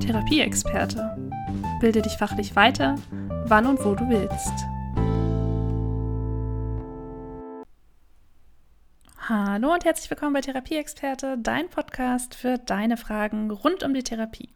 Therapieexperte. 0.00 1.16
Bilde 1.80 2.02
dich 2.02 2.14
fachlich 2.14 2.56
weiter, 2.56 2.96
wann 3.46 3.66
und 3.66 3.84
wo 3.84 3.94
du 3.94 4.08
willst. 4.08 4.52
Hallo 9.28 9.72
und 9.72 9.84
herzlich 9.84 10.10
willkommen 10.10 10.32
bei 10.32 10.40
Therapieexperte, 10.40 11.38
dein 11.38 11.68
Podcast 11.68 12.34
für 12.34 12.58
deine 12.58 12.96
Fragen 12.96 13.52
rund 13.52 13.84
um 13.84 13.94
die 13.94 14.02
Therapie. 14.02 14.50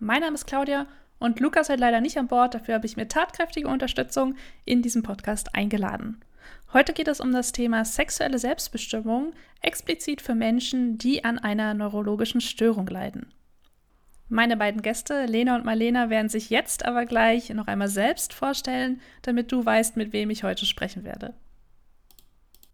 Mein 0.00 0.22
Name 0.22 0.34
ist 0.34 0.48
Claudia 0.48 0.86
und 1.20 1.38
Lukas 1.38 1.68
ist 1.68 1.78
leider 1.78 2.00
nicht 2.00 2.18
an 2.18 2.26
Bord, 2.26 2.54
dafür 2.54 2.74
habe 2.74 2.86
ich 2.86 2.96
mir 2.96 3.06
tatkräftige 3.06 3.68
Unterstützung 3.68 4.34
in 4.64 4.82
diesem 4.82 5.04
Podcast 5.04 5.54
eingeladen. 5.54 6.20
Heute 6.72 6.92
geht 6.92 7.08
es 7.08 7.20
um 7.20 7.32
das 7.32 7.52
Thema 7.52 7.84
sexuelle 7.84 8.38
Selbstbestimmung, 8.38 9.32
explizit 9.62 10.20
für 10.20 10.34
Menschen, 10.34 10.98
die 10.98 11.24
an 11.24 11.38
einer 11.38 11.74
neurologischen 11.74 12.40
Störung 12.40 12.86
leiden. 12.86 13.32
Meine 14.28 14.56
beiden 14.56 14.82
Gäste, 14.82 15.26
Lena 15.26 15.54
und 15.54 15.64
Marlena, 15.64 16.10
werden 16.10 16.28
sich 16.28 16.50
jetzt 16.50 16.84
aber 16.84 17.06
gleich 17.06 17.50
noch 17.50 17.68
einmal 17.68 17.88
selbst 17.88 18.34
vorstellen, 18.34 19.00
damit 19.22 19.52
du 19.52 19.64
weißt, 19.64 19.96
mit 19.96 20.12
wem 20.12 20.30
ich 20.30 20.42
heute 20.42 20.66
sprechen 20.66 21.04
werde. 21.04 21.34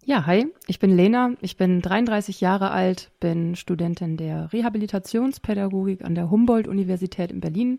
Ja, 0.05 0.27
hi, 0.27 0.47
ich 0.67 0.81
bin 0.81 0.97
Lena, 0.97 1.35
ich 1.43 1.57
bin 1.57 1.81
33 1.81 2.41
Jahre 2.41 2.71
alt, 2.73 3.11
bin 3.21 3.55
Studentin 3.55 4.17
der 4.17 4.53
Rehabilitationspädagogik 4.53 6.05
an 6.05 6.17
der 6.17 6.29
Humboldt-Universität 6.29 7.31
in 7.31 7.41
Berlin 7.41 7.79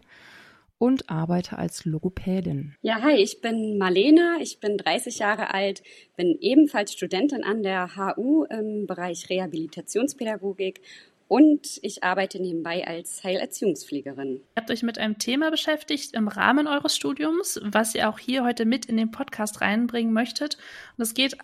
und 0.84 1.10
arbeite 1.10 1.58
als 1.58 1.86
Logopädin. 1.86 2.76
Ja, 2.82 3.02
hi, 3.02 3.14
ich 3.14 3.40
bin 3.40 3.78
Marlena, 3.78 4.40
ich 4.42 4.60
bin 4.60 4.78
30 4.78 5.18
Jahre 5.18 5.54
alt, 5.54 5.82
bin 6.18 6.38
ebenfalls 6.42 6.92
Studentin 6.92 7.46
an 7.46 7.64
der 7.64 7.96
HU 7.96 8.44
im 8.44 8.86
Bereich 8.86 9.30
Rehabilitationspädagogik 9.30 10.82
und 11.30 11.80
ich 11.84 12.04
arbeite 12.04 12.42
nebenbei 12.42 12.86
als 12.86 13.24
Heilerziehungspflegerin. 13.24 14.42
Ihr 14.42 14.42
habt 14.58 14.72
euch 14.72 14.84
mit 14.84 14.98
einem 14.98 15.18
Thema 15.20 15.52
beschäftigt 15.52 16.14
im 16.16 16.28
Rahmen 16.28 16.68
eures 16.68 16.98
Studiums, 16.98 17.62
was 17.64 17.96
ihr 17.96 18.10
auch 18.10 18.20
hier 18.20 18.44
heute 18.44 18.66
mit 18.66 18.86
in 18.88 18.98
den 18.98 19.10
Podcast 19.10 19.62
reinbringen 19.62 20.12
möchtet. 20.12 20.58
Und 20.98 21.04
es 21.04 21.14
geht 21.14 21.38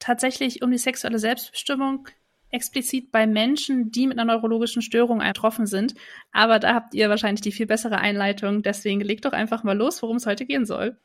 tatsächlich 0.00 0.62
um 0.62 0.72
die 0.72 0.78
sexuelle 0.78 1.20
Selbstbestimmung, 1.20 2.08
explizit 2.50 3.12
bei 3.12 3.26
Menschen, 3.26 3.90
die 3.90 4.06
mit 4.06 4.18
einer 4.18 4.32
neurologischen 4.32 4.82
Störung 4.82 5.18
betroffen 5.18 5.66
sind. 5.66 5.94
Aber 6.32 6.58
da 6.58 6.74
habt 6.74 6.94
ihr 6.94 7.08
wahrscheinlich 7.08 7.40
die 7.40 7.52
viel 7.52 7.66
bessere 7.66 7.98
Einleitung. 7.98 8.62
Deswegen 8.62 9.00
legt 9.00 9.24
doch 9.24 9.32
einfach 9.32 9.62
mal 9.62 9.76
los, 9.76 10.02
worum 10.02 10.16
es 10.16 10.26
heute 10.26 10.46
gehen 10.46 10.66
soll. 10.66 10.96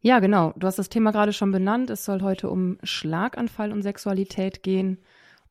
Ja, 0.00 0.20
genau. 0.20 0.54
Du 0.56 0.66
hast 0.66 0.78
das 0.78 0.88
Thema 0.88 1.10
gerade 1.10 1.32
schon 1.32 1.50
benannt. 1.50 1.90
Es 1.90 2.04
soll 2.04 2.22
heute 2.22 2.48
um 2.50 2.78
Schlaganfall 2.82 3.72
und 3.72 3.82
Sexualität 3.82 4.62
gehen. 4.62 4.98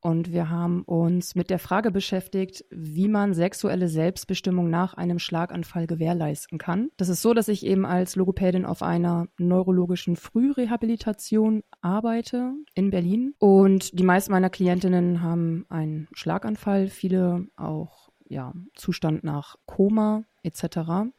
Und 0.02 0.32
wir 0.32 0.50
haben 0.50 0.84
uns 0.84 1.36
mit 1.36 1.50
der 1.50 1.60
Frage 1.60 1.92
beschäftigt, 1.92 2.66
wie 2.70 3.08
man 3.08 3.34
sexuelle 3.34 3.88
Selbstbestimmung 3.88 4.70
nach 4.70 4.94
einem 4.94 5.20
Schlaganfall 5.20 5.88
gewährleisten 5.88 6.58
kann. 6.58 6.90
Das 6.98 7.10
ist 7.10 7.22
so, 7.22 7.34
dass 7.34 7.48
ich 7.48 7.66
eben 7.66 7.86
als 7.86 8.16
Logopädin 8.16 8.66
auf 8.66 8.84
einer 8.84 9.28
neurologischen 9.38 10.16
Frührehabilitation 10.16 11.64
arbeite 11.82 12.54
in 12.74 12.92
Berlin. 12.92 13.34
Und 13.40 13.98
die 13.98 14.04
meisten 14.04 14.32
meiner 14.32 14.50
Klientinnen 14.50 15.22
haben 15.22 15.66
einen 15.70 16.08
Schlaganfall, 16.14 16.88
viele 16.88 17.48
auch 17.56 18.10
ja, 18.30 18.54
Zustand 18.76 19.24
nach 19.24 19.56
Koma 19.66 20.24
etc. 20.44 21.12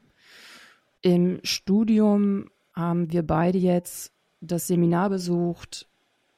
Im 1.00 1.40
Studium 1.42 2.50
haben 2.74 3.10
wir 3.12 3.26
beide 3.26 3.58
jetzt 3.58 4.12
das 4.40 4.66
Seminar 4.66 5.10
besucht 5.10 5.88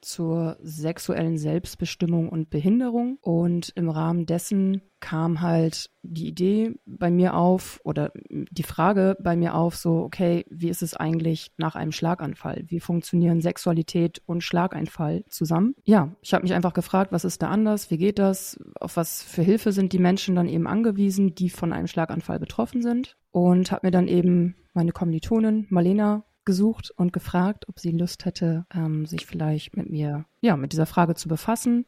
zur 0.01 0.57
sexuellen 0.61 1.37
Selbstbestimmung 1.37 2.29
und 2.29 2.49
Behinderung. 2.49 3.17
Und 3.21 3.71
im 3.75 3.89
Rahmen 3.89 4.25
dessen 4.25 4.81
kam 4.99 5.41
halt 5.41 5.89
die 6.03 6.27
Idee 6.27 6.75
bei 6.85 7.09
mir 7.09 7.35
auf 7.35 7.79
oder 7.83 8.11
die 8.29 8.63
Frage 8.63 9.17
bei 9.19 9.35
mir 9.35 9.55
auf, 9.55 9.75
so, 9.75 9.97
okay, 10.03 10.45
wie 10.49 10.69
ist 10.69 10.81
es 10.81 10.95
eigentlich 10.95 11.51
nach 11.57 11.75
einem 11.75 11.91
Schlaganfall? 11.91 12.63
Wie 12.67 12.79
funktionieren 12.79 13.41
Sexualität 13.41 14.21
und 14.25 14.43
Schlaganfall 14.43 15.23
zusammen? 15.27 15.75
Ja, 15.83 16.15
ich 16.21 16.33
habe 16.33 16.43
mich 16.43 16.53
einfach 16.53 16.73
gefragt, 16.73 17.11
was 17.11 17.25
ist 17.25 17.41
da 17.41 17.49
anders? 17.49 17.91
Wie 17.91 17.97
geht 17.97 18.19
das? 18.19 18.59
Auf 18.79 18.97
was 18.97 19.23
für 19.23 19.41
Hilfe 19.41 19.71
sind 19.71 19.93
die 19.93 19.99
Menschen 19.99 20.35
dann 20.35 20.47
eben 20.47 20.67
angewiesen, 20.67 21.35
die 21.35 21.49
von 21.49 21.73
einem 21.73 21.87
Schlaganfall 21.87 22.39
betroffen 22.39 22.81
sind? 22.81 23.17
Und 23.31 23.71
habe 23.71 23.87
mir 23.87 23.91
dann 23.91 24.07
eben 24.07 24.55
meine 24.73 24.91
Kommilitonin 24.91 25.65
Marlena 25.69 26.23
gesucht 26.45 26.91
und 26.91 27.13
gefragt, 27.13 27.67
ob 27.67 27.79
sie 27.79 27.91
Lust 27.91 28.25
hätte, 28.25 28.65
ähm, 28.73 29.05
sich 29.05 29.25
vielleicht 29.25 29.75
mit 29.77 29.89
mir, 29.89 30.25
ja, 30.41 30.57
mit 30.57 30.73
dieser 30.73 30.85
Frage 30.85 31.15
zu 31.15 31.27
befassen 31.27 31.85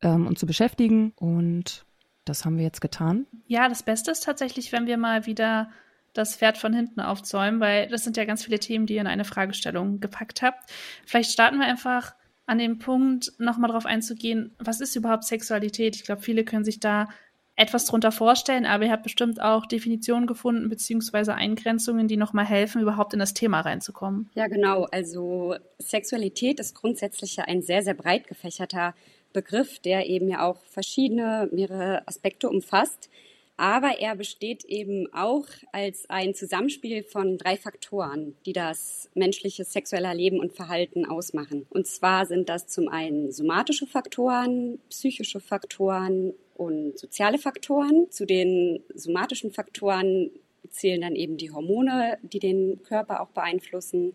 ähm, 0.00 0.26
und 0.26 0.38
zu 0.38 0.46
beschäftigen. 0.46 1.12
Und 1.16 1.84
das 2.24 2.44
haben 2.44 2.56
wir 2.56 2.64
jetzt 2.64 2.80
getan. 2.80 3.26
Ja, 3.46 3.68
das 3.68 3.82
Beste 3.82 4.10
ist 4.10 4.24
tatsächlich, 4.24 4.72
wenn 4.72 4.86
wir 4.86 4.96
mal 4.96 5.26
wieder 5.26 5.70
das 6.12 6.36
Pferd 6.36 6.58
von 6.58 6.74
hinten 6.74 7.00
aufzäumen, 7.00 7.60
weil 7.60 7.88
das 7.88 8.04
sind 8.04 8.16
ja 8.16 8.24
ganz 8.24 8.44
viele 8.44 8.58
Themen, 8.58 8.86
die 8.86 8.94
ihr 8.94 9.00
in 9.00 9.06
eine 9.06 9.24
Fragestellung 9.24 10.00
gepackt 10.00 10.42
habt. 10.42 10.70
Vielleicht 11.06 11.30
starten 11.30 11.58
wir 11.58 11.66
einfach 11.66 12.14
an 12.46 12.58
dem 12.58 12.78
Punkt, 12.78 13.32
nochmal 13.38 13.68
darauf 13.68 13.86
einzugehen, 13.86 14.54
was 14.58 14.80
ist 14.80 14.96
überhaupt 14.96 15.24
Sexualität? 15.24 15.96
Ich 15.96 16.04
glaube, 16.04 16.22
viele 16.22 16.44
können 16.44 16.64
sich 16.64 16.80
da 16.80 17.08
etwas 17.54 17.84
drunter 17.84 18.12
vorstellen, 18.12 18.64
aber 18.64 18.84
ihr 18.84 18.90
habt 18.90 19.02
bestimmt 19.02 19.40
auch 19.40 19.66
Definitionen 19.66 20.26
gefunden 20.26 20.68
beziehungsweise 20.68 21.34
Eingrenzungen, 21.34 22.08
die 22.08 22.16
nochmal 22.16 22.46
helfen, 22.46 22.80
überhaupt 22.80 23.12
in 23.12 23.18
das 23.18 23.34
Thema 23.34 23.60
reinzukommen. 23.60 24.30
Ja, 24.34 24.46
genau. 24.46 24.84
Also 24.90 25.56
Sexualität 25.78 26.60
ist 26.60 26.74
grundsätzlich 26.74 27.38
ein 27.40 27.62
sehr, 27.62 27.82
sehr 27.82 27.94
breit 27.94 28.26
gefächerter 28.26 28.94
Begriff, 29.32 29.78
der 29.80 30.06
eben 30.06 30.28
ja 30.28 30.46
auch 30.46 30.64
verschiedene, 30.64 31.48
mehrere 31.52 32.06
Aspekte 32.06 32.48
umfasst. 32.48 33.10
Aber 33.58 34.00
er 34.00 34.16
besteht 34.16 34.64
eben 34.64 35.12
auch 35.12 35.44
als 35.72 36.08
ein 36.08 36.34
Zusammenspiel 36.34 37.02
von 37.04 37.36
drei 37.36 37.56
Faktoren, 37.56 38.34
die 38.46 38.54
das 38.54 39.10
menschliche 39.14 39.64
sexuelle 39.64 40.12
Leben 40.14 40.40
und 40.40 40.54
Verhalten 40.54 41.04
ausmachen. 41.04 41.66
Und 41.68 41.86
zwar 41.86 42.26
sind 42.26 42.48
das 42.48 42.66
zum 42.66 42.88
einen 42.88 43.30
somatische 43.30 43.86
Faktoren, 43.86 44.78
psychische 44.88 45.38
Faktoren 45.38 46.32
und 46.64 46.98
soziale 46.98 47.38
Faktoren. 47.38 48.10
Zu 48.10 48.26
den 48.26 48.82
somatischen 48.94 49.52
Faktoren 49.52 50.30
zählen 50.68 51.00
dann 51.00 51.16
eben 51.16 51.36
die 51.36 51.50
Hormone, 51.50 52.18
die 52.22 52.38
den 52.38 52.82
Körper 52.82 53.20
auch 53.20 53.28
beeinflussen. 53.28 54.14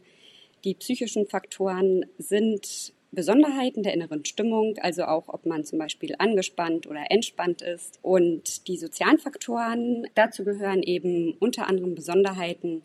Die 0.64 0.74
psychischen 0.74 1.28
Faktoren 1.28 2.06
sind 2.18 2.94
Besonderheiten 3.12 3.84
der 3.84 3.94
inneren 3.94 4.26
Stimmung, 4.26 4.78
also 4.80 5.04
auch 5.06 5.30
ob 5.30 5.46
man 5.46 5.64
zum 5.64 5.80
Beispiel 5.80 6.16
angespannt 6.18 6.88
oder 6.88 7.10
entspannt 7.10 7.62
ist. 7.62 8.00
Und 8.02 8.68
die 8.68 8.78
sozialen 8.78 9.18
Faktoren, 9.18 10.08
dazu 10.16 10.44
gehören 10.44 10.84
eben 10.84 11.34
unter 11.40 11.68
anderem 11.68 11.96
Besonderheiten 11.96 12.84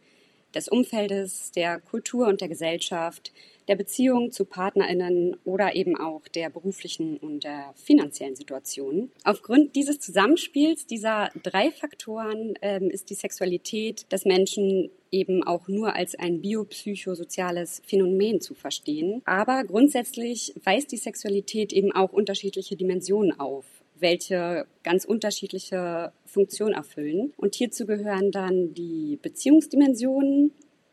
des 0.54 0.68
Umfeldes, 0.68 1.50
der 1.52 1.80
Kultur 1.80 2.28
und 2.28 2.40
der 2.40 2.48
Gesellschaft, 2.48 3.32
der 3.68 3.76
Beziehung 3.76 4.32
zu 4.32 4.44
PartnerInnen 4.44 5.36
oder 5.44 5.74
eben 5.74 5.96
auch 5.96 6.26
der 6.28 6.50
beruflichen 6.50 7.16
und 7.18 7.44
der 7.44 7.72
finanziellen 7.76 8.36
Situation. 8.36 9.10
Aufgrund 9.24 9.76
dieses 9.76 10.00
Zusammenspiels 10.00 10.86
dieser 10.86 11.30
drei 11.42 11.70
Faktoren 11.70 12.54
ähm, 12.62 12.90
ist 12.90 13.10
die 13.10 13.14
Sexualität 13.14 14.10
des 14.12 14.24
Menschen 14.24 14.90
eben 15.10 15.42
auch 15.42 15.68
nur 15.68 15.94
als 15.94 16.14
ein 16.14 16.40
biopsychosoziales 16.40 17.82
Phänomen 17.86 18.40
zu 18.40 18.54
verstehen. 18.54 19.22
Aber 19.26 19.62
grundsätzlich 19.64 20.54
weist 20.64 20.90
die 20.90 20.96
Sexualität 20.96 21.72
eben 21.72 21.92
auch 21.92 22.12
unterschiedliche 22.12 22.76
Dimensionen 22.76 23.38
auf 23.38 23.64
welche 24.02 24.66
ganz 24.82 25.06
unterschiedliche 25.06 26.12
Funktionen 26.26 26.74
erfüllen. 26.74 27.32
Und 27.36 27.54
hierzu 27.54 27.86
gehören 27.86 28.32
dann 28.32 28.74
die 28.74 29.18
Beziehungsdimensionen, 29.22 30.52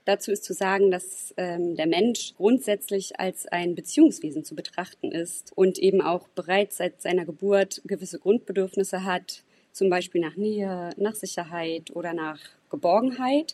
Dazu 0.10 0.32
ist 0.32 0.44
zu 0.44 0.56
sagen, 0.56 0.90
dass 0.90 1.36
ähm, 1.38 1.76
der 1.76 1.86
Mensch 1.86 2.34
grundsätzlich 2.36 3.20
als 3.20 3.46
ein 3.46 3.76
Beziehungswesen 3.76 4.44
zu 4.44 4.56
betrachten 4.56 5.12
ist 5.12 5.52
und 5.56 5.78
eben 5.78 6.02
auch 6.02 6.28
bereits 6.30 6.78
seit 6.78 7.00
seiner 7.00 7.26
Geburt 7.26 7.84
gewisse 7.86 8.18
Grundbedürfnisse 8.18 9.04
hat, 9.04 9.44
zum 9.72 9.92
Beispiel 9.92 10.20
nach 10.20 10.36
Nähe, 10.36 10.90
nach 10.98 11.14
Sicherheit 11.14 11.96
oder 11.96 12.14
nach 12.14 12.40
Geborgenheit, 12.72 13.54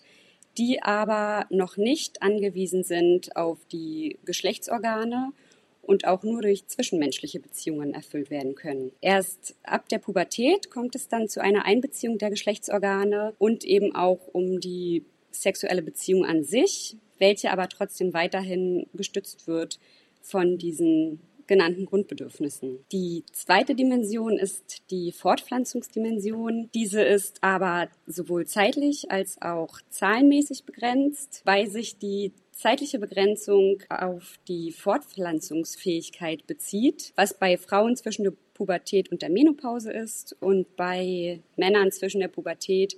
die 0.58 0.82
aber 0.82 1.46
noch 1.50 1.76
nicht 1.76 2.22
angewiesen 2.22 2.86
sind 2.86 3.36
auf 3.36 3.58
die 3.70 4.18
Geschlechtsorgane 4.24 5.34
und 5.82 6.08
auch 6.08 6.24
nur 6.24 6.42
durch 6.42 6.68
zwischenmenschliche 6.68 7.42
Beziehungen 7.42 7.94
erfüllt 7.94 8.30
werden 8.30 8.56
können. 8.56 8.94
Erst 9.02 9.56
ab 9.64 9.90
der 9.90 10.00
Pubertät 10.00 10.72
kommt 10.72 10.96
es 10.96 11.10
dann 11.10 11.28
zu 11.28 11.42
einer 11.42 11.66
Einbeziehung 11.66 12.18
der 12.18 12.30
Geschlechtsorgane 12.30 13.34
und 13.40 13.66
eben 13.66 13.94
auch 13.94 14.30
um 14.32 14.62
die 14.62 15.04
sexuelle 15.42 15.82
Beziehung 15.82 16.26
an 16.26 16.44
sich, 16.44 16.98
welche 17.18 17.52
aber 17.52 17.70
trotzdem 17.70 18.14
weiterhin 18.14 18.88
gestützt 18.94 19.48
wird 19.48 19.80
von 20.22 20.58
diesen 20.58 21.20
genannten 21.48 21.86
Grundbedürfnissen. 21.86 22.80
Die 22.92 23.24
zweite 23.32 23.76
Dimension 23.76 24.38
ist 24.38 24.82
die 24.90 25.12
Fortpflanzungsdimension. 25.12 26.70
Diese 26.74 27.04
ist 27.04 27.44
aber 27.44 27.90
sowohl 28.08 28.48
zeitlich 28.48 29.12
als 29.12 29.42
auch 29.42 29.80
zahlenmäßig 29.90 30.64
begrenzt, 30.66 31.42
weil 31.46 31.68
sich 31.70 31.98
die 31.98 32.32
zeitliche 32.52 33.00
Begrenzung 33.00 33.84
auf 33.90 34.40
die 34.48 34.72
Fortpflanzungsfähigkeit 34.72 36.48
bezieht, 36.48 37.14
was 37.16 37.38
bei 37.38 37.58
Frauen 37.58 37.96
zwischen 37.96 38.24
der 38.24 38.34
Pubertät 38.54 39.12
und 39.12 39.22
der 39.22 39.30
Menopause 39.30 39.92
ist 39.92 40.36
und 40.40 40.76
bei 40.78 41.42
Männern 41.58 41.92
zwischen 41.92 42.22
der 42.22 42.30
Pubertät 42.30 42.96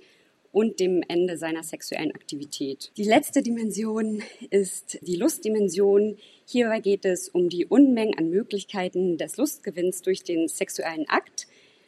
und 0.52 0.80
dem 0.80 1.02
Ende 1.08 1.36
seiner 1.36 1.62
sexuellen 1.62 2.14
Aktivität. 2.14 2.90
Die 2.96 3.04
letzte 3.04 3.42
Dimension 3.42 4.22
ist 4.50 4.98
die 5.02 5.16
Lustdimension. 5.16 6.16
Hierbei 6.46 6.80
geht 6.80 7.04
es 7.04 7.28
um 7.28 7.48
die 7.48 7.66
Unmengen 7.66 8.16
an 8.16 8.30
Möglichkeiten 8.30 9.18
des 9.18 9.36
Lustgewinns 9.36 10.02
durch 10.02 10.24
den 10.24 10.48
sexuellen 10.48 11.08
Akt 11.08 11.46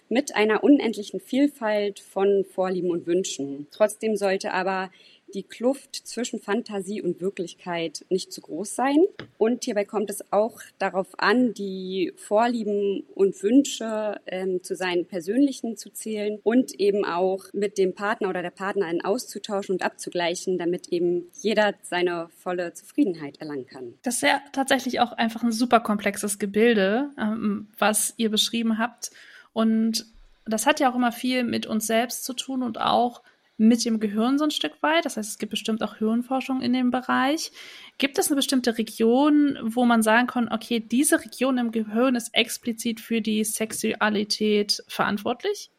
mit 0.09 0.35
einer 0.35 0.65
unendlichen 0.65 1.21
Vielfalt 1.21 2.01
von 2.01 2.45
Vorlieben 2.45 2.91
und 2.91 3.07
Wünschen. 3.07 3.69
Trotzdem 3.71 4.17
sollte 4.17 4.53
aber 4.53 4.91
die 5.35 5.43
Kluft 5.43 5.95
zwischen 5.95 6.41
Fantasie 6.41 7.03
und 7.03 7.21
Wirklichkeit 7.21 8.05
nicht 8.09 8.33
zu 8.33 8.41
groß 8.41 8.75
sein. 8.75 8.99
Und 9.39 9.65
hierbei 9.65 9.85
kommt 9.85 10.11
es 10.11 10.33
auch 10.33 10.61
darauf 10.79 11.09
an, 11.19 11.55
die 11.55 12.13
Vorlieben 12.17 13.05
und 13.15 13.43
Wünsche 13.43 14.21
ähm, 14.27 14.63
zu 14.63 14.75
seinen 14.75 15.07
persönlichen 15.07 15.77
zu 15.77 15.91
zählen 15.91 16.39
und 16.43 16.79
eben 16.79 17.05
auch 17.05 17.45
mit 17.53 17.79
dem 17.79 17.95
Partner 17.95 18.29
oder 18.29 18.43
der 18.43 18.51
Partnerin 18.51 19.05
auszutauschen 19.05 19.75
und 19.75 19.83
abzugleichen, 19.83 20.59
damit 20.59 20.89
eben 20.89 21.31
jeder 21.41 21.75
seine 21.83 22.29
volle 22.39 22.73
Zufriedenheit 22.75 23.41
erlangen 23.41 23.67
kann. 23.67 23.95
Das 24.03 24.17
ist 24.17 24.23
ja 24.23 24.41
tatsächlich 24.53 25.01
auch 25.01 25.13
einfach 25.13 25.43
ein 25.43 25.53
super 25.53 25.81
komplexes 25.81 26.39
Gebilde, 26.39 27.11
ähm, 27.19 27.69
was 27.79 28.15
ihr 28.17 28.31
beschrieben 28.31 28.79
habt. 28.79 29.11
Und 29.53 30.07
das 30.45 30.67
hat 30.67 30.81
ja 30.81 30.91
auch 30.91 30.97
immer 30.97 31.13
viel 31.13 31.45
mit 31.45 31.67
uns 31.67 31.87
selbst 31.87 32.25
zu 32.25 32.35
tun 32.35 32.63
und 32.63 32.81
auch 32.81 33.23
mit 33.61 33.85
dem 33.85 34.01
Gehirn 34.01 34.39
so 34.39 34.45
ein 34.45 34.51
Stück 34.51 34.83
weit. 34.83 35.05
Das 35.05 35.19
heißt, 35.19 35.29
es 35.29 35.39
gibt 35.39 35.51
bestimmt 35.51 35.83
auch 35.83 35.97
Hirnforschung 35.97 36.63
in 36.63 36.73
dem 36.73 36.91
Bereich. 36.91 37.53
Gibt 37.99 38.19
es 38.19 38.29
eine 38.29 38.37
bestimmte 38.37 38.79
Region, 38.79 39.59
wo 39.63 39.85
man 39.85 40.03
sagen 40.03 40.27
kann, 40.27 40.49
okay, 40.51 40.81
diese 40.81 41.23
Region 41.23 41.59
im 41.59 41.71
Gehirn 41.71 42.15
ist 42.15 42.35
explizit 42.35 43.01
für 43.01 43.21
die 43.21 43.45
Sexualität 43.45 44.83
verantwortlich? 44.89 45.71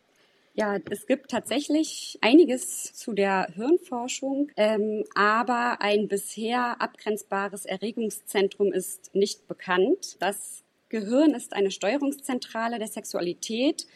Ja, 0.53 0.77
es 0.91 1.07
gibt 1.07 1.31
tatsächlich 1.31 2.19
einiges 2.21 2.93
zu 2.93 3.13
der 3.13 3.47
Hirnforschung, 3.55 4.51
ähm, 4.57 5.03
aber 5.15 5.81
ein 5.81 6.07
bisher 6.07 6.79
abgrenzbares 6.81 7.65
Erregungszentrum 7.65 8.71
ist 8.73 9.15
nicht 9.15 9.47
bekannt. 9.47 10.17
Das 10.19 10.63
Gehirn 10.89 11.33
ist 11.33 11.53
eine 11.53 11.71
Steuerungszentrale 11.71 12.77
der 12.77 12.89
Sexualität 12.89 13.87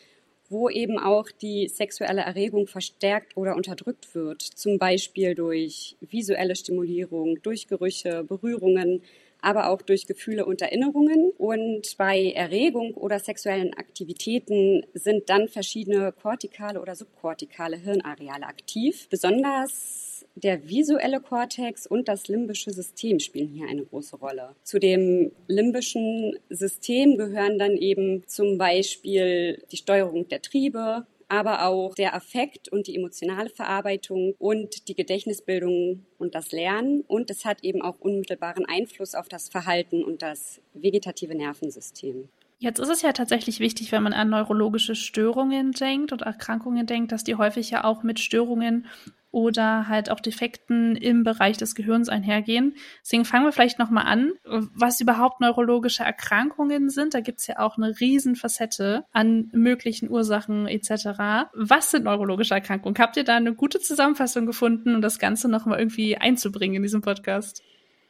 wo 0.56 0.70
eben 0.70 0.98
auch 0.98 1.30
die 1.30 1.68
sexuelle 1.68 2.22
Erregung 2.22 2.66
verstärkt 2.68 3.36
oder 3.36 3.56
unterdrückt 3.58 4.16
wird, 4.16 4.42
zum 4.42 4.80
Beispiel 4.80 5.36
durch 5.36 5.98
visuelle 6.00 6.56
Stimulierung, 6.56 7.42
durch 7.42 7.68
Gerüche, 7.68 8.24
Berührungen, 8.24 9.02
aber 9.46 9.70
auch 9.70 9.82
durch 9.84 10.08
Gefühle 10.08 10.46
und 10.46 10.62
Erinnerungen. 10.62 11.32
Und 11.38 11.96
bei 11.98 12.32
Erregung 12.32 12.96
oder 12.96 13.20
sexuellen 13.20 13.74
Aktivitäten 13.76 14.84
sind 14.94 15.30
dann 15.30 15.48
verschiedene 15.48 16.12
kortikale 16.12 16.82
oder 16.82 16.96
subkortikale 16.96 17.78
Hirnareale 17.78 18.48
aktiv. 18.48 19.08
Besonders 19.10 20.26
der 20.34 20.68
visuelle 20.68 21.22
Kortex 21.22 21.86
und 21.86 22.08
das 22.08 22.28
limbische 22.28 22.72
System 22.72 23.20
spielen 23.20 23.50
hier 23.50 23.70
eine 23.70 23.86
große 23.86 24.18
Rolle. 24.18 24.56
Zu 24.64 24.80
dem 24.80 25.32
limbischen 25.48 26.38
System 26.50 27.16
gehören 27.16 27.60
dann 27.60 27.78
eben 27.78 28.24
zum 28.28 28.58
Beispiel 28.58 29.64
die 29.72 29.78
Steuerung 29.78 30.28
der 30.28 30.42
Triebe, 30.42 31.06
aber 31.28 31.66
auch 31.66 31.96
der 31.96 32.16
Affekt 32.16 32.70
und 32.70 32.88
die 32.88 32.96
emotionale 32.96 33.50
Verarbeitung 33.50 34.36
und 34.38 34.88
die 34.88 34.96
Gedächtnisbildung 34.96 36.06
und 36.18 36.36
das 36.36 36.52
Lernen. 36.52 37.02
Und 37.08 37.30
es 37.30 37.46
hat 37.46 37.64
eben 37.64 37.82
auch 37.82 38.00
unmittelbaren 38.00 38.66
Einfluss 38.66 39.16
auf 39.16 39.28
das 39.28 39.50
Verhalten 39.50 40.04
und 40.04 40.22
das 40.22 40.62
vegetative 40.74 41.36
Nervensystem. 41.36 42.30
Jetzt 42.58 42.80
ist 42.80 42.90
es 42.90 43.02
ja 43.02 43.12
tatsächlich 43.12 43.60
wichtig, 43.60 43.92
wenn 43.92 44.04
man 44.04 44.14
an 44.14 44.30
neurologische 44.30 44.96
Störungen 44.96 45.74
denkt 45.74 46.14
und 46.14 46.22
Erkrankungen 46.22 46.86
denkt, 46.86 47.12
dass 47.12 47.24
die 47.24 47.36
häufig 47.36 47.70
ja 47.70 47.84
auch 47.84 48.02
mit 48.02 48.20
Störungen 48.20 48.86
oder 49.36 49.90
halt 49.90 50.10
auch 50.10 50.22
Defekten 50.22 50.96
im 50.96 51.26
Bereich 51.26 51.58
des 51.58 51.76
Gehirns 51.76 52.08
einhergehen. 52.08 52.74
Deswegen 53.04 53.26
fangen 53.26 53.44
wir 53.44 53.52
vielleicht 53.52 53.80
nochmal 53.80 54.06
an, 54.06 54.32
was 54.46 55.02
überhaupt 55.02 55.42
neurologische 55.42 56.04
Erkrankungen 56.04 56.90
sind. 56.90 57.14
Da 57.14 57.20
gibt's 57.20 57.46
ja 57.46 57.60
auch 57.60 57.76
eine 57.76 58.00
Riesenfacette 58.00 59.04
an 59.12 59.50
möglichen 59.52 60.10
Ursachen 60.10 60.70
etc. 60.70 61.50
Was 61.54 61.92
sind 61.92 62.06
neurologische 62.06 62.54
Erkrankungen? 62.54 62.98
Habt 62.98 63.18
ihr 63.18 63.26
da 63.26 63.36
eine 63.36 63.54
gute 63.54 63.82
Zusammenfassung 63.82 64.46
gefunden, 64.46 64.96
um 64.96 65.02
das 65.02 65.20
Ganze 65.20 65.50
nochmal 65.50 65.80
irgendwie 65.80 66.16
einzubringen 66.16 66.78
in 66.78 66.84
diesem 66.84 67.02
Podcast? 67.02 67.62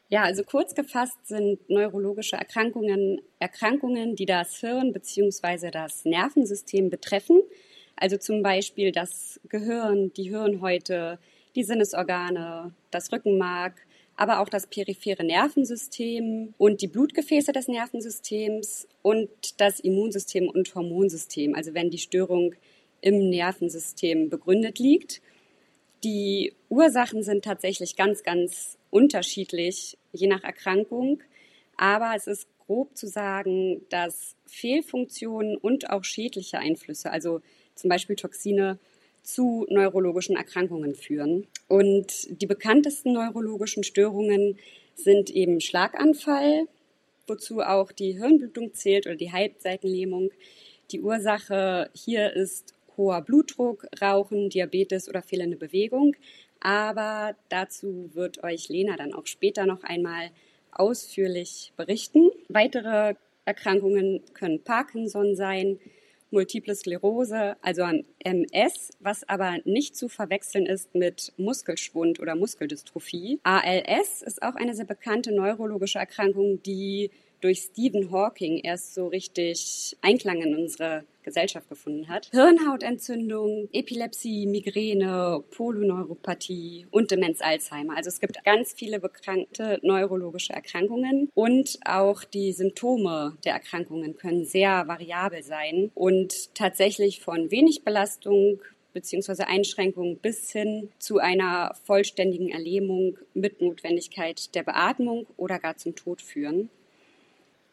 Ja, 0.09 0.21
also 0.21 0.43
kurz 0.43 0.75
gefasst 0.75 1.25
sind 1.25 1.67
neurologische 1.71 2.35
Erkrankungen 2.35 3.19
Erkrankungen, 3.39 4.15
die 4.15 4.27
das 4.27 4.57
Hirn 4.57 4.93
bzw. 4.93 5.71
das 5.71 6.05
Nervensystem 6.05 6.91
betreffen. 6.91 7.41
Also 7.95 8.17
zum 8.17 8.43
Beispiel 8.43 8.91
das 8.91 9.39
Gehirn, 9.49 10.11
die 10.13 10.29
Hirnhäute, 10.29 11.19
die 11.55 11.63
Sinnesorgane, 11.63 12.73
das 12.91 13.11
Rückenmark, 13.11 13.73
aber 14.17 14.39
auch 14.39 14.49
das 14.49 14.67
periphere 14.67 15.23
Nervensystem 15.23 16.53
und 16.57 16.81
die 16.81 16.87
Blutgefäße 16.87 17.51
des 17.51 17.67
Nervensystems 17.67 18.87
und 19.01 19.29
das 19.57 19.79
Immunsystem 19.79 20.49
und 20.49 20.73
Hormonsystem. 20.73 21.55
Also 21.55 21.73
wenn 21.73 21.89
die 21.89 21.97
Störung 21.97 22.55
im 23.05 23.29
Nervensystem 23.29 24.29
begründet 24.29 24.79
liegt. 24.79 25.21
Die 26.03 26.53
Ursachen 26.69 27.21
sind 27.21 27.45
tatsächlich 27.45 27.95
ganz, 27.95 28.23
ganz 28.23 28.77
unterschiedlich, 28.89 29.97
je 30.11 30.27
nach 30.27 30.43
Erkrankung. 30.43 31.21
Aber 31.77 32.13
es 32.15 32.25
ist 32.25 32.47
grob 32.65 32.97
zu 32.97 33.07
sagen, 33.07 33.81
dass 33.89 34.35
Fehlfunktionen 34.47 35.55
und 35.55 35.91
auch 35.91 36.03
schädliche 36.03 36.57
Einflüsse, 36.57 37.11
also 37.11 37.41
zum 37.75 37.89
Beispiel 37.89 38.15
Toxine, 38.15 38.79
zu 39.25 39.65
neurologischen 39.69 40.35
Erkrankungen 40.35 40.95
führen. 40.95 41.47
Und 41.67 42.27
die 42.41 42.45
bekanntesten 42.45 43.13
neurologischen 43.13 43.83
Störungen 43.83 44.57
sind 44.93 45.29
eben 45.31 45.59
Schlaganfall, 45.59 46.67
wozu 47.27 47.61
auch 47.61 47.91
die 47.91 48.13
Hirnblutung 48.13 48.73
zählt 48.73 49.07
oder 49.07 49.15
die 49.15 49.31
Halbseitenlähmung. 49.31 50.29
Die 50.91 51.01
Ursache 51.01 51.89
hier 51.93 52.33
ist 52.33 52.75
hoher 52.97 53.21
Blutdruck, 53.21 53.87
Rauchen, 53.99 54.49
Diabetes 54.49 55.09
oder 55.09 55.21
fehlende 55.21 55.57
Bewegung. 55.57 56.15
Aber 56.59 57.35
dazu 57.49 58.09
wird 58.13 58.43
euch 58.43 58.69
Lena 58.69 58.95
dann 58.95 59.13
auch 59.13 59.25
später 59.25 59.65
noch 59.65 59.83
einmal 59.83 60.29
ausführlich 60.71 61.73
berichten. 61.77 62.29
Weitere 62.47 63.15
Erkrankungen 63.45 64.21
können 64.33 64.63
Parkinson 64.63 65.35
sein, 65.35 65.79
Multiple 66.35 66.75
Sklerose, 66.75 67.55
also 67.61 67.83
ein 67.83 68.05
MS, 68.19 68.91
was 68.99 69.27
aber 69.27 69.57
nicht 69.63 69.95
zu 69.95 70.09
verwechseln 70.09 70.65
ist 70.65 70.93
mit 70.93 71.31
Muskelschwund 71.37 72.19
oder 72.19 72.35
Muskeldystrophie. 72.35 73.39
ALS 73.43 74.21
ist 74.21 74.43
auch 74.43 74.55
eine 74.55 74.75
sehr 74.75 74.85
bekannte 74.85 75.33
neurologische 75.33 75.97
Erkrankung, 75.97 76.61
die 76.61 77.09
durch 77.41 77.69
Stephen 77.71 78.11
Hawking 78.11 78.59
erst 78.59 78.93
so 78.93 79.07
richtig 79.07 79.97
Einklang 80.01 80.41
in 80.41 80.55
unsere 80.55 81.03
Gesellschaft 81.23 81.67
gefunden 81.67 82.07
hat. 82.07 82.29
Hirnhautentzündung, 82.31 83.67
Epilepsie, 83.73 84.45
Migräne, 84.45 85.43
Polyneuropathie 85.51 86.85
und 86.91 87.11
Demenz 87.11 87.41
Alzheimer. 87.41 87.97
Also 87.97 88.09
es 88.09 88.19
gibt 88.19 88.43
ganz 88.45 88.73
viele 88.73 88.99
bekannte 88.99 89.79
neurologische 89.81 90.53
Erkrankungen 90.53 91.29
und 91.33 91.79
auch 91.83 92.23
die 92.23 92.53
Symptome 92.53 93.37
der 93.43 93.53
Erkrankungen 93.53 94.15
können 94.15 94.45
sehr 94.45 94.87
variabel 94.87 95.43
sein 95.43 95.91
und 95.95 96.53
tatsächlich 96.53 97.21
von 97.21 97.49
wenig 97.49 97.83
Belastung 97.83 98.61
beziehungsweise 98.93 99.47
Einschränkungen 99.47 100.17
bis 100.17 100.51
hin 100.51 100.89
zu 100.99 101.19
einer 101.19 101.75
vollständigen 101.83 102.49
Erlähmung 102.49 103.17
mit 103.33 103.61
Notwendigkeit 103.61 104.55
der 104.55 104.63
Beatmung 104.63 105.27
oder 105.37 105.59
gar 105.59 105.75
zum 105.75 105.95
Tod 105.95 106.21
führen. 106.21 106.69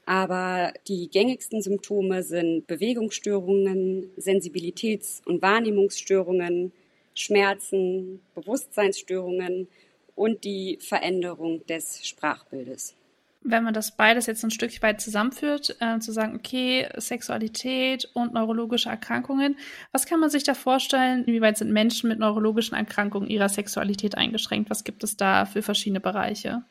Aber 0.05 0.73
die 0.89 1.09
gängigsten 1.09 1.63
Symptome 1.63 2.23
sind 2.23 2.67
Bewegungsstörungen, 2.67 4.11
Sensibilitäts- 4.17 5.25
und 5.25 5.43
Wahrnehmungsstörungen, 5.43 6.73
Schmerzen, 7.15 8.21
Bewusstseinsstörungen 8.35 9.69
und 10.15 10.45
die 10.45 10.79
Veränderung 10.81 11.65
des 11.67 12.07
Sprachbildes. 12.07 12.97
Wenn 13.45 13.65
man 13.65 13.75
das 13.75 13.97
beides 13.97 14.27
jetzt 14.27 14.45
ein 14.45 14.53
Stück 14.53 14.81
weit 14.83 15.01
zusammenführt, 15.01 15.77
äh, 15.81 15.99
zu 15.99 16.13
sagen, 16.13 16.37
okay, 16.37 16.89
Sexualität 16.97 18.09
und 18.15 18.35
neurologische 18.35 18.89
Erkrankungen, 18.89 19.57
was 19.91 20.07
kann 20.07 20.21
man 20.21 20.31
sich 20.31 20.45
da 20.45 20.55
vorstellen? 20.55 21.25
Inwieweit 21.25 21.59
sind 21.59 21.73
Menschen 21.73 22.09
mit 22.09 22.21
neurologischen 22.21 22.77
Erkrankungen 22.77 23.29
ihrer 23.29 23.49
Sexualität 23.49 24.17
eingeschränkt? 24.17 24.71
Was 24.71 24.85
gibt 24.85 25.03
es 25.03 25.17
da 25.17 25.45
für 25.45 25.63
verschiedene 25.63 26.01
Bereiche? 26.01 26.63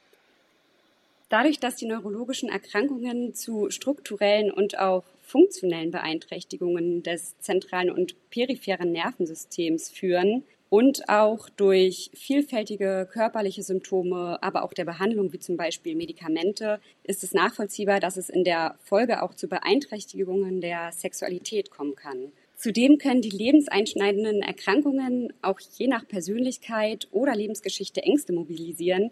Dadurch, 1.31 1.61
dass 1.61 1.77
die 1.77 1.85
neurologischen 1.85 2.49
Erkrankungen 2.49 3.33
zu 3.33 3.69
strukturellen 3.69 4.51
und 4.51 4.77
auch 4.77 5.05
funktionellen 5.21 5.89
Beeinträchtigungen 5.89 7.03
des 7.03 7.39
zentralen 7.39 7.89
und 7.89 8.15
peripheren 8.29 8.91
Nervensystems 8.91 9.89
führen, 9.89 10.43
und 10.71 11.09
auch 11.09 11.49
durch 11.49 12.11
vielfältige 12.13 13.05
körperliche 13.11 13.61
Symptome, 13.61 14.41
aber 14.41 14.63
auch 14.63 14.71
der 14.71 14.85
Behandlung, 14.85 15.33
wie 15.33 15.39
zum 15.39 15.57
Beispiel 15.57 15.97
Medikamente, 15.97 16.79
ist 17.03 17.25
es 17.25 17.33
nachvollziehbar, 17.33 17.99
dass 17.99 18.15
es 18.15 18.29
in 18.29 18.45
der 18.45 18.75
Folge 18.79 19.21
auch 19.21 19.35
zu 19.35 19.49
Beeinträchtigungen 19.49 20.61
der 20.61 20.93
Sexualität 20.93 21.71
kommen 21.71 21.95
kann. 21.95 22.31
Zudem 22.55 22.99
können 22.99 23.21
die 23.21 23.31
lebenseinschneidenden 23.31 24.41
Erkrankungen 24.43 25.33
auch 25.41 25.59
je 25.59 25.87
nach 25.87 26.07
Persönlichkeit 26.07 27.09
oder 27.11 27.35
Lebensgeschichte 27.35 28.03
Ängste 28.03 28.31
mobilisieren, 28.31 29.11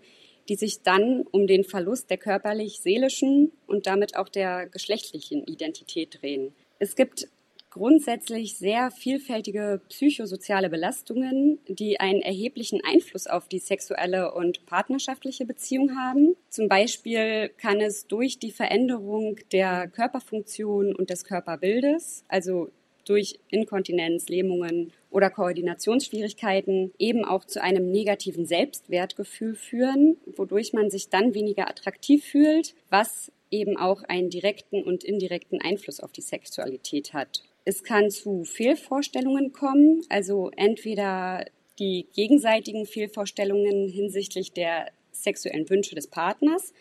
die 0.50 0.56
sich 0.56 0.82
dann 0.82 1.22
um 1.32 1.48
den 1.48 1.64
Verlust 1.64 2.10
der 2.10 2.18
körperlich-seelischen 2.18 3.52
und 3.68 3.88
damit 3.88 4.18
auch 4.18 4.30
der 4.30 4.68
geschlechtlichen 4.68 5.44
Identität 5.46 6.22
drehen. 6.22 6.54
Es 6.80 6.96
gibt 6.96 7.30
grundsätzlich 7.70 8.58
sehr 8.58 8.90
vielfältige 8.90 9.82
psychosoziale 9.90 10.70
Belastungen, 10.70 11.60
die 11.68 12.00
einen 12.00 12.22
erheblichen 12.22 12.82
Einfluss 12.84 13.28
auf 13.28 13.48
die 13.48 13.60
sexuelle 13.60 14.34
und 14.34 14.66
partnerschaftliche 14.66 15.46
Beziehung 15.46 15.96
haben. 15.96 16.36
Zum 16.50 16.68
Beispiel 16.68 17.50
kann 17.50 17.80
es 17.80 18.08
durch 18.08 18.40
die 18.40 18.52
Veränderung 18.52 19.38
der 19.52 19.88
Körperfunktion 19.88 20.96
und 20.96 21.12
des 21.12 21.24
Körperbildes, 21.24 22.26
also 22.28 22.72
durch 23.10 23.40
Inkontinenz, 23.50 24.30
Lähmungen 24.30 24.94
oder 25.10 25.32
Koordinationsschwierigkeiten 25.32 26.94
eben 27.00 27.26
auch 27.26 27.44
zu 27.44 27.62
einem 27.62 27.92
negativen 27.92 28.46
Selbstwertgefühl 28.46 29.56
führen, 29.56 30.18
wodurch 30.38 30.74
man 30.74 30.92
sich 30.92 31.10
dann 31.10 31.34
weniger 31.34 31.68
attraktiv 31.68 32.24
fühlt, 32.24 32.76
was 32.90 33.32
eben 33.50 33.78
auch 33.78 34.04
einen 34.04 34.30
direkten 34.30 34.84
und 34.84 35.04
indirekten 35.04 35.60
Einfluss 35.60 36.00
auf 36.00 36.12
die 36.12 36.22
Sexualität 36.22 37.14
hat. 37.14 37.42
Es 37.66 37.84
kann 37.84 38.12
zu 38.12 38.44
Fehlvorstellungen 38.44 39.54
kommen, 39.54 40.04
also 40.10 40.52
entweder 40.56 41.46
die 41.80 42.08
gegenseitigen 42.14 42.86
Fehlvorstellungen 42.86 43.90
hinsichtlich 43.90 44.54
der 44.54 44.92
sexuellen 45.12 45.68
Wünsche 45.70 45.96
des 45.96 46.08
Partners 46.08 46.74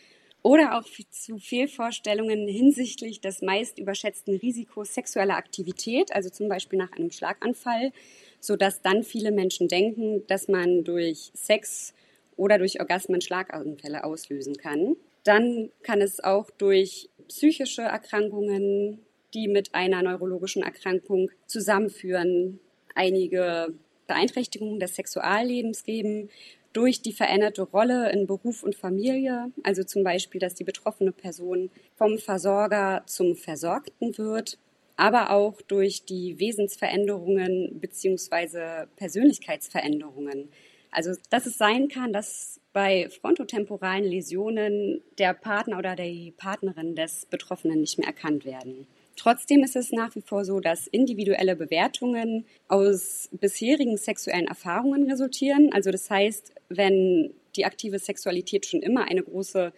oder 0.48 0.78
auch 0.78 0.84
zu 1.10 1.36
Fehlvorstellungen 1.36 2.48
hinsichtlich 2.48 3.20
des 3.20 3.42
meist 3.42 3.78
überschätzten 3.78 4.36
Risikos 4.36 4.94
sexueller 4.94 5.36
Aktivität, 5.36 6.10
also 6.14 6.30
zum 6.30 6.48
Beispiel 6.48 6.78
nach 6.78 6.90
einem 6.92 7.10
Schlaganfall, 7.10 7.92
so 8.40 8.56
dass 8.56 8.80
dann 8.80 9.02
viele 9.02 9.30
Menschen 9.30 9.68
denken, 9.68 10.26
dass 10.26 10.48
man 10.48 10.84
durch 10.84 11.32
Sex 11.34 11.92
oder 12.36 12.56
durch 12.56 12.80
Orgasmen 12.80 13.20
Schlaganfälle 13.20 14.04
auslösen 14.04 14.56
kann. 14.56 14.96
Dann 15.22 15.68
kann 15.82 16.00
es 16.00 16.24
auch 16.24 16.48
durch 16.48 17.10
psychische 17.28 17.82
Erkrankungen 17.82 19.00
die 19.34 19.48
mit 19.48 19.74
einer 19.74 20.02
neurologischen 20.02 20.62
Erkrankung 20.62 21.30
zusammenführen, 21.46 22.60
einige 22.94 23.74
Beeinträchtigungen 24.06 24.80
des 24.80 24.96
Sexuallebens 24.96 25.84
geben 25.84 26.30
durch 26.78 27.02
die 27.02 27.12
veränderte 27.12 27.62
Rolle 27.62 28.12
in 28.12 28.28
Beruf 28.28 28.62
und 28.62 28.76
Familie, 28.76 29.50
also 29.64 29.82
zum 29.82 30.04
Beispiel, 30.04 30.40
dass 30.40 30.54
die 30.54 30.62
betroffene 30.62 31.10
Person 31.10 31.70
vom 31.96 32.18
Versorger 32.18 33.02
zum 33.06 33.34
Versorgten 33.34 34.16
wird, 34.16 34.58
aber 34.94 35.30
auch 35.30 35.60
durch 35.60 36.04
die 36.04 36.38
Wesensveränderungen 36.38 37.80
beziehungsweise 37.80 38.86
Persönlichkeitsveränderungen. 38.94 40.50
Also, 40.92 41.14
dass 41.30 41.46
es 41.46 41.58
sein 41.58 41.88
kann, 41.88 42.12
dass 42.12 42.60
bei 42.72 43.08
frontotemporalen 43.08 44.04
Läsionen 44.04 45.02
der 45.18 45.34
Partner 45.34 45.78
oder 45.78 45.96
die 45.96 46.32
Partnerin 46.36 46.94
des 46.94 47.26
Betroffenen 47.26 47.80
nicht 47.80 47.98
mehr 47.98 48.06
erkannt 48.06 48.44
werden. 48.44 48.86
Trotzdem 49.16 49.64
ist 49.64 49.74
es 49.74 49.90
nach 49.90 50.14
wie 50.14 50.20
vor 50.20 50.44
so, 50.44 50.60
dass 50.60 50.86
individuelle 50.86 51.56
Bewertungen 51.56 52.46
aus 52.68 53.28
bisherigen 53.32 53.96
sexuellen 53.96 54.46
Erfahrungen 54.46 55.10
resultieren. 55.10 55.72
Also 55.72 55.90
das 55.90 56.08
heißt, 56.08 56.52
wenn 56.68 57.34
die 57.56 57.64
aktive 57.64 57.98
Sexualität 57.98 58.66
schon 58.66 58.82
immer 58.82 59.04
eine 59.04 59.22
große 59.22 59.72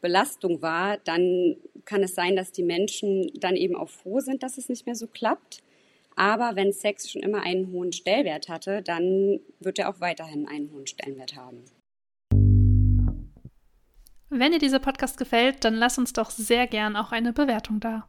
Belastung 0.00 0.62
war, 0.62 0.98
dann 0.98 1.56
kann 1.84 2.02
es 2.02 2.14
sein, 2.14 2.36
dass 2.36 2.52
die 2.52 2.62
Menschen 2.62 3.30
dann 3.34 3.56
eben 3.56 3.76
auch 3.76 3.88
froh 3.88 4.20
sind, 4.20 4.42
dass 4.42 4.58
es 4.58 4.68
nicht 4.68 4.86
mehr 4.86 4.94
so 4.94 5.06
klappt. 5.06 5.62
Aber 6.16 6.56
wenn 6.56 6.72
Sex 6.72 7.10
schon 7.10 7.22
immer 7.22 7.42
einen 7.42 7.72
hohen 7.72 7.92
Stellwert 7.92 8.48
hatte, 8.48 8.82
dann 8.82 9.40
wird 9.60 9.78
er 9.78 9.90
auch 9.90 10.00
weiterhin 10.00 10.48
einen 10.48 10.72
hohen 10.72 10.86
Stellenwert 10.86 11.36
haben. 11.36 11.64
Wenn 14.28 14.52
dir 14.52 14.58
dieser 14.58 14.80
Podcast 14.80 15.18
gefällt, 15.18 15.64
dann 15.64 15.74
lass 15.74 15.98
uns 15.98 16.12
doch 16.12 16.30
sehr 16.30 16.66
gern 16.66 16.96
auch 16.96 17.12
eine 17.12 17.32
Bewertung 17.32 17.80
da. 17.80 18.08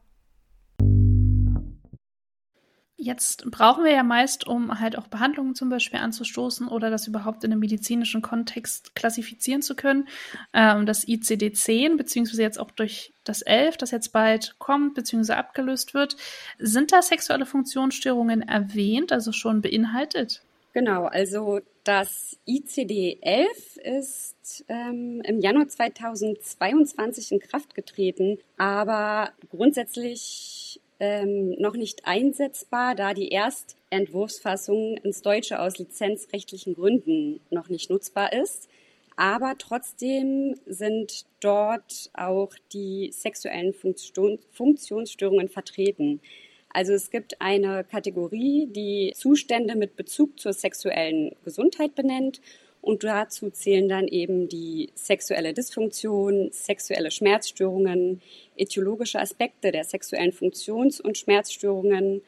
Jetzt 2.99 3.49
brauchen 3.51 3.83
wir 3.83 3.91
ja 3.91 4.01
meist, 4.01 4.47
um 4.47 4.79
halt 4.79 4.97
auch 4.97 5.05
Behandlungen 5.05 5.53
zum 5.53 5.69
Beispiel 5.69 5.99
anzustoßen 5.99 6.67
oder 6.67 6.89
das 6.89 7.05
überhaupt 7.05 7.43
in 7.43 7.51
einem 7.51 7.59
medizinischen 7.59 8.23
Kontext 8.23 8.95
klassifizieren 8.95 9.61
zu 9.61 9.75
können, 9.75 10.07
ähm, 10.51 10.87
das 10.87 11.07
ICD-10, 11.07 11.95
beziehungsweise 11.95 12.41
jetzt 12.41 12.59
auch 12.59 12.71
durch 12.71 13.13
das 13.23 13.43
11, 13.43 13.77
das 13.77 13.91
jetzt 13.91 14.13
bald 14.13 14.55
kommt, 14.57 14.95
beziehungsweise 14.95 15.37
abgelöst 15.37 15.93
wird. 15.93 16.17
Sind 16.57 16.91
da 16.91 17.03
sexuelle 17.03 17.45
Funktionsstörungen 17.45 18.41
erwähnt, 18.41 19.11
also 19.11 19.31
schon 19.31 19.61
beinhaltet? 19.61 20.41
Genau, 20.73 21.05
also 21.05 21.59
das 21.83 22.37
ICD-11 22.47 23.79
ist 23.79 24.65
ähm, 24.69 25.21
im 25.23 25.39
Januar 25.39 25.67
2022 25.67 27.31
in 27.31 27.39
Kraft 27.39 27.75
getreten, 27.75 28.39
aber 28.57 29.31
grundsätzlich 29.49 30.81
ähm, 30.99 31.51
noch 31.59 31.75
nicht 31.75 32.05
einsetzbar, 32.05 32.95
da 32.95 33.13
die 33.13 33.29
Erstentwurfsfassung 33.29 34.97
ins 34.97 35.21
Deutsche 35.21 35.59
aus 35.59 35.77
lizenzrechtlichen 35.77 36.75
Gründen 36.75 37.39
noch 37.49 37.69
nicht 37.69 37.89
nutzbar 37.89 38.33
ist. 38.33 38.67
Aber 39.15 39.55
trotzdem 39.57 40.55
sind 40.67 41.25
dort 41.39 42.11
auch 42.13 42.53
die 42.71 43.11
sexuellen 43.11 43.73
Funktion 43.73 44.37
Funktionsstörungen 44.51 45.49
vertreten. 45.49 46.21
Also 46.69 46.93
es 46.93 47.09
gibt 47.09 47.41
eine 47.41 47.83
Kategorie, 47.83 48.67
die 48.67 49.13
Zustände 49.15 49.75
mit 49.75 49.95
Bezug 49.95 50.39
zur 50.39 50.53
sexuellen 50.53 51.35
Gesundheit 51.43 51.95
benennt 51.95 52.41
und 52.87 53.03
dazu 53.03 53.49
zählen 53.49 53.89
dann 53.89 54.07
eben 54.07 54.47
die 54.47 54.91
sexuelle 54.95 55.53
Dysfunktion, 55.53 56.51
sexuelle 56.53 57.11
Schmerzstörungen, 57.11 58.21
etiologische 58.55 59.19
Aspekte 59.19 59.73
der 59.73 59.83
sexuellen 59.83 60.31
Funktions- 60.31 61.01
und 61.01 61.17
Schmerzstörungen 61.17 62.21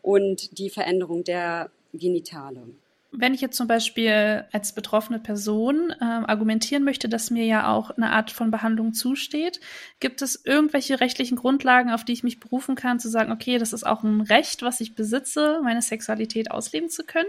und 0.00 0.58
die 0.58 0.70
Veränderung 0.70 1.24
der 1.24 1.70
Genitale. 1.92 2.62
Wenn 3.10 3.34
ich 3.34 3.42
jetzt 3.42 3.58
zum 3.58 3.66
Beispiel 3.66 4.46
als 4.50 4.72
betroffene 4.72 5.18
Person 5.18 5.90
äh, 5.90 6.04
argumentieren 6.04 6.84
möchte, 6.84 7.10
dass 7.10 7.30
mir 7.30 7.44
ja 7.44 7.70
auch 7.70 7.90
eine 7.90 8.10
Art 8.10 8.30
von 8.30 8.50
Behandlung 8.50 8.94
zusteht, 8.94 9.60
gibt 10.00 10.22
es 10.22 10.42
irgendwelche 10.42 11.00
rechtlichen 11.00 11.36
Grundlagen, 11.36 11.90
auf 11.90 12.04
die 12.04 12.12
ich 12.12 12.22
mich 12.22 12.40
berufen 12.40 12.76
kann, 12.76 12.98
zu 12.98 13.10
sagen, 13.10 13.30
okay, 13.30 13.58
das 13.58 13.74
ist 13.74 13.84
auch 13.84 14.02
ein 14.04 14.22
Recht, 14.22 14.62
was 14.62 14.80
ich 14.80 14.94
besitze, 14.94 15.60
meine 15.62 15.82
Sexualität 15.82 16.50
ausleben 16.50 16.88
zu 16.88 17.04
können? 17.04 17.28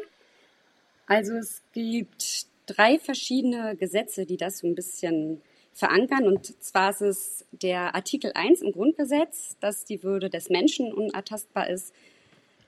Also 1.07 1.33
es 1.33 1.61
gibt 1.73 2.48
drei 2.73 2.99
verschiedene 2.99 3.75
Gesetze, 3.75 4.25
die 4.25 4.37
das 4.37 4.59
so 4.59 4.67
ein 4.67 4.75
bisschen 4.75 5.41
verankern. 5.73 6.27
Und 6.27 6.61
zwar 6.63 6.91
ist 6.91 7.01
es 7.01 7.45
der 7.51 7.95
Artikel 7.95 8.31
1 8.33 8.61
im 8.61 8.71
Grundgesetz, 8.71 9.57
dass 9.59 9.85
die 9.85 10.03
Würde 10.03 10.29
des 10.29 10.49
Menschen 10.49 10.93
unantastbar 10.93 11.69
ist. 11.69 11.93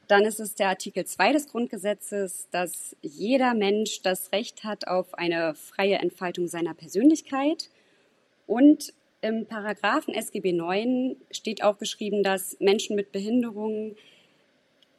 Dann 0.07 0.25
ist 0.25 0.39
es 0.39 0.55
der 0.55 0.69
Artikel 0.69 1.05
2 1.05 1.33
des 1.33 1.47
Grundgesetzes, 1.47 2.47
dass 2.51 2.95
jeder 3.01 3.53
Mensch 3.53 4.01
das 4.01 4.31
Recht 4.31 4.63
hat 4.63 4.87
auf 4.87 5.13
eine 5.13 5.55
freie 5.55 5.99
Entfaltung 5.99 6.47
seiner 6.47 6.73
Persönlichkeit. 6.73 7.69
Und 8.47 8.93
im 9.21 9.45
Paragraphen 9.45 10.13
SGB 10.13 10.51
9 10.51 11.15
steht 11.29 11.63
auch 11.63 11.77
geschrieben, 11.77 12.23
dass 12.23 12.59
Menschen 12.59 12.95
mit 12.95 13.11
Behinderungen 13.11 13.95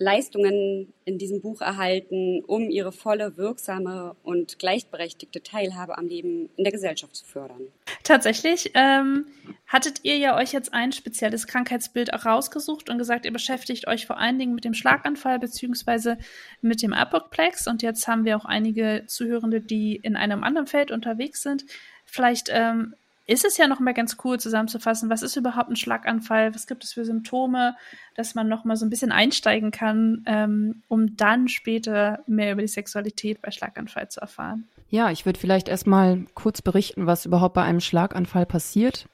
Leistungen 0.02 0.92
in 1.04 1.18
diesem 1.18 1.40
Buch 1.40 1.60
erhalten, 1.60 2.42
um 2.46 2.70
ihre 2.70 2.92
volle, 2.92 3.36
wirksame 3.36 4.16
und 4.22 4.58
gleichberechtigte 4.58 5.42
Teilhabe 5.42 5.96
am 5.96 6.06
Leben 6.06 6.50
in 6.56 6.64
der 6.64 6.72
Gesellschaft 6.72 7.16
zu 7.16 7.24
fördern. 7.24 7.68
Tatsächlich 8.02 8.72
ähm, 8.74 9.26
hattet 9.66 10.00
ihr 10.02 10.16
ja 10.18 10.36
euch 10.36 10.52
jetzt 10.52 10.74
ein 10.74 10.92
spezielles 10.92 11.46
Krankheitsbild 11.46 12.12
auch 12.12 12.26
rausgesucht 12.26 12.90
und 12.90 12.98
gesagt, 12.98 13.24
ihr 13.24 13.32
beschäftigt 13.32 13.86
euch 13.86 14.06
vor 14.06 14.18
allen 14.18 14.38
Dingen 14.38 14.54
mit 14.54 14.64
dem 14.64 14.74
Schlaganfall 14.74 15.38
beziehungsweise 15.38 16.18
mit 16.60 16.82
dem 16.82 16.92
Apoplex 16.92 17.66
und 17.66 17.82
jetzt 17.82 18.06
haben 18.08 18.24
wir 18.24 18.36
auch 18.36 18.44
einige 18.44 19.04
Zuhörende, 19.06 19.60
die 19.60 19.96
in 19.96 20.16
einem 20.16 20.42
anderen 20.42 20.66
Feld 20.66 20.90
unterwegs 20.90 21.42
sind. 21.42 21.64
Vielleicht 22.04 22.48
ähm, 22.50 22.94
ist 23.26 23.44
es 23.44 23.56
ja 23.56 23.68
noch 23.68 23.80
mal 23.80 23.94
ganz 23.94 24.16
cool 24.24 24.40
zusammenzufassen, 24.40 25.08
was 25.10 25.22
ist 25.22 25.36
überhaupt 25.36 25.70
ein 25.70 25.76
Schlaganfall, 25.76 26.54
was 26.54 26.66
gibt 26.66 26.84
es 26.84 26.92
für 26.92 27.04
Symptome, 27.04 27.76
dass 28.14 28.34
man 28.34 28.48
noch 28.48 28.64
mal 28.64 28.76
so 28.76 28.84
ein 28.84 28.90
bisschen 28.90 29.12
einsteigen 29.12 29.70
kann, 29.70 30.24
ähm, 30.26 30.82
um 30.88 31.16
dann 31.16 31.48
später 31.48 32.20
mehr 32.26 32.52
über 32.52 32.62
die 32.62 32.68
Sexualität 32.68 33.40
bei 33.40 33.50
Schlaganfall 33.50 34.08
zu 34.08 34.20
erfahren. 34.20 34.68
Ja, 34.88 35.10
ich 35.10 35.24
würde 35.24 35.38
vielleicht 35.38 35.68
erstmal 35.68 36.26
kurz 36.34 36.62
berichten, 36.62 37.06
was 37.06 37.24
überhaupt 37.24 37.54
bei 37.54 37.62
einem 37.62 37.80
Schlaganfall 37.80 38.44
passiert. 38.44 39.06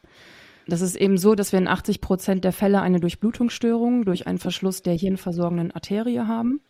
Das 0.66 0.80
ist 0.82 0.96
eben 0.96 1.16
so, 1.16 1.34
dass 1.34 1.52
wir 1.52 1.58
in 1.58 1.68
80 1.68 2.00
Prozent 2.00 2.44
der 2.44 2.52
Fälle 2.52 2.82
eine 2.82 3.00
Durchblutungsstörung 3.00 4.04
durch 4.04 4.26
einen 4.26 4.38
Verschluss 4.38 4.82
der 4.82 4.94
hirnversorgenden 4.94 5.72
Arterie 5.72 6.20
haben. 6.20 6.60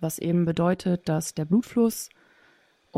was 0.00 0.20
eben 0.20 0.44
bedeutet, 0.44 1.08
dass 1.08 1.34
der 1.34 1.44
Blutfluss 1.44 2.08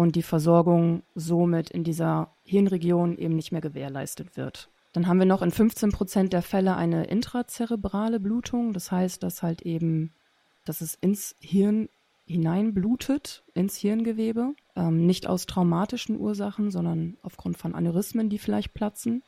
und 0.00 0.16
die 0.16 0.22
Versorgung 0.22 1.02
somit 1.14 1.68
in 1.68 1.84
dieser 1.84 2.34
Hirnregion 2.42 3.18
eben 3.18 3.36
nicht 3.36 3.52
mehr 3.52 3.60
gewährleistet 3.60 4.34
wird. 4.34 4.70
Dann 4.94 5.06
haben 5.06 5.18
wir 5.18 5.26
noch 5.26 5.42
in 5.42 5.50
15 5.50 5.92
Prozent 5.92 6.32
der 6.32 6.40
Fälle 6.40 6.74
eine 6.74 7.04
intrazerebrale 7.04 8.18
Blutung. 8.18 8.72
Das 8.72 8.90
heißt, 8.90 9.22
dass 9.22 9.42
halt 9.42 9.60
eben, 9.60 10.14
dass 10.64 10.80
es 10.80 10.94
ins 10.94 11.36
Hirn 11.38 11.90
hineinblutet, 12.24 13.44
ins 13.52 13.76
Hirngewebe. 13.76 14.54
Ähm, 14.74 15.04
nicht 15.04 15.26
aus 15.26 15.44
traumatischen 15.44 16.18
Ursachen, 16.18 16.70
sondern 16.70 17.18
aufgrund 17.20 17.58
von 17.58 17.74
Aneurysmen, 17.74 18.30
die 18.30 18.38
vielleicht 18.38 18.72
platzen. 18.72 19.22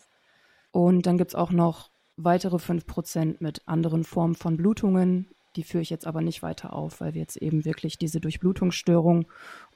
Und 0.71 1.05
dann 1.05 1.19
gibt 1.19 1.33
es 1.33 1.35
auch 1.35 1.50
noch 1.50 1.91
weitere 2.17 2.59
5 2.59 2.87
Prozent 2.87 3.43
mit 3.43 3.61
anderen 3.69 4.05
Formen 4.05 4.37
von 4.37 4.57
Blutungen, 4.57 5.29
die 5.56 5.62
führe 5.62 5.82
ich 5.82 5.90
jetzt 5.90 6.06
aber 6.06 6.21
nicht 6.21 6.42
weiter 6.42 6.73
auf, 6.73 7.00
weil 7.00 7.14
wir 7.14 7.21
jetzt 7.21 7.37
eben 7.37 7.64
wirklich 7.64 7.99
diese 7.99 8.21
Durchblutungsstörung 8.21 9.26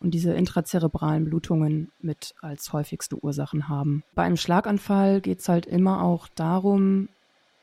und 0.01 0.11
diese 0.13 0.33
intrazerebralen 0.33 1.25
Blutungen 1.25 1.91
mit 2.01 2.35
als 2.41 2.73
häufigste 2.73 3.23
Ursachen 3.23 3.69
haben. 3.69 4.03
Bei 4.15 4.23
einem 4.23 4.37
Schlaganfall 4.37 5.21
geht 5.21 5.41
es 5.41 5.49
halt 5.49 5.67
immer 5.67 6.03
auch 6.03 6.29
darum, 6.29 7.09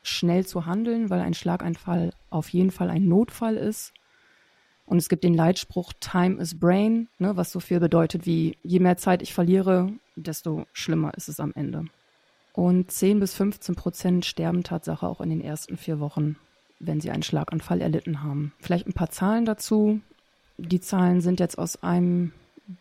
schnell 0.02 0.46
zu 0.46 0.66
handeln, 0.66 1.10
weil 1.10 1.20
ein 1.20 1.34
Schlaganfall 1.34 2.12
auf 2.30 2.48
jeden 2.50 2.70
Fall 2.70 2.90
ein 2.90 3.08
Notfall 3.08 3.56
ist. 3.56 3.92
Und 4.86 4.98
es 4.98 5.08
gibt 5.08 5.24
den 5.24 5.34
Leitspruch 5.34 5.92
Time 5.98 6.40
is 6.40 6.58
Brain, 6.58 7.08
ne, 7.18 7.36
was 7.36 7.50
so 7.50 7.58
viel 7.58 7.80
bedeutet 7.80 8.26
wie, 8.26 8.58
je 8.62 8.80
mehr 8.80 8.98
Zeit 8.98 9.22
ich 9.22 9.32
verliere, 9.32 9.92
desto 10.14 10.66
schlimmer 10.72 11.14
ist 11.14 11.28
es 11.28 11.40
am 11.40 11.52
Ende. 11.54 11.86
Und 12.52 12.90
10 12.90 13.18
bis 13.18 13.34
15 13.34 13.74
Prozent 13.74 14.24
sterben 14.26 14.62
Tatsache 14.62 15.08
auch 15.08 15.20
in 15.20 15.30
den 15.30 15.40
ersten 15.40 15.76
vier 15.76 16.00
Wochen 16.00 16.36
wenn 16.86 17.00
sie 17.00 17.10
einen 17.10 17.22
Schlaganfall 17.22 17.80
erlitten 17.80 18.22
haben. 18.22 18.52
Vielleicht 18.60 18.86
ein 18.86 18.92
paar 18.92 19.10
Zahlen 19.10 19.44
dazu. 19.44 20.00
Die 20.56 20.80
Zahlen 20.80 21.20
sind 21.20 21.40
jetzt 21.40 21.58
aus 21.58 21.82
einem 21.82 22.32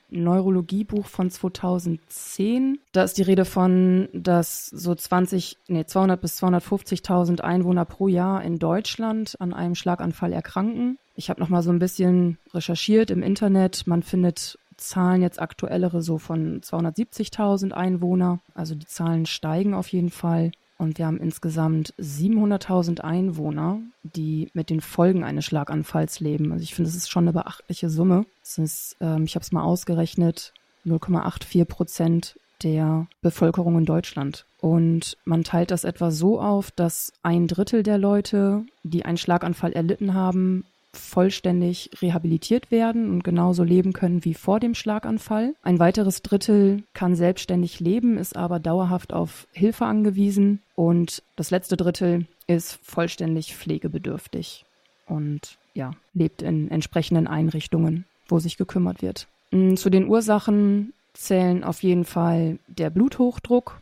Neurologiebuch 0.10 1.08
von 1.08 1.30
2010. 1.30 2.80
Da 2.92 3.04
ist 3.04 3.18
die 3.18 3.24
Rede 3.24 3.46
von, 3.46 4.08
dass 4.14 4.68
so 4.68 4.96
20, 4.96 5.58
nee, 5.68 5.86
200 5.86 6.22
bis 6.22 6.42
250.000 6.42 7.42
Einwohner 7.42 7.86
pro 7.86 8.08
Jahr 8.08 8.44
in 8.44 8.60
Deutschland 8.60 9.36
an 9.40 9.54
einem 9.54 9.76
Schlaganfall 9.76 10.32
erkranken. 10.32 10.98
Ich 11.16 11.30
habe 11.30 11.42
noch 11.42 11.50
mal 11.50 11.64
so 11.64 11.72
ein 11.72 11.80
bisschen 11.80 12.38
recherchiert 12.54 13.12
im 13.12 13.24
Internet. 13.24 13.86
Man 13.86 14.04
findet 14.04 14.58
Zahlen 14.78 15.22
jetzt 15.22 15.42
aktuellere 15.42 16.02
so 16.02 16.18
von 16.18 16.62
270.000 16.62 17.72
Einwohner. 17.72 18.40
Also 18.56 18.76
die 18.76 18.88
Zahlen 18.88 19.26
steigen 19.26 19.74
auf 19.74 19.90
jeden 19.90 20.10
Fall. 20.10 20.52
Und 20.78 20.98
wir 20.98 21.06
haben 21.06 21.20
insgesamt 21.20 21.94
700.000 22.00 23.02
Einwohner, 23.02 23.80
die 24.04 24.50
mit 24.54 24.70
den 24.70 24.82
Folgen 24.82 25.24
eines 25.24 25.46
Schlaganfalls 25.46 26.20
leben. 26.20 26.52
Also 26.52 26.64
ich 26.64 26.76
finde, 26.76 26.90
das 26.90 26.98
ist 26.98 27.10
schon 27.10 27.26
eine 27.26 27.34
beachtliche 27.34 27.90
Summe. 27.90 28.26
Ist, 28.58 28.98
ähm, 29.00 29.24
ich 29.24 29.36
habe 29.36 29.44
es 29.44 29.52
mal 29.52 29.64
ausgerechnet, 29.64 30.54
0,84 30.86 31.66
Prozent 31.66 32.40
der 32.64 33.08
Bevölkerung 33.22 33.78
in 33.78 33.86
Deutschland. 33.86 34.46
Und 34.60 35.18
man 35.26 35.44
teilt 35.44 35.72
das 35.72 35.84
etwa 35.84 36.12
so 36.12 36.40
auf, 36.40 36.72
dass 36.72 37.12
ein 37.22 37.48
Drittel 37.48 37.84
der 37.84 37.98
Leute, 37.98 38.66
die 38.84 39.06
einen 39.06 39.18
Schlaganfall 39.18 39.74
erlitten 39.74 40.14
haben, 40.14 40.66
vollständig 40.94 41.90
rehabilitiert 42.02 42.72
werden 42.72 43.10
und 43.10 43.24
genauso 43.24 43.64
leben 43.64 43.94
können 43.94 44.24
wie 44.26 44.34
vor 44.34 44.60
dem 44.60 44.76
Schlaganfall. 44.76 45.56
Ein 45.64 45.80
weiteres 45.80 46.22
Drittel 46.22 46.84
kann 46.94 47.16
selbstständig 47.16 47.80
leben, 47.80 48.18
ist 48.18 48.36
aber 48.36 48.60
dauerhaft 48.60 49.14
auf 49.14 49.48
Hilfe 49.52 49.86
angewiesen. 49.86 50.62
Und 50.76 51.24
das 51.36 51.52
letzte 51.52 51.78
Drittel 51.78 52.28
ist 52.48 52.80
vollständig 52.84 53.56
pflegebedürftig 53.56 54.66
und 55.08 55.58
ja, 55.74 55.92
lebt 56.14 56.42
in 56.42 56.70
entsprechenden 56.70 57.28
Einrichtungen, 57.28 58.06
wo 58.28 58.40
sich 58.40 58.58
gekümmert 58.58 59.02
wird. 59.02 59.28
Mm, 59.52 59.76
zu 59.76 59.90
den 59.90 60.08
Ursachen 60.08 60.94
zählen 61.14 61.64
auf 61.64 61.84
jeden 61.84 62.06
Fall 62.06 62.60
der 62.68 62.90
Bluthochdruck, 62.90 63.82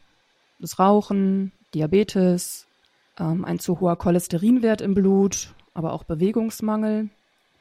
das 0.60 0.80
Rauchen, 0.80 1.52
Diabetes, 1.74 2.68
ähm, 3.20 3.46
ein 3.46 3.60
zu 3.60 3.80
hoher 3.80 3.98
Cholesterinwert 3.98 4.82
im 4.82 4.94
Blut, 4.94 5.54
aber 5.74 5.94
auch 5.94 6.04
Bewegungsmangel. 6.04 7.10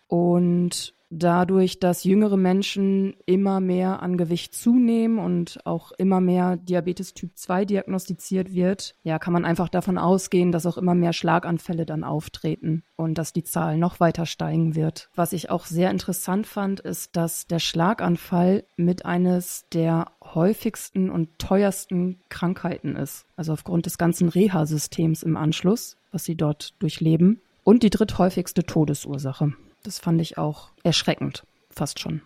Und 0.09 0.95
dadurch, 1.11 1.81
dass 1.81 2.05
jüngere 2.05 2.37
Menschen 2.37 3.15
immer 3.27 3.61
mehr 3.61 4.01
an 4.03 4.17
Gewicht 4.17 4.55
zunehmen 4.55 5.19
und 5.19 5.59
auch 5.67 5.93
immer 5.93 6.21
mehr 6.21 6.57
Diabetes 6.57 7.15
Typ 7.15 7.33
2 7.35 7.65
diagnostiziert 7.65 8.53
wird, 8.53 8.95
ja, 9.03 9.19
kann 9.19 9.33
man 9.33 9.45
einfach 9.45 9.69
davon 9.69 9.99
ausgehen, 9.99 10.53
dass 10.53 10.67
auch 10.67 10.79
immer 10.79 10.95
mehr 10.95 11.13
Schlaganfälle 11.13 11.85
dann 11.85 12.05
auftreten 12.05 12.85
und 12.97 13.19
dass 13.19 13.33
die 13.33 13.43
Zahl 13.43 13.77
noch 13.77 14.01
weiter 14.01 14.25
steigen 14.25 14.77
wird. 14.77 15.11
Was 15.15 15.33
ich 15.33 15.51
auch 15.51 15.67
sehr 15.67 15.91
interessant 15.91 16.47
fand, 16.47 16.81
ist, 16.81 17.17
dass 17.17 17.47
der 17.47 17.59
Schlaganfall 17.59 18.65
mit 18.77 19.05
eines 19.05 19.65
der 19.73 20.13
häufigsten 20.23 21.11
und 21.11 21.39
teuersten 21.39 22.21
Krankheiten 22.29 22.95
ist. 22.95 23.27
Also 23.37 23.53
aufgrund 23.53 23.87
des 23.87 23.99
ganzen 23.99 24.29
Reha-Systems 24.29 25.25
im 25.25 25.37
Anschluss, 25.37 25.97
was 26.13 26.25
sie 26.25 26.37
dort 26.37 26.75
durchleben. 26.81 27.41
Und 27.65 27.83
die 27.83 27.91
dritthäufigste 27.91 28.65
Todesursache. 28.65 29.53
Das 29.83 29.99
fand 29.99 30.21
ich 30.21 30.39
auch 30.39 30.71
erschreckend, 30.83 31.45
fast 31.71 32.01
schon. 32.01 32.23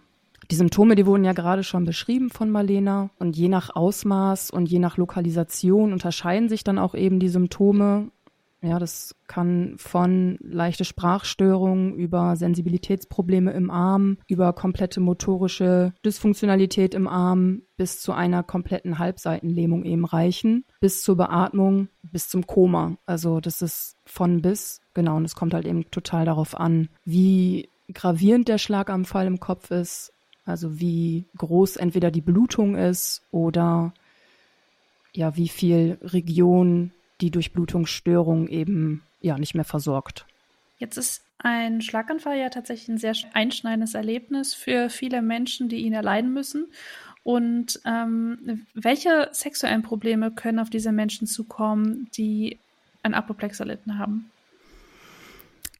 Die 0.50 0.56
Symptome, 0.56 0.94
die 0.94 1.06
wurden 1.06 1.24
ja 1.24 1.32
gerade 1.32 1.64
schon 1.64 1.84
beschrieben 1.84 2.30
von 2.30 2.50
Marlena 2.50 3.10
und 3.18 3.36
je 3.36 3.48
nach 3.48 3.74
Ausmaß 3.74 4.50
und 4.50 4.66
je 4.66 4.78
nach 4.78 4.96
Lokalisation 4.96 5.92
unterscheiden 5.92 6.48
sich 6.48 6.64
dann 6.64 6.78
auch 6.78 6.94
eben 6.94 7.18
die 7.18 7.28
Symptome. 7.28 8.10
Ja, 8.64 8.78
das 8.78 9.14
kann 9.26 9.74
von 9.76 10.38
leichte 10.40 10.86
Sprachstörungen 10.86 11.94
über 11.96 12.34
Sensibilitätsprobleme 12.34 13.52
im 13.52 13.70
Arm, 13.70 14.16
über 14.26 14.54
komplette 14.54 15.00
motorische 15.00 15.92
Dysfunktionalität 16.02 16.94
im 16.94 17.06
Arm 17.06 17.60
bis 17.76 18.00
zu 18.00 18.12
einer 18.12 18.42
kompletten 18.42 18.98
Halbseitenlähmung 18.98 19.84
eben 19.84 20.06
reichen, 20.06 20.64
bis 20.80 21.02
zur 21.02 21.18
Beatmung, 21.18 21.88
bis 22.04 22.30
zum 22.30 22.46
Koma. 22.46 22.96
Also 23.04 23.40
das 23.40 23.60
ist 23.60 23.98
von 24.06 24.40
bis, 24.40 24.80
genau, 24.94 25.18
und 25.18 25.26
es 25.26 25.34
kommt 25.34 25.52
halt 25.52 25.66
eben 25.66 25.90
total 25.90 26.24
darauf 26.24 26.58
an, 26.58 26.88
wie 27.04 27.68
gravierend 27.92 28.48
der 28.48 28.56
Schlaganfall 28.56 29.26
im 29.26 29.40
Kopf 29.40 29.72
ist, 29.72 30.14
also 30.46 30.80
wie 30.80 31.26
groß 31.36 31.76
entweder 31.76 32.10
die 32.10 32.22
Blutung 32.22 32.76
ist 32.76 33.26
oder 33.30 33.92
ja, 35.12 35.36
wie 35.36 35.48
viel 35.48 35.98
Region 36.00 36.92
die 37.20 37.30
Durchblutungsstörung 37.30 38.48
eben 38.48 39.02
ja 39.20 39.38
nicht 39.38 39.54
mehr 39.54 39.64
versorgt. 39.64 40.26
Jetzt 40.78 40.96
ist 40.96 41.22
ein 41.38 41.82
Schlaganfall 41.82 42.38
ja 42.38 42.48
tatsächlich 42.48 42.88
ein 42.88 42.98
sehr 42.98 43.14
einschneidendes 43.32 43.94
Erlebnis 43.94 44.54
für 44.54 44.90
viele 44.90 45.22
Menschen, 45.22 45.68
die 45.68 45.78
ihn 45.78 45.92
erleiden 45.92 46.32
müssen. 46.32 46.66
Und 47.22 47.80
ähm, 47.86 48.66
welche 48.74 49.28
sexuellen 49.32 49.82
Probleme 49.82 50.30
können 50.30 50.58
auf 50.58 50.70
diese 50.70 50.92
Menschen 50.92 51.26
zukommen, 51.26 52.08
die 52.16 52.58
ein 53.02 53.14
Apoplex 53.14 53.60
erlitten 53.60 53.98
haben? 53.98 54.30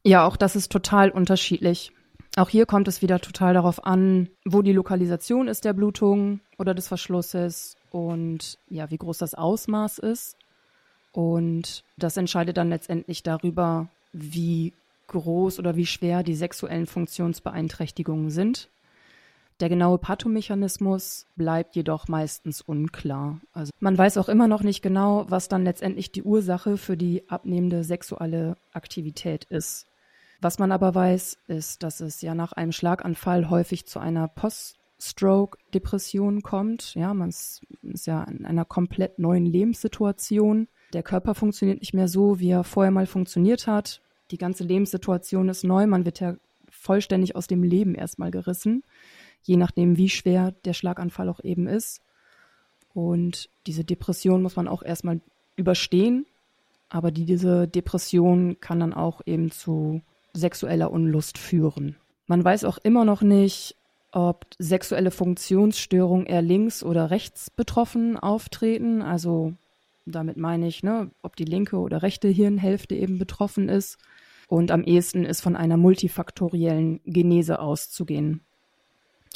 Ja, 0.03 0.25
auch 0.25 0.37
das 0.37 0.55
ist 0.55 0.71
total 0.71 1.09
unterschiedlich. 1.09 1.91
Auch 2.35 2.49
hier 2.49 2.65
kommt 2.65 2.87
es 2.87 3.01
wieder 3.01 3.19
total 3.19 3.53
darauf 3.53 3.85
an, 3.85 4.29
wo 4.43 4.61
die 4.61 4.73
Lokalisation 4.73 5.47
ist 5.47 5.65
der 5.65 5.73
Blutung 5.73 6.41
oder 6.57 6.73
des 6.73 6.87
Verschlusses 6.87 7.77
und 7.91 8.57
ja, 8.69 8.89
wie 8.91 8.97
groß 8.97 9.17
das 9.17 9.35
Ausmaß 9.35 9.99
ist. 9.99 10.37
Und 11.15 11.83
das 11.95 12.17
entscheidet 12.17 12.57
dann 12.57 12.67
letztendlich 12.67 13.23
darüber, 13.23 13.87
wie 14.11 14.73
groß 15.07 15.59
oder 15.59 15.77
wie 15.77 15.85
schwer 15.85 16.23
die 16.23 16.35
sexuellen 16.35 16.87
Funktionsbeeinträchtigungen 16.87 18.31
sind. 18.31 18.67
Der 19.61 19.69
genaue 19.69 19.97
Pathomechanismus 19.97 21.25
bleibt 21.37 21.77
jedoch 21.77 22.09
meistens 22.09 22.59
unklar. 22.59 23.39
Also 23.53 23.71
man 23.79 23.97
weiß 23.97 24.17
auch 24.17 24.27
immer 24.27 24.49
noch 24.49 24.61
nicht 24.61 24.81
genau, 24.81 25.25
was 25.29 25.47
dann 25.47 25.63
letztendlich 25.63 26.11
die 26.11 26.23
Ursache 26.23 26.75
für 26.75 26.97
die 26.97 27.23
abnehmende 27.29 27.85
sexuelle 27.85 28.57
Aktivität 28.73 29.45
ist. 29.45 29.87
Was 30.41 30.59
man 30.59 30.73
aber 30.73 30.93
weiß, 30.93 31.37
ist, 31.47 31.81
dass 31.83 32.01
es 32.01 32.21
ja 32.21 32.35
nach 32.35 32.51
einem 32.51 32.73
Schlaganfall 32.73 33.49
häufig 33.49 33.85
zu 33.85 33.99
einer 33.99 34.27
Post-Stroke-Depression 34.27 36.41
kommt. 36.41 36.93
Ja, 36.95 37.13
man 37.13 37.29
ist, 37.29 37.61
ist 37.83 38.05
ja 38.05 38.25
in 38.25 38.45
einer 38.45 38.65
komplett 38.65 39.17
neuen 39.17 39.45
Lebenssituation. 39.45 40.67
Der 40.95 41.03
Körper 41.03 41.35
funktioniert 41.35 41.81
nicht 41.81 41.93
mehr 41.93 42.07
so, 42.07 42.39
wie 42.39 42.51
er 42.51 42.63
vorher 42.63 42.89
mal 42.89 43.05
funktioniert 43.05 43.67
hat. 43.67 43.99
Die 44.31 44.37
ganze 44.37 44.63
Lebenssituation 44.63 45.49
ist 45.49 45.65
neu. 45.65 45.87
Man 45.87 46.05
wird 46.05 46.21
ja 46.21 46.37
vollständig 46.69 47.35
aus 47.35 47.47
dem 47.47 47.63
Leben 47.63 47.95
erstmal 47.95 48.31
gerissen, 48.31 48.81
je 49.43 49.57
nachdem, 49.57 49.97
wie 49.97 50.07
schwer 50.07 50.53
der 50.63 50.71
Schlaganfall 50.71 51.27
auch 51.27 51.41
eben 51.43 51.67
ist. 51.67 51.99
Und 52.93 53.49
diese 53.67 53.83
Depression 53.83 54.41
muss 54.41 54.55
man 54.55 54.69
auch 54.69 54.83
erstmal 54.83 55.19
überstehen. 55.57 56.25
Aber 56.87 57.11
diese 57.11 57.67
Depression 57.67 58.61
kann 58.61 58.79
dann 58.79 58.93
auch 58.93 59.19
eben 59.25 59.51
zu 59.51 60.01
sexueller 60.31 60.91
Unlust 60.91 61.37
führen. 61.37 61.97
Man 62.25 62.41
weiß 62.41 62.63
auch 62.63 62.77
immer 62.77 63.03
noch 63.03 63.21
nicht, 63.21 63.75
ob 64.13 64.45
sexuelle 64.59 65.11
Funktionsstörungen 65.11 66.25
eher 66.25 66.41
links 66.41 66.83
oder 66.83 67.11
rechts 67.11 67.49
betroffen 67.49 68.15
auftreten. 68.15 69.01
Also 69.01 69.55
damit 70.05 70.37
meine 70.37 70.67
ich, 70.67 70.83
ne, 70.83 71.11
ob 71.21 71.35
die 71.35 71.45
linke 71.45 71.77
oder 71.77 72.01
rechte 72.01 72.27
Hirnhälfte 72.27 72.95
eben 72.95 73.17
betroffen 73.17 73.69
ist. 73.69 73.97
Und 74.47 74.71
am 74.71 74.83
ehesten 74.83 75.25
ist 75.25 75.41
von 75.41 75.55
einer 75.55 75.77
multifaktoriellen 75.77 77.01
Genese 77.05 77.59
auszugehen. 77.59 78.41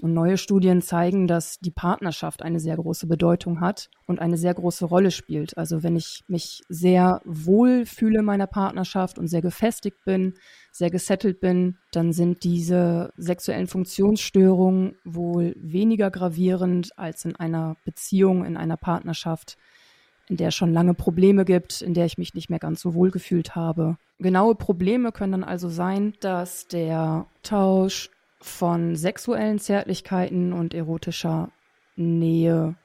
Und 0.02 0.14
neue 0.14 0.38
Studien 0.38 0.82
zeigen, 0.82 1.28
dass 1.28 1.60
die 1.60 1.72
Partnerschaft 1.72 2.42
eine 2.42 2.60
sehr 2.60 2.78
große 2.78 3.08
Bedeutung 3.08 3.60
hat 3.60 3.90
und 4.08 4.20
eine 4.20 4.38
sehr 4.38 4.54
große 4.54 4.86
Rolle 4.86 5.12
spielt. 5.12 5.58
Also 5.58 5.84
wenn 5.84 5.98
ich 5.98 6.24
mich 6.28 6.62
sehr 6.70 7.22
wohl 7.26 7.86
fühle 7.86 8.20
in 8.20 8.26
meiner 8.26 8.48
Partnerschaft 8.48 9.20
und 9.20 9.28
sehr 9.28 9.42
gefestigt 9.42 9.98
bin, 10.06 10.36
sehr 10.72 10.90
gesettelt 10.90 11.42
bin, 11.42 11.78
dann 11.92 12.14
sind 12.14 12.44
diese 12.44 13.12
sexuellen 13.18 13.68
Funktionsstörungen 13.68 14.96
wohl 15.04 15.54
weniger 15.58 16.12
gravierend 16.12 16.98
als 16.98 17.26
in 17.26 17.36
einer 17.36 17.76
Beziehung, 17.84 18.46
in 18.46 18.56
einer 18.56 18.78
Partnerschaft, 18.78 19.58
in 20.30 20.38
der 20.38 20.50
es 20.50 20.56
schon 20.56 20.72
lange 20.72 20.94
Probleme 20.94 21.44
gibt, 21.44 21.82
in 21.82 21.94
der 21.94 22.06
ich 22.06 22.18
mich 22.18 22.36
nicht 22.36 22.50
mehr 22.50 22.60
ganz 22.60 22.82
so 22.82 22.94
wohl 22.94 23.10
gefühlt 23.10 23.56
habe. 23.56 23.98
Genaue 24.20 24.56
Probleme 24.56 25.12
können 25.12 25.32
dann 25.32 25.44
also 25.44 25.70
sein, 25.70 26.14
dass 26.22 26.68
der 26.68 27.26
Tausch 27.42 28.12
von 28.40 28.96
sexuellen 28.96 29.60
Zärtlichkeiten 29.60 30.54
und 30.54 30.74
erotischer 30.74 31.50
Nähe 31.96 32.76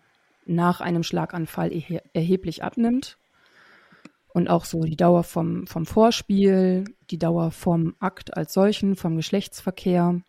nach 0.47 0.81
einem 0.81 1.03
Schlaganfall 1.03 1.71
erheblich 2.13 2.65
abnimmt. 2.65 3.19
Und 4.33 4.49
auch 4.49 4.65
so 4.65 4.83
die 4.83 4.97
Dauer 4.97 5.23
vom, 5.23 5.67
vom 5.69 5.87
Vorspiel, 5.87 6.85
die 7.11 7.19
Dauer 7.19 7.53
vom 7.53 7.95
Akt 8.01 8.37
als 8.37 8.53
solchen, 8.53 8.97
vom 8.97 9.17
Geschlechtsverkehr. 9.17 10.23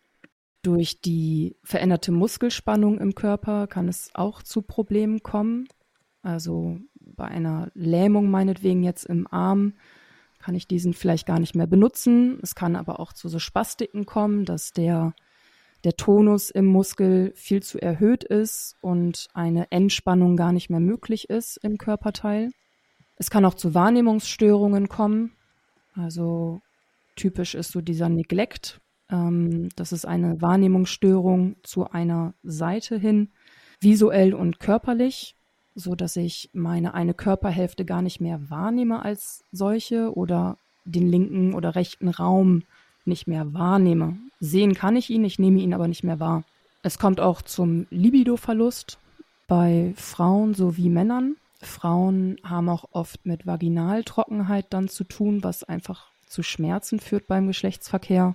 Durch 0.62 1.00
die 1.00 1.56
veränderte 1.64 2.12
Muskelspannung 2.12 2.98
im 2.98 3.14
Körper 3.14 3.66
kann 3.66 3.88
es 3.88 4.10
auch 4.14 4.42
zu 4.42 4.62
Problemen 4.62 5.22
kommen. 5.22 5.66
Also 6.22 6.78
bei 7.16 7.24
einer 7.24 7.70
Lähmung 7.74 8.30
meinetwegen 8.30 8.82
jetzt 8.82 9.04
im 9.04 9.26
Arm 9.30 9.74
kann 10.38 10.54
ich 10.54 10.68
diesen 10.68 10.94
vielleicht 10.94 11.26
gar 11.26 11.40
nicht 11.40 11.54
mehr 11.54 11.66
benutzen. 11.66 12.38
Es 12.42 12.54
kann 12.54 12.76
aber 12.76 13.00
auch 13.00 13.12
zu 13.12 13.28
so 13.28 13.38
Spastiken 13.38 14.06
kommen, 14.06 14.44
dass 14.44 14.70
der, 14.72 15.14
der 15.82 15.96
Tonus 15.96 16.50
im 16.50 16.66
Muskel 16.66 17.32
viel 17.34 17.62
zu 17.62 17.80
erhöht 17.80 18.22
ist 18.22 18.76
und 18.80 19.26
eine 19.34 19.70
Entspannung 19.72 20.36
gar 20.36 20.52
nicht 20.52 20.70
mehr 20.70 20.80
möglich 20.80 21.30
ist 21.30 21.58
im 21.64 21.78
Körperteil. 21.78 22.50
Es 23.16 23.30
kann 23.30 23.44
auch 23.44 23.54
zu 23.54 23.74
Wahrnehmungsstörungen 23.74 24.88
kommen. 24.88 25.32
Also 25.94 26.60
typisch 27.16 27.54
ist 27.54 27.72
so 27.72 27.80
dieser 27.80 28.08
Neglect. 28.08 28.80
Ähm, 29.10 29.70
das 29.74 29.92
ist 29.92 30.06
eine 30.06 30.40
Wahrnehmungsstörung 30.40 31.56
zu 31.62 31.90
einer 31.90 32.34
Seite 32.42 32.98
hin, 32.98 33.32
visuell 33.80 34.34
und 34.34 34.60
körperlich 34.60 35.35
so 35.76 35.94
dass 35.94 36.16
ich 36.16 36.50
meine 36.54 36.94
eine 36.94 37.14
Körperhälfte 37.14 37.84
gar 37.84 38.02
nicht 38.02 38.20
mehr 38.20 38.50
wahrnehme 38.50 39.04
als 39.04 39.44
solche 39.52 40.12
oder 40.16 40.56
den 40.84 41.06
linken 41.06 41.54
oder 41.54 41.74
rechten 41.74 42.08
Raum 42.08 42.62
nicht 43.04 43.28
mehr 43.28 43.52
wahrnehme. 43.52 44.16
Sehen 44.40 44.74
kann 44.74 44.96
ich 44.96 45.10
ihn, 45.10 45.24
ich 45.24 45.38
nehme 45.38 45.60
ihn 45.60 45.74
aber 45.74 45.86
nicht 45.86 46.02
mehr 46.02 46.18
wahr. 46.18 46.44
Es 46.82 46.98
kommt 46.98 47.20
auch 47.20 47.42
zum 47.42 47.86
Libido-Verlust 47.90 48.98
bei 49.46 49.92
Frauen 49.96 50.54
sowie 50.54 50.88
Männern. 50.88 51.36
Frauen 51.60 52.38
haben 52.42 52.68
auch 52.68 52.86
oft 52.92 53.26
mit 53.26 53.46
Vaginaltrockenheit 53.46 54.66
dann 54.70 54.88
zu 54.88 55.04
tun, 55.04 55.42
was 55.44 55.62
einfach 55.62 56.06
zu 56.26 56.42
Schmerzen 56.42 57.00
führt 57.00 57.26
beim 57.26 57.46
Geschlechtsverkehr, 57.46 58.34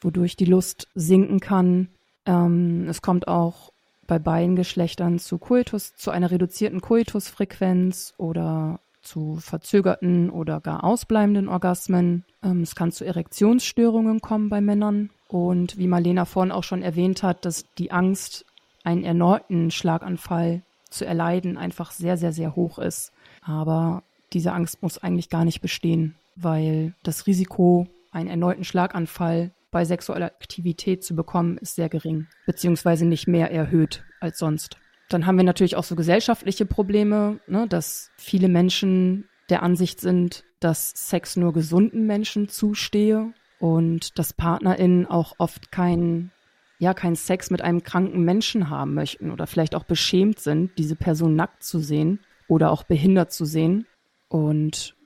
wodurch 0.00 0.36
die 0.36 0.44
Lust 0.44 0.88
sinken 0.94 1.40
kann. 1.40 1.88
Ähm, 2.26 2.86
es 2.88 3.02
kommt 3.02 3.28
auch 3.28 3.71
bei 4.06 4.18
beiden 4.18 4.56
Geschlechtern 4.56 5.18
zu 5.18 5.38
Coitus, 5.38 5.94
zu 5.94 6.10
einer 6.10 6.30
reduzierten 6.30 6.80
Coitusfrequenz 6.80 8.14
oder 8.18 8.80
zu 9.02 9.36
verzögerten 9.36 10.30
oder 10.30 10.60
gar 10.60 10.84
ausbleibenden 10.84 11.48
Orgasmen. 11.48 12.24
Ähm, 12.42 12.62
es 12.62 12.74
kann 12.74 12.92
zu 12.92 13.04
Erektionsstörungen 13.04 14.20
kommen 14.20 14.48
bei 14.48 14.60
Männern. 14.60 15.10
Und 15.28 15.78
wie 15.78 15.88
Marlena 15.88 16.24
vorhin 16.24 16.52
auch 16.52 16.64
schon 16.64 16.82
erwähnt 16.82 17.22
hat, 17.22 17.44
dass 17.44 17.64
die 17.78 17.90
Angst, 17.90 18.44
einen 18.84 19.04
erneuten 19.04 19.70
Schlaganfall 19.70 20.62
zu 20.90 21.04
erleiden, 21.04 21.56
einfach 21.56 21.92
sehr, 21.92 22.16
sehr, 22.16 22.32
sehr 22.32 22.56
hoch 22.56 22.78
ist. 22.78 23.12
Aber 23.42 24.02
diese 24.32 24.52
Angst 24.52 24.82
muss 24.82 24.98
eigentlich 24.98 25.30
gar 25.30 25.44
nicht 25.44 25.60
bestehen, 25.60 26.16
weil 26.36 26.94
das 27.02 27.26
Risiko, 27.26 27.86
einen 28.10 28.28
erneuten 28.28 28.64
Schlaganfall 28.64 29.52
bei 29.72 29.84
sexueller 29.84 30.26
Aktivität 30.26 31.02
zu 31.02 31.16
bekommen, 31.16 31.58
ist 31.58 31.74
sehr 31.74 31.88
gering, 31.88 32.28
beziehungsweise 32.46 33.04
nicht 33.04 33.26
mehr 33.26 33.50
erhöht 33.50 34.04
als 34.20 34.38
sonst. 34.38 34.76
Dann 35.08 35.26
haben 35.26 35.36
wir 35.36 35.44
natürlich 35.44 35.74
auch 35.74 35.84
so 35.84 35.96
gesellschaftliche 35.96 36.64
Probleme, 36.64 37.40
ne, 37.48 37.66
dass 37.66 38.10
viele 38.16 38.48
Menschen 38.48 39.28
der 39.50 39.64
Ansicht 39.64 40.00
sind, 40.00 40.44
dass 40.60 40.92
Sex 40.94 41.36
nur 41.36 41.52
gesunden 41.52 42.06
Menschen 42.06 42.48
zustehe 42.48 43.32
und 43.58 44.18
dass 44.18 44.32
PartnerInnen 44.32 45.06
auch 45.06 45.34
oft 45.38 45.72
keinen 45.72 46.30
ja, 46.78 46.94
keinen 46.94 47.14
Sex 47.14 47.50
mit 47.50 47.62
einem 47.62 47.84
kranken 47.84 48.24
Menschen 48.24 48.68
haben 48.68 48.94
möchten 48.94 49.30
oder 49.30 49.46
vielleicht 49.46 49.76
auch 49.76 49.84
beschämt 49.84 50.40
sind, 50.40 50.76
diese 50.78 50.96
Person 50.96 51.36
nackt 51.36 51.62
zu 51.62 51.78
sehen 51.78 52.18
oder 52.48 52.72
auch 52.72 52.82
behindert 52.82 53.30
zu 53.30 53.44
sehen. 53.44 53.86
Und 54.28 54.96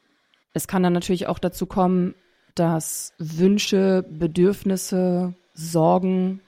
es 0.55 0.69
kann 0.69 0.83
dann 0.83 0.95
natürlich 0.95 1.27
auch 1.27 1.39
dazu 1.39 1.67
kommen, 1.67 2.15
dass 2.59 3.13
Wünsche, 3.19 4.05
Bedürfnisse, 4.09 5.35
Sorgen, 5.55 6.41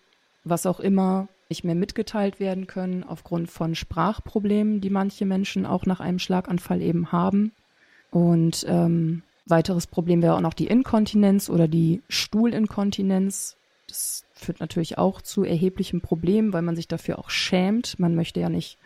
was 0.44 0.66
auch 0.66 0.80
immer, 0.80 1.28
nicht 1.48 1.64
mehr 1.64 1.74
mitgeteilt 1.74 2.40
werden 2.40 2.66
können 2.66 3.04
aufgrund 3.04 3.50
von 3.50 3.74
Sprachproblemen, 3.74 4.80
die 4.80 4.90
manche 4.90 5.24
Menschen 5.24 5.64
auch 5.64 5.86
nach 5.86 6.00
einem 6.00 6.18
Schlaganfall 6.18 6.82
eben 6.82 7.10
haben. 7.10 7.52
Und 8.10 8.66
ähm, 8.68 9.22
weiteres 9.46 9.86
Problem 9.86 10.22
wäre 10.22 10.34
auch 10.34 10.40
noch 10.40 10.54
die 10.54 10.66
Inkontinenz 10.66 11.48
oder 11.48 11.68
die 11.68 12.02
Stuhlinkontinenz. 12.08 13.56
Das 13.86 14.24
führt 14.34 14.60
natürlich 14.60 14.98
auch 14.98 15.22
zu 15.22 15.44
erheblichen 15.44 16.00
Problemen, 16.00 16.52
weil 16.52 16.62
man 16.62 16.76
sich 16.76 16.88
dafür 16.88 17.18
auch 17.18 17.30
schämt. 17.30 17.98
Man 17.98 18.14
möchte 18.14 18.40
ja 18.40 18.48
nicht 18.50 18.78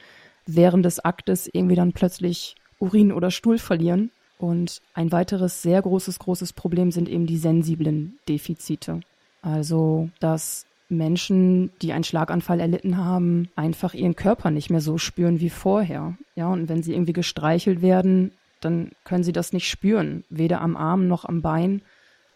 während 0.47 0.85
des 0.85 1.05
Aktes 1.05 1.49
irgendwie 1.53 1.77
dann 1.77 1.93
plötzlich 1.93 2.55
Urin 2.79 3.13
oder 3.13 3.31
Stuhl 3.31 3.59
verlieren. 3.59 4.11
Und 4.43 4.83
ein 4.93 5.13
weiteres 5.13 5.63
sehr 5.63 5.81
großes, 5.81 6.19
großes 6.19 6.53
Problem 6.53 6.91
sind 6.91 7.09
eben 7.09 7.27
die 7.27 7.37
sensiblen 7.39 8.19
Defizite. 8.29 8.99
Also, 9.41 10.09
dass 10.19 10.67
Menschen, 10.89 11.71
die 11.81 11.93
einen 11.93 12.03
Schlaganfall 12.03 12.59
erlitten 12.59 12.97
haben, 12.97 13.51
einfach 13.55 13.95
ihren 13.95 14.17
Körper 14.17 14.51
nicht 14.51 14.69
mehr 14.69 14.81
so 14.81 14.99
spüren 14.99 15.39
wie 15.39 15.49
vorher. 15.49 16.17
Ja, 16.35 16.49
und 16.49 16.69
wenn 16.69 16.83
sie 16.83 16.93
irgendwie 16.93 17.13
gestreichelt 17.13 17.83
werden, 17.83 18.33
dann 18.61 18.91
können 19.05 19.23
sie 19.23 19.31
das 19.31 19.53
nicht 19.53 19.69
spüren. 19.69 20.25
Weder 20.29 20.61
am 20.61 20.77
Arm 20.77 21.07
noch 21.07 21.25
am 21.25 21.41
Bein 21.41 21.81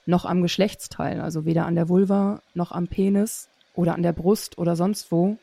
noch 0.08 0.26
am 0.26 0.42
Geschlechtsteil. 0.42 1.20
Also 1.20 1.44
weder 1.44 1.66
an 1.66 1.74
der 1.74 1.88
Vulva 1.88 2.40
noch 2.54 2.70
am 2.70 2.86
Penis 2.86 3.48
oder 3.74 3.96
an 3.96 4.04
der 4.04 4.12
Brust 4.12 4.58
oder 4.58 4.76
sonst 4.76 5.10
wo. 5.10 5.38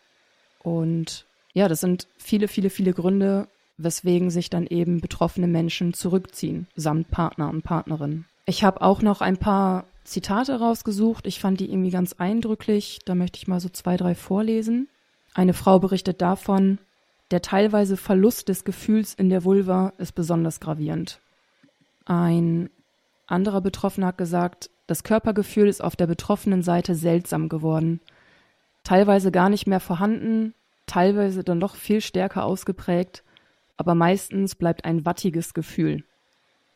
Und 0.59 1.25
ja, 1.53 1.67
das 1.67 1.81
sind 1.81 2.07
viele, 2.17 2.47
viele, 2.47 2.69
viele 2.69 2.93
Gründe, 2.93 3.49
weswegen 3.77 4.29
sich 4.29 4.49
dann 4.49 4.67
eben 4.67 5.01
betroffene 5.01 5.47
Menschen 5.47 5.93
zurückziehen, 5.93 6.67
samt 6.75 7.09
Partner 7.09 7.49
und 7.49 7.63
Partnerin. 7.63 8.25
Ich 8.45 8.63
habe 8.63 8.81
auch 8.81 9.01
noch 9.01 9.21
ein 9.21 9.37
paar 9.37 9.85
Zitate 10.03 10.59
rausgesucht. 10.59 11.27
Ich 11.27 11.39
fand 11.39 11.59
die 11.59 11.71
irgendwie 11.71 11.91
ganz 11.91 12.13
eindrücklich. 12.13 12.99
Da 13.05 13.15
möchte 13.15 13.37
ich 13.37 13.47
mal 13.47 13.59
so 13.59 13.69
zwei, 13.69 13.97
drei 13.97 14.15
vorlesen. 14.15 14.89
Eine 15.33 15.53
Frau 15.53 15.79
berichtet 15.79 16.21
davon, 16.21 16.77
der 17.31 17.41
teilweise 17.41 17.97
Verlust 17.97 18.49
des 18.49 18.65
Gefühls 18.65 19.13
in 19.13 19.29
der 19.29 19.43
Vulva 19.43 19.93
ist 19.97 20.13
besonders 20.13 20.59
gravierend. 20.59 21.19
Ein 22.05 22.69
anderer 23.27 23.61
Betroffener 23.61 24.07
hat 24.07 24.17
gesagt, 24.17 24.69
das 24.87 25.03
Körpergefühl 25.03 25.67
ist 25.67 25.81
auf 25.81 25.95
der 25.95 26.07
betroffenen 26.07 26.61
Seite 26.61 26.93
seltsam 26.93 27.47
geworden. 27.47 28.01
Teilweise 28.83 29.31
gar 29.31 29.49
nicht 29.49 29.65
mehr 29.65 29.79
vorhanden, 29.79 30.53
teilweise 30.85 31.43
dann 31.43 31.61
doch 31.61 31.75
viel 31.75 32.01
stärker 32.01 32.43
ausgeprägt 32.43 33.23
aber 33.77 33.95
meistens 33.95 34.55
bleibt 34.55 34.85
ein 34.85 35.05
wattiges 35.05 35.53
Gefühl. 35.53 36.03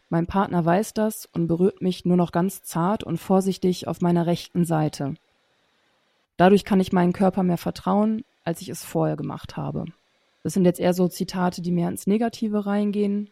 Mein 0.09 0.25
Partner 0.25 0.63
weiß 0.63 0.93
das 0.93 1.25
und 1.25 1.47
berührt 1.47 1.81
mich 1.81 2.05
nur 2.05 2.17
noch 2.17 2.31
ganz 2.31 2.63
zart 2.63 3.03
und 3.03 3.17
vorsichtig 3.17 3.87
auf 3.87 4.01
meiner 4.01 4.25
rechten 4.25 4.63
Seite. 4.63 5.15
Dadurch 6.37 6.63
kann 6.63 6.79
ich 6.79 6.93
meinen 6.93 7.13
Körper 7.13 7.43
mehr 7.43 7.57
vertrauen, 7.57 8.23
als 8.43 8.61
ich 8.61 8.69
es 8.69 8.85
vorher 8.85 9.17
gemacht 9.17 9.57
habe. 9.57 9.85
Das 10.43 10.53
sind 10.53 10.65
jetzt 10.65 10.79
eher 10.79 10.93
so 10.93 11.07
Zitate, 11.07 11.61
die 11.61 11.71
mehr 11.71 11.89
ins 11.89 12.07
Negative 12.07 12.65
reingehen. 12.65 13.29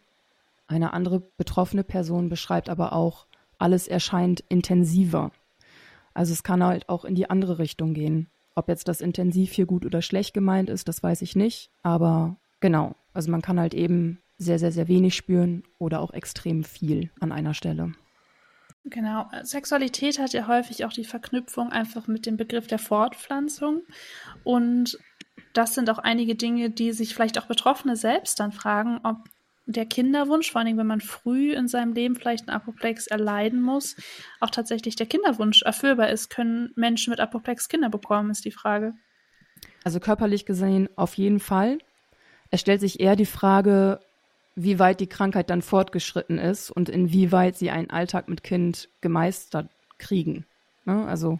Eine 0.66 0.92
andere 0.92 1.20
betroffene 1.38 1.84
Person 1.84 2.28
beschreibt 2.28 2.68
aber 2.68 2.92
auch, 2.92 3.26
alles 3.58 3.88
erscheint 3.88 4.44
intensiver. 4.48 5.30
Also 6.12 6.32
es 6.32 6.42
kann 6.42 6.62
halt 6.62 6.88
auch 6.90 7.04
in 7.04 7.14
die 7.14 7.30
andere 7.30 7.58
Richtung 7.58 7.94
gehen. 7.94 8.28
Ob 8.54 8.68
jetzt 8.68 8.88
das 8.88 9.00
intensiv 9.00 9.52
hier 9.52 9.66
gut 9.66 9.86
oder 9.86 10.02
schlecht 10.02 10.34
gemeint 10.34 10.68
ist, 10.68 10.88
das 10.88 11.02
weiß 11.02 11.22
ich 11.22 11.36
nicht. 11.36 11.70
Aber 11.82 12.36
genau, 12.60 12.94
also 13.16 13.30
man 13.30 13.42
kann 13.42 13.58
halt 13.58 13.74
eben 13.74 14.20
sehr, 14.38 14.58
sehr, 14.58 14.72
sehr 14.72 14.88
wenig 14.88 15.14
spüren 15.14 15.62
oder 15.78 16.00
auch 16.00 16.12
extrem 16.12 16.62
viel 16.62 17.10
an 17.20 17.32
einer 17.32 17.54
Stelle. 17.54 17.92
Genau. 18.84 19.28
Sexualität 19.42 20.20
hat 20.20 20.32
ja 20.32 20.46
häufig 20.46 20.84
auch 20.84 20.92
die 20.92 21.04
Verknüpfung 21.04 21.72
einfach 21.72 22.06
mit 22.06 22.26
dem 22.26 22.36
Begriff 22.36 22.68
der 22.68 22.78
Fortpflanzung. 22.78 23.82
Und 24.44 24.98
das 25.54 25.74
sind 25.74 25.90
auch 25.90 25.98
einige 25.98 26.36
Dinge, 26.36 26.70
die 26.70 26.92
sich 26.92 27.14
vielleicht 27.14 27.38
auch 27.38 27.46
Betroffene 27.46 27.96
selbst 27.96 28.38
dann 28.38 28.52
fragen, 28.52 29.00
ob 29.02 29.16
der 29.64 29.86
Kinderwunsch, 29.86 30.52
vor 30.52 30.60
allem 30.60 30.78
wenn 30.78 30.86
man 30.86 31.00
früh 31.00 31.52
in 31.52 31.66
seinem 31.66 31.92
Leben 31.92 32.14
vielleicht 32.14 32.48
einen 32.48 32.56
Apoplex 32.56 33.08
erleiden 33.08 33.60
muss, 33.60 33.96
auch 34.38 34.50
tatsächlich 34.50 34.94
der 34.94 35.06
Kinderwunsch 35.06 35.62
erfüllbar 35.62 36.10
ist. 36.10 36.30
Können 36.30 36.70
Menschen 36.76 37.10
mit 37.10 37.18
Apoplex 37.18 37.68
Kinder 37.68 37.88
bekommen, 37.88 38.30
ist 38.30 38.44
die 38.44 38.52
Frage. 38.52 38.94
Also 39.82 39.98
körperlich 39.98 40.46
gesehen 40.46 40.88
auf 40.94 41.14
jeden 41.14 41.40
Fall. 41.40 41.78
Es 42.50 42.60
stellt 42.60 42.80
sich 42.80 43.00
eher 43.00 43.16
die 43.16 43.26
Frage, 43.26 44.00
wie 44.54 44.78
weit 44.78 45.00
die 45.00 45.06
Krankheit 45.06 45.50
dann 45.50 45.62
fortgeschritten 45.62 46.38
ist 46.38 46.70
und 46.70 46.88
inwieweit 46.88 47.56
sie 47.56 47.70
einen 47.70 47.90
Alltag 47.90 48.28
mit 48.28 48.42
Kind 48.42 48.88
gemeistert 49.00 49.68
kriegen. 49.98 50.46
Ne? 50.84 51.06
Also 51.06 51.38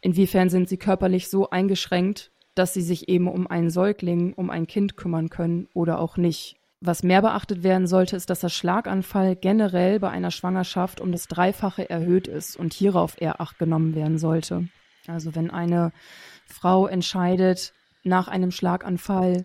inwiefern 0.00 0.50
sind 0.50 0.68
sie 0.68 0.76
körperlich 0.76 1.28
so 1.28 1.50
eingeschränkt, 1.50 2.30
dass 2.54 2.74
sie 2.74 2.82
sich 2.82 3.08
eben 3.08 3.28
um 3.28 3.46
einen 3.46 3.70
Säugling, 3.70 4.32
um 4.32 4.50
ein 4.50 4.66
Kind 4.66 4.96
kümmern 4.96 5.30
können 5.30 5.68
oder 5.74 6.00
auch 6.00 6.16
nicht. 6.16 6.56
Was 6.80 7.02
mehr 7.02 7.22
beachtet 7.22 7.62
werden 7.62 7.86
sollte, 7.86 8.16
ist, 8.16 8.30
dass 8.30 8.40
der 8.40 8.50
Schlaganfall 8.50 9.36
generell 9.36 9.98
bei 9.98 10.10
einer 10.10 10.30
Schwangerschaft 10.30 11.00
um 11.00 11.10
das 11.12 11.26
Dreifache 11.26 11.88
erhöht 11.88 12.28
ist 12.28 12.56
und 12.56 12.72
hierauf 12.72 13.20
eher 13.20 13.40
Acht 13.40 13.58
genommen 13.58 13.94
werden 13.94 14.18
sollte. 14.18 14.68
Also 15.06 15.34
wenn 15.34 15.50
eine 15.50 15.92
Frau 16.46 16.86
entscheidet, 16.86 17.72
nach 18.04 18.28
einem 18.28 18.50
Schlaganfall 18.52 19.44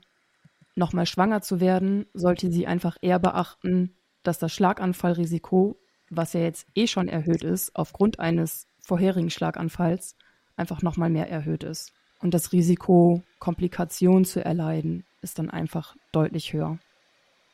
nochmal 0.75 1.05
schwanger 1.05 1.41
zu 1.41 1.59
werden, 1.59 2.05
sollte 2.13 2.51
sie 2.51 2.67
einfach 2.67 2.97
eher 3.01 3.19
beachten, 3.19 3.95
dass 4.23 4.39
das 4.39 4.53
Schlaganfallrisiko, 4.53 5.77
was 6.09 6.33
ja 6.33 6.41
jetzt 6.41 6.67
eh 6.75 6.87
schon 6.87 7.07
erhöht 7.07 7.43
ist, 7.43 7.75
aufgrund 7.75 8.19
eines 8.19 8.67
vorherigen 8.79 9.29
Schlaganfalls, 9.29 10.15
einfach 10.55 10.81
nochmal 10.81 11.09
mehr 11.09 11.29
erhöht 11.29 11.63
ist. 11.63 11.93
Und 12.19 12.33
das 12.33 12.51
Risiko, 12.51 13.21
Komplikationen 13.39 14.25
zu 14.25 14.43
erleiden, 14.43 15.05
ist 15.21 15.39
dann 15.39 15.49
einfach 15.49 15.95
deutlich 16.11 16.53
höher. 16.53 16.77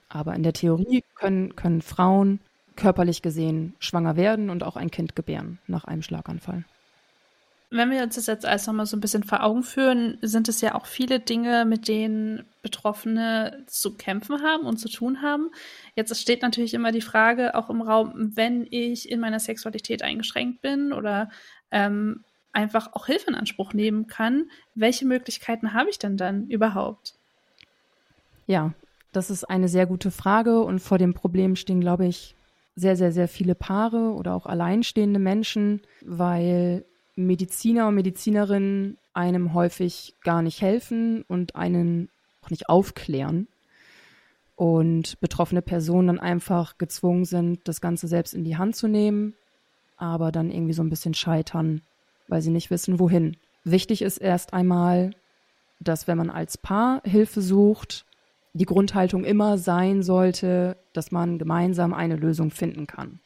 Aber 0.10 0.36
in 0.36 0.44
der 0.44 0.54
Theorie 0.54 1.04
können, 1.16 1.56
können 1.56 1.82
Frauen 1.82 2.40
körperlich 2.76 3.22
gesehen 3.22 3.76
schwanger 3.80 4.16
werden 4.16 4.50
und 4.50 4.64
auch 4.64 4.76
ein 4.76 4.92
Kind 4.92 5.16
gebären 5.16 5.60
nach 5.68 5.86
einem 5.86 6.02
Schlaganfall. 6.02 6.66
Wenn 7.72 7.92
wir 7.92 8.02
uns 8.02 8.16
das 8.16 8.26
jetzt 8.26 8.48
alles 8.48 8.66
nochmal 8.66 8.88
so 8.88 8.98
ein 8.98 9.00
bisschen 9.00 9.24
vor 9.24 9.44
Augen 9.44 9.62
führen, 9.62 10.18
sind 10.22 10.48
es 10.48 10.60
ja 10.62 10.74
auch 10.74 10.88
viele 10.88 11.20
Dinge, 11.20 11.66
mit 11.66 11.88
denen 11.88 12.46
Betroffene 12.64 13.64
zu 13.68 13.96
kämpfen 13.96 14.42
haben 14.42 14.66
und 14.66 14.78
zu 14.78 14.90
tun 14.90 15.22
haben. 15.22 15.52
Jetzt 15.96 16.20
steht 16.20 16.42
natürlich 16.42 16.74
immer 16.74 16.92
die 16.92 17.02
Frage 17.02 17.54
auch 17.54 17.70
im 17.70 17.84
Raum, 17.84 18.32
wenn 18.36 18.66
ich 18.72 19.10
in 19.12 19.20
meiner 19.20 19.40
Sexualität 19.40 20.02
eingeschränkt 20.02 20.62
bin 20.62 20.92
oder 20.92 21.30
ähm, 21.70 22.24
einfach 22.54 22.94
auch 22.94 23.06
Hilfe 23.06 23.28
in 23.30 23.36
Anspruch 23.36 23.74
nehmen 23.74 24.08
kann, 24.08 24.50
welche 24.74 25.06
Möglichkeiten 25.06 25.74
habe 25.74 25.92
ich 25.92 26.00
denn 26.00 26.18
dann 26.18 26.48
überhaupt? 26.48 27.14
Ja, 28.48 28.74
das 29.12 29.30
ist 29.30 29.44
eine 29.44 29.68
sehr 29.68 29.86
gute 29.86 30.10
Frage 30.10 30.62
und 30.62 30.80
vor 30.80 30.98
dem 30.98 31.14
Problem 31.14 31.56
stehen, 31.56 31.82
glaube 31.82 32.08
ich, 32.08 32.36
sehr, 32.76 32.96
sehr, 32.96 33.12
sehr 33.12 33.28
viele 33.28 33.54
Paare 33.54 34.14
oder 34.14 34.34
auch 34.34 34.48
alleinstehende 34.48 35.20
Menschen, 35.20 35.82
weil 36.02 36.86
Mediziner 37.26 37.88
und 37.88 37.96
Medizinerinnen 37.96 38.98
einem 39.14 39.54
häufig 39.54 40.16
gar 40.24 40.42
nicht 40.42 40.62
helfen 40.62 41.24
und 41.28 41.56
einen 41.56 42.10
auch 42.42 42.50
nicht 42.50 42.70
aufklären 42.70 43.48
und 44.56 45.20
betroffene 45.20 45.62
Personen 45.62 46.08
dann 46.08 46.20
einfach 46.20 46.78
gezwungen 46.78 47.26
sind, 47.26 47.68
das 47.68 47.82
Ganze 47.82 48.08
selbst 48.08 48.34
in 48.34 48.44
die 48.44 48.58
Hand 48.58 48.76
zu 48.76 48.88
nehmen, 48.88 49.34
aber 49.98 50.32
dann 50.32 50.52
irgendwie 50.52 50.74
so 50.74 50.84
ein 50.84 50.90
bisschen 50.90 51.14
scheitern, 51.14 51.82
weil 52.28 52.42
sie 52.42 52.52
nicht 52.52 52.70
wissen, 52.70 53.00
wohin. 53.00 53.38
Wichtig 53.64 54.02
ist 54.02 54.18
erst 54.18 54.54
einmal, 54.54 55.12
dass 55.80 56.08
wenn 56.08 56.18
man 56.18 56.30
als 56.30 56.58
Paar 56.58 57.02
Hilfe 57.06 57.42
sucht, 57.42 58.06
die 58.54 58.66
Grundhaltung 58.66 59.24
immer 59.24 59.58
sein 59.58 60.04
sollte, 60.04 60.78
dass 60.94 61.12
man 61.12 61.38
gemeinsam 61.38 61.94
eine 61.94 62.16
Lösung 62.16 62.52
finden 62.52 62.88
kann. 62.88 63.20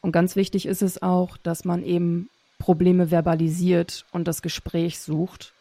Und 0.00 0.12
ganz 0.12 0.36
wichtig 0.36 0.66
ist 0.66 0.82
es 0.82 1.02
auch, 1.02 1.36
dass 1.36 1.64
man 1.64 1.82
eben 1.82 2.28
Probleme 2.58 3.08
verbalisiert 3.10 4.04
und 4.12 4.28
das 4.28 4.42
Gespräch 4.42 4.98
sucht 5.00 5.54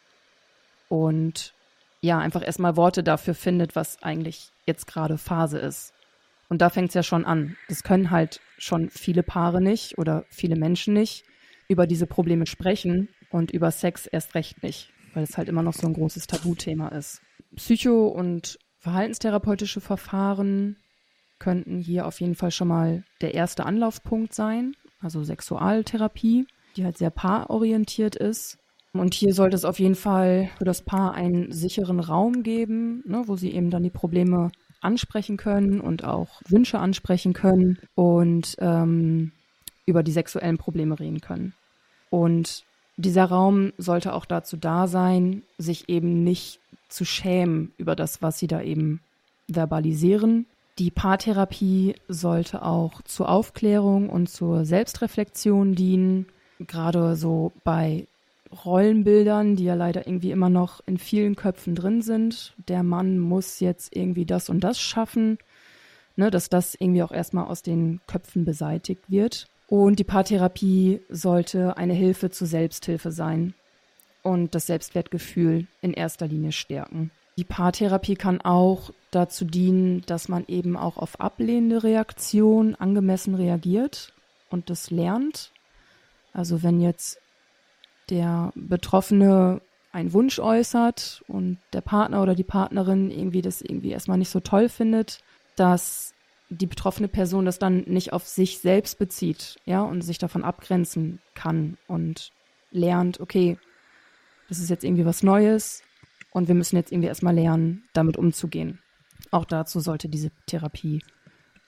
und 0.90 1.54
ja, 2.02 2.20
einfach 2.20 2.46
erstmal 2.46 2.76
Worte 2.76 3.04
dafür 3.04 3.34
findet, 3.34 3.76
was 3.76 4.02
eigentlich 4.04 4.52
jetzt 4.66 4.88
gerade 4.88 5.18
Phase 5.18 5.58
ist. 5.58 5.94
Und 6.50 6.62
da 6.62 6.70
fängt 6.70 6.90
es 6.90 6.94
ja 6.94 7.04
schon 7.04 7.26
an. 7.26 7.58
Das 7.68 7.84
können 7.84 8.12
halt 8.12 8.40
schon 8.58 8.90
viele 8.90 9.24
Paare 9.24 9.62
nicht 9.62 9.98
oder 9.98 10.26
viele 10.30 10.56
Menschen 10.56 10.94
nicht 10.94 11.26
über 11.68 11.88
diese 11.88 12.08
Probleme 12.08 12.46
sprechen 12.46 13.10
und 13.30 13.52
über 13.52 13.72
Sex 13.72 14.06
erst 14.06 14.36
recht 14.36 14.64
nicht, 14.64 14.92
weil 15.14 15.24
es 15.24 15.38
halt 15.38 15.50
immer 15.50 15.64
noch 15.64 15.74
so 15.74 15.88
ein 15.88 15.94
großes 15.94 16.28
Tabuthema 16.28 16.90
ist. 16.90 17.22
Psycho- 17.56 18.08
und 18.08 18.58
verhaltenstherapeutische 18.80 19.82
Verfahren 19.82 20.78
könnten 21.40 21.80
hier 21.80 22.06
auf 22.06 22.22
jeden 22.22 22.36
Fall 22.36 22.52
schon 22.52 22.70
mal 22.70 23.04
der 23.22 23.34
erste 23.34 23.66
Anlaufpunkt 23.66 24.34
sein, 24.34 24.76
also 25.02 25.24
Sexualtherapie, 25.24 26.48
die 26.78 26.86
halt 26.86 26.98
sehr 26.98 27.10
paarorientiert 27.10 28.16
ist. 28.16 28.58
Und 28.94 29.14
hier 29.14 29.34
sollte 29.34 29.56
es 29.56 29.66
auf 29.66 29.80
jeden 29.80 29.96
Fall 29.96 30.50
für 30.58 30.66
das 30.66 30.82
Paar 30.82 31.14
einen 31.14 31.52
sicheren 31.52 32.00
Raum 32.00 32.44
geben, 32.44 33.04
ne, 33.06 33.24
wo 33.26 33.36
sie 33.36 33.52
eben 33.52 33.70
dann 33.70 33.84
die 33.84 33.90
Probleme 33.90 34.52
ansprechen 34.82 35.38
können 35.38 35.82
und 35.82 36.04
auch 36.04 36.42
Wünsche 36.48 36.80
ansprechen 36.80 37.34
können 37.34 37.80
und 37.96 38.56
ähm, 38.60 39.32
über 39.86 40.04
die 40.04 40.12
sexuellen 40.12 40.58
Probleme 40.58 41.00
reden 41.00 41.22
können. 41.22 41.54
Und 42.10 42.64
dieser 42.96 43.26
Raum 43.26 43.74
sollte 43.78 44.14
auch 44.14 44.26
dazu 44.26 44.58
da 44.58 44.88
sein, 44.88 45.44
sich 45.58 45.90
eben 45.90 46.24
nicht 46.24 46.60
zu 46.90 47.06
schämen 47.06 47.74
über 47.78 47.96
das, 47.96 48.22
was 48.22 48.40
sie 48.40 48.48
da 48.48 48.62
eben 48.62 49.02
verbalisieren. 49.48 50.46
Die 50.80 50.92
Paartherapie 50.92 51.96
sollte 52.08 52.64
auch 52.64 53.02
zur 53.02 53.30
Aufklärung 53.30 54.10
und 54.10 54.30
zur 54.30 54.66
Selbstreflexion 54.66 55.74
dienen, 55.76 56.28
gerade 56.60 57.16
so 57.16 57.52
bei 57.64 58.08
Rollenbildern, 58.66 59.56
die 59.56 59.66
ja 59.66 59.76
leider 59.76 60.08
irgendwie 60.08 60.32
immer 60.32 60.50
noch 60.50 60.82
in 60.86 60.98
vielen 60.98 61.36
Köpfen 61.36 61.76
drin 61.76 62.02
sind. 62.02 62.54
Der 62.68 62.84
Mann 62.84 63.20
muss 63.20 63.60
jetzt 63.60 63.96
irgendwie 63.96 64.26
das 64.26 64.50
und 64.50 64.62
das 64.62 64.80
schaffen, 64.80 65.38
ne, 66.16 66.32
dass 66.32 66.50
das 66.50 66.76
irgendwie 66.76 67.04
auch 67.04 67.12
erstmal 67.12 67.46
aus 67.46 67.62
den 67.62 68.00
Köpfen 68.08 68.46
beseitigt 68.46 69.04
wird. 69.10 69.48
Und 69.68 70.00
die 70.00 70.06
Paartherapie 70.06 71.02
sollte 71.10 71.78
eine 71.78 71.94
Hilfe 71.94 72.32
zur 72.32 72.48
Selbsthilfe 72.48 73.12
sein 73.12 73.54
und 74.24 74.56
das 74.56 74.68
Selbstwertgefühl 74.68 75.68
in 75.82 75.94
erster 75.94 76.28
Linie 76.28 76.54
stärken. 76.54 77.12
Die 77.38 77.44
Paartherapie 77.44 78.16
kann 78.16 78.42
auch 78.42 78.92
dazu 79.12 79.46
dienen, 79.46 80.02
dass 80.08 80.28
man 80.28 80.46
eben 80.48 80.76
auch 80.76 80.98
auf 80.98 81.20
ablehnende 81.20 81.84
Reaktionen 81.84 82.76
angemessen 82.76 83.36
reagiert 83.36 84.12
und 84.50 84.70
das 84.70 84.90
lernt. 84.90 85.52
Also 86.34 86.64
wenn 86.64 86.80
jetzt 86.80 87.20
der 88.10 88.52
Betroffene 88.56 89.62
einen 89.92 90.14
Wunsch 90.14 90.40
äußert 90.40 91.24
und 91.28 91.58
der 91.74 91.82
Partner 91.82 92.22
oder 92.22 92.36
die 92.36 92.44
Partnerin 92.44 93.10
irgendwie 93.10 93.42
das 93.42 93.62
irgendwie 93.62 93.92
erstmal 93.92 94.18
nicht 94.18 94.30
so 94.30 94.40
toll 94.40 94.70
findet, 94.70 95.24
dass 95.56 96.14
die 96.50 96.68
betroffene 96.68 97.08
Person 97.08 97.46
das 97.46 97.60
dann 97.60 97.80
nicht 97.88 98.14
auf 98.14 98.28
sich 98.28 98.60
selbst 98.60 99.00
bezieht, 99.00 99.58
ja, 99.66 99.82
und 99.82 100.02
sich 100.02 100.18
davon 100.18 100.44
abgrenzen 100.44 101.20
kann 101.34 101.78
und 101.88 102.32
lernt, 102.72 103.20
okay, 103.20 103.58
das 104.48 104.60
ist 104.60 104.70
jetzt 104.70 104.84
irgendwie 104.84 105.06
was 105.06 105.24
Neues 105.24 105.84
und 106.32 106.48
wir 106.48 106.56
müssen 106.56 106.78
jetzt 106.78 106.92
irgendwie 106.92 107.10
erstmal 107.10 107.36
lernen, 107.36 107.84
damit 107.94 108.18
umzugehen. 108.18 108.80
Auch 109.32 109.46
dazu 109.46 109.80
sollte 109.80 110.08
diese 110.08 110.32
Therapie 110.46 111.02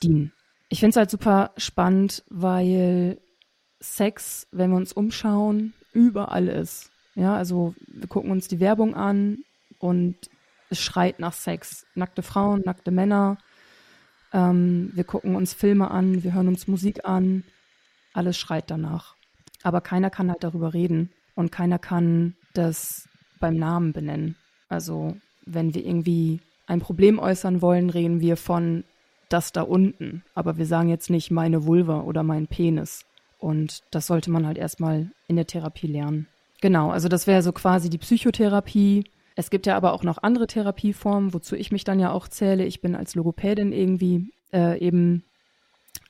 dienen. 0.02 0.32
Ich 0.70 0.80
finde 0.80 0.92
es 0.92 0.98
halt 0.98 1.10
super 1.10 1.52
spannend, 1.58 2.24
weil 2.30 3.20
Sex, 3.80 4.48
wenn 4.52 4.72
wir 4.72 4.78
uns 4.78 4.94
umschauen, 4.94 5.74
überall 5.94 6.48
ist. 6.48 6.92
Ja, 7.16 7.36
also 7.36 7.76
wir 7.88 8.08
gucken 8.08 8.32
uns 8.32 8.48
die 8.48 8.60
Werbung 8.60 8.96
an 8.96 9.40
und 9.80 10.16
es 10.70 10.80
schreit 10.80 11.20
nach 11.20 11.34
Sex. 11.34 11.86
Nackte 11.96 12.22
Frauen, 12.22 12.62
nackte 12.66 12.92
Männer, 12.92 13.38
ähm, 14.34 14.92
wir 14.94 15.04
gucken 15.04 15.36
uns 15.36 15.54
Filme 15.54 15.92
an, 15.92 16.24
wir 16.24 16.34
hören 16.34 16.48
uns 16.48 16.68
Musik 16.68 17.06
an, 17.06 17.44
alles 18.14 18.38
schreit 18.38 18.70
danach. 18.70 19.16
Aber 19.64 19.82
keiner 19.82 20.10
kann 20.10 20.30
halt 20.30 20.44
darüber 20.44 20.74
reden 20.74 21.12
und 21.36 21.52
keiner 21.52 21.80
kann 21.80 22.36
das 22.54 23.08
beim 23.40 23.58
Namen 23.58 23.94
benennen. 23.94 24.36
Also 24.68 25.18
wenn 25.46 25.74
wir 25.74 25.86
irgendwie 25.86 26.42
ein 26.68 26.80
Problem 26.80 27.20
äußern 27.20 27.62
wollen, 27.62 27.90
reden 27.90 28.22
wir 28.22 28.38
von 28.38 28.84
das 29.30 29.52
da 29.52 29.62
unten. 29.62 30.24
Aber 30.34 30.58
wir 30.58 30.66
sagen 30.66 30.90
jetzt 30.90 31.10
nicht 31.10 31.32
meine 31.32 31.66
Vulva 31.66 32.02
oder 32.02 32.24
mein 32.24 32.48
Penis. 32.48 33.06
Und 33.40 33.82
das 33.92 34.08
sollte 34.08 34.30
man 34.30 34.46
halt 34.46 34.58
erstmal 34.58 35.10
in 35.28 35.36
der 35.36 35.48
Therapie 35.48 35.88
lernen. 35.88 36.28
Genau, 36.62 36.92
also 36.92 37.08
das 37.08 37.26
wäre 37.26 37.42
so 37.42 37.54
quasi 37.54 37.90
die 37.90 37.98
Psychotherapie, 37.98 39.06
es 39.40 39.50
gibt 39.50 39.68
ja 39.68 39.78
aber 39.78 39.94
auch 39.94 40.04
noch 40.04 40.22
andere 40.22 40.48
Therapieformen, 40.48 41.34
wozu 41.34 41.56
ich 41.56 41.72
mich 41.72 41.86
dann 41.86 41.98
ja 41.98 42.12
auch 42.12 42.28
zähle. 42.28 42.66
Ich 42.66 42.82
bin 42.82 42.94
als 42.94 43.16
Logopädin 43.16 43.72
irgendwie 43.72 44.34
äh, 44.52 44.78
eben 44.80 45.24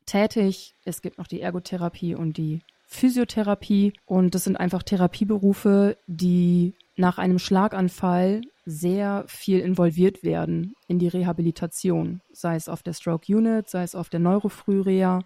tätig. 0.08 0.74
Es 0.84 1.04
gibt 1.04 1.20
noch 1.20 1.28
die 1.28 1.40
Ergotherapie 1.40 2.16
und 2.16 2.38
die 2.38 2.62
Physiotherapie. 2.88 3.94
Und 4.08 4.34
das 4.34 4.46
sind 4.46 4.56
einfach 4.56 4.82
Therapieberufe, 4.82 5.96
die 6.08 6.74
nach 6.96 7.20
einem 7.20 7.38
Schlaganfall 7.38 8.42
sehr 8.66 9.26
viel 9.28 9.60
involviert 9.60 10.24
werden 10.24 10.74
in 10.88 10.98
die 10.98 11.08
Rehabilitation, 11.08 12.22
sei 12.32 12.56
es 12.56 12.68
auf 12.68 12.82
der 12.82 12.94
Stroke 12.94 13.32
Unit, 13.32 13.70
sei 13.70 13.84
es 13.84 13.94
auf 13.94 14.10
der 14.10 14.22
Neurofrühreha 14.22 15.22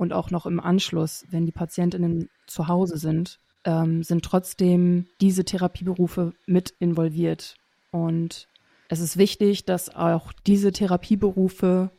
und 0.00 0.14
auch 0.14 0.30
noch 0.30 0.46
im 0.46 0.60
Anschluss, 0.60 1.26
wenn 1.28 1.44
die 1.44 1.52
Patientinnen 1.52 2.30
zu 2.46 2.68
Hause 2.68 2.96
sind, 2.96 3.38
ähm, 3.64 4.02
sind 4.02 4.24
trotzdem 4.24 5.06
diese 5.20 5.44
Therapieberufe 5.44 6.32
mit 6.46 6.72
involviert. 6.78 7.56
Und 7.90 8.48
es 8.88 9.00
ist 9.00 9.18
wichtig, 9.18 9.66
dass 9.66 9.94
auch 9.94 10.32
diese 10.46 10.72
Therapieberufe 10.72 11.90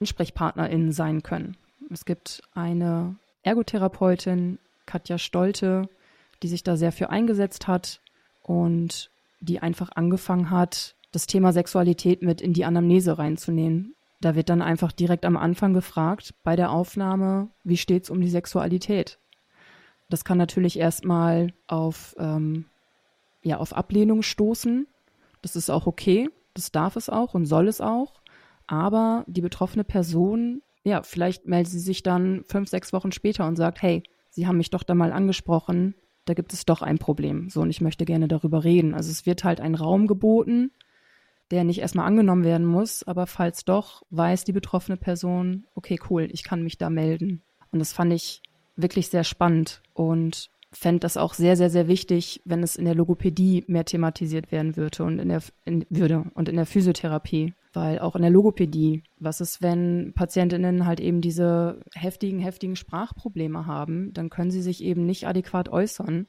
AnsprechpartnerInnen 0.00 0.90
sein 0.90 1.22
können. 1.22 1.56
Es 1.92 2.04
gibt 2.04 2.42
eine 2.54 3.14
Ergotherapeutin, 3.44 4.58
Katja 4.84 5.16
Stolte, 5.16 5.88
die 6.42 6.48
sich 6.48 6.64
da 6.64 6.76
sehr 6.76 6.90
für 6.90 7.10
eingesetzt 7.10 7.68
hat 7.68 8.00
und 8.42 9.10
die 9.38 9.60
einfach 9.60 9.90
angefangen 9.94 10.50
hat, 10.50 10.96
das 11.12 11.28
Thema 11.28 11.52
Sexualität 11.52 12.20
mit 12.20 12.40
in 12.40 12.52
die 12.52 12.64
Anamnese 12.64 13.16
reinzunehmen. 13.16 13.94
Da 14.24 14.34
wird 14.34 14.48
dann 14.48 14.62
einfach 14.62 14.90
direkt 14.90 15.26
am 15.26 15.36
Anfang 15.36 15.74
gefragt, 15.74 16.34
bei 16.42 16.56
der 16.56 16.70
Aufnahme, 16.70 17.50
wie 17.62 17.76
steht 17.76 18.04
es 18.04 18.10
um 18.10 18.22
die 18.22 18.30
Sexualität? 18.30 19.18
Das 20.08 20.24
kann 20.24 20.38
natürlich 20.38 20.78
erstmal 20.78 21.52
auf, 21.66 22.14
ähm, 22.18 22.64
ja, 23.42 23.58
auf 23.58 23.74
Ablehnung 23.74 24.22
stoßen. 24.22 24.86
Das 25.42 25.56
ist 25.56 25.68
auch 25.68 25.86
okay. 25.86 26.30
Das 26.54 26.72
darf 26.72 26.96
es 26.96 27.10
auch 27.10 27.34
und 27.34 27.44
soll 27.44 27.68
es 27.68 27.82
auch. 27.82 28.22
Aber 28.66 29.24
die 29.26 29.42
betroffene 29.42 29.84
Person, 29.84 30.62
ja, 30.84 31.02
vielleicht 31.02 31.46
meldet 31.46 31.72
sie 31.72 31.80
sich 31.80 32.02
dann 32.02 32.44
fünf, 32.44 32.70
sechs 32.70 32.94
Wochen 32.94 33.12
später 33.12 33.46
und 33.46 33.56
sagt, 33.56 33.82
hey, 33.82 34.04
Sie 34.30 34.46
haben 34.46 34.56
mich 34.56 34.70
doch 34.70 34.84
da 34.84 34.94
mal 34.94 35.12
angesprochen, 35.12 35.94
da 36.24 36.32
gibt 36.32 36.54
es 36.54 36.64
doch 36.64 36.80
ein 36.80 36.96
Problem. 36.98 37.50
So, 37.50 37.60
und 37.60 37.68
ich 37.68 37.82
möchte 37.82 38.06
gerne 38.06 38.26
darüber 38.26 38.64
reden. 38.64 38.94
Also 38.94 39.10
es 39.10 39.26
wird 39.26 39.44
halt 39.44 39.60
ein 39.60 39.74
Raum 39.74 40.06
geboten, 40.06 40.72
der 41.54 41.64
nicht 41.64 41.80
erstmal 41.80 42.06
angenommen 42.06 42.44
werden 42.44 42.66
muss, 42.66 43.02
aber 43.04 43.26
falls 43.26 43.64
doch, 43.64 44.02
weiß 44.10 44.44
die 44.44 44.52
betroffene 44.52 44.96
Person, 44.96 45.66
okay, 45.74 45.98
cool, 46.10 46.28
ich 46.30 46.42
kann 46.42 46.62
mich 46.62 46.76
da 46.76 46.90
melden. 46.90 47.42
Und 47.70 47.78
das 47.78 47.92
fand 47.92 48.12
ich 48.12 48.42
wirklich 48.76 49.08
sehr 49.08 49.24
spannend 49.24 49.80
und 49.92 50.50
fände 50.72 51.00
das 51.00 51.16
auch 51.16 51.34
sehr, 51.34 51.56
sehr, 51.56 51.70
sehr 51.70 51.86
wichtig, 51.86 52.42
wenn 52.44 52.62
es 52.62 52.74
in 52.74 52.84
der 52.84 52.96
Logopädie 52.96 53.64
mehr 53.68 53.84
thematisiert 53.84 54.50
werden 54.50 54.76
würde 54.76 55.04
und 55.04 55.20
in 55.20 55.28
der 55.28 55.42
in, 55.64 55.86
würde 55.88 56.24
und 56.34 56.48
in 56.48 56.56
der 56.56 56.66
Physiotherapie. 56.66 57.54
Weil 57.72 57.98
auch 57.98 58.14
in 58.14 58.22
der 58.22 58.30
Logopädie, 58.30 59.02
was 59.18 59.40
ist, 59.40 59.62
wenn 59.62 60.12
Patientinnen 60.14 60.86
halt 60.86 61.00
eben 61.00 61.20
diese 61.20 61.80
heftigen, 61.94 62.38
heftigen 62.38 62.76
Sprachprobleme 62.76 63.66
haben, 63.66 64.12
dann 64.12 64.30
können 64.30 64.50
sie 64.50 64.62
sich 64.62 64.82
eben 64.82 65.06
nicht 65.06 65.26
adäquat 65.26 65.68
äußern 65.68 66.26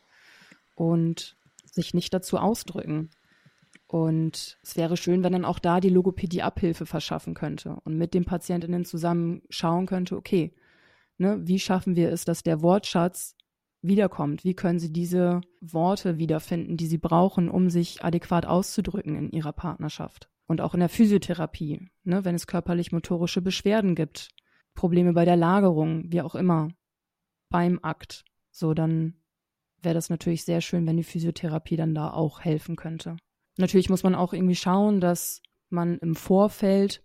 und 0.76 1.36
sich 1.66 1.94
nicht 1.94 2.14
dazu 2.14 2.38
ausdrücken. 2.38 3.10
Und 3.96 4.58
es 4.62 4.76
wäre 4.76 4.98
schön, 4.98 5.24
wenn 5.24 5.32
dann 5.32 5.46
auch 5.46 5.58
da 5.58 5.80
die 5.80 5.88
Logopädie 5.88 6.42
Abhilfe 6.42 6.86
verschaffen 6.86 7.34
könnte 7.34 7.78
und 7.86 7.98
mit 7.98 8.14
den 8.14 8.26
Patientinnen 8.26 8.84
zusammen 8.84 9.42
schauen 9.50 9.86
könnte, 9.86 10.18
okay, 10.18 10.54
ne, 11.18 11.40
wie 11.48 11.60
schaffen 11.60 11.96
wir 11.96 12.12
es, 12.12 12.26
dass 12.26 12.44
der 12.44 12.62
Wortschatz 12.62 13.38
wiederkommt? 13.82 14.44
Wie 14.44 14.54
können 14.54 14.80
sie 14.80 14.92
diese 14.92 15.40
Worte 15.62 16.18
wiederfinden, 16.18 16.76
die 16.76 16.88
sie 16.88 16.98
brauchen, 16.98 17.50
um 17.50 17.70
sich 17.70 18.04
adäquat 18.04 18.46
auszudrücken 18.46 19.16
in 19.16 19.32
ihrer 19.32 19.54
Partnerschaft? 19.54 20.30
Und 20.46 20.60
auch 20.60 20.74
in 20.74 20.82
der 20.82 20.90
Physiotherapie, 20.90 21.88
ne, 22.04 22.26
wenn 22.26 22.36
es 22.36 22.48
körperlich-motorische 22.48 23.42
Beschwerden 23.42 23.96
gibt, 23.96 24.28
Probleme 24.74 25.14
bei 25.14 25.24
der 25.24 25.38
Lagerung, 25.38 26.12
wie 26.12 26.20
auch 26.20 26.36
immer, 26.36 26.68
beim 27.50 27.80
Akt, 27.82 28.26
so 28.52 28.74
dann 28.74 29.14
wäre 29.82 29.96
das 29.96 30.10
natürlich 30.10 30.44
sehr 30.44 30.60
schön, 30.60 30.86
wenn 30.86 30.98
die 30.98 31.04
Physiotherapie 31.04 31.78
dann 31.78 31.96
da 31.96 32.12
auch 32.12 32.42
helfen 32.42 32.76
könnte. 32.76 33.16
Natürlich 33.58 33.90
muss 33.90 34.04
man 34.04 34.16
auch 34.16 34.34
irgendwie 34.34 34.56
schauen, 34.56 35.00
dass 35.00 35.42
man 35.70 35.98
im 36.00 36.16
Vorfeld, 36.16 37.02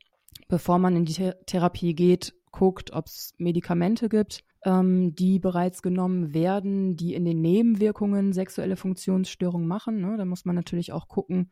bevor 0.48 0.78
man 0.78 0.96
in 0.96 1.04
die 1.04 1.32
Therapie 1.46 1.94
geht, 1.94 2.34
guckt, 2.50 2.92
ob 2.92 3.06
es 3.06 3.32
Medikamente 3.38 4.08
gibt, 4.08 4.44
ähm, 4.64 5.14
die 5.14 5.38
bereits 5.38 5.82
genommen 5.82 6.34
werden, 6.34 6.96
die 6.96 7.14
in 7.14 7.24
den 7.24 7.40
Nebenwirkungen 7.40 8.32
sexuelle 8.32 8.76
Funktionsstörungen 8.76 9.66
machen. 9.66 10.00
Ne? 10.00 10.16
Da 10.16 10.24
muss 10.24 10.44
man 10.44 10.56
natürlich 10.56 10.92
auch 10.92 11.08
gucken, 11.08 11.50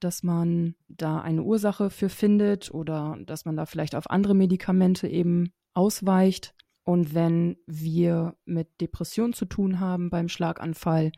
dass 0.00 0.22
man 0.22 0.74
da 0.88 1.20
eine 1.20 1.42
Ursache 1.42 1.90
für 1.90 2.08
findet 2.08 2.72
oder 2.72 3.16
dass 3.26 3.44
man 3.44 3.56
da 3.56 3.66
vielleicht 3.66 3.94
auf 3.94 4.10
andere 4.10 4.34
Medikamente 4.34 5.08
eben 5.08 5.52
ausweicht. 5.74 6.54
Und 6.84 7.14
wenn 7.14 7.56
wir 7.66 8.36
mit 8.44 8.80
Depression 8.80 9.32
zu 9.32 9.44
tun 9.44 9.80
haben 9.80 10.08
beim 10.10 10.28
Schlaganfall, 10.28 11.12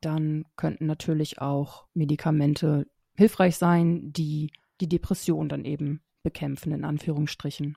dann 0.00 0.44
könnten 0.56 0.86
natürlich 0.86 1.40
auch 1.40 1.86
Medikamente 1.94 2.86
hilfreich 3.16 3.56
sein, 3.56 4.12
die 4.12 4.50
die 4.80 4.88
Depression 4.88 5.48
dann 5.48 5.64
eben 5.64 6.00
bekämpfen, 6.22 6.72
in 6.72 6.84
Anführungsstrichen. 6.84 7.76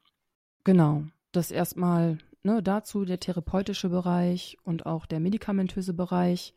Genau, 0.63 1.03
das 1.31 1.51
erstmal 1.51 2.17
ne, 2.43 2.63
dazu 2.63 3.05
der 3.05 3.19
therapeutische 3.19 3.89
Bereich 3.89 4.57
und 4.63 4.85
auch 4.85 5.05
der 5.05 5.19
medikamentöse 5.19 5.93
Bereich. 5.93 6.53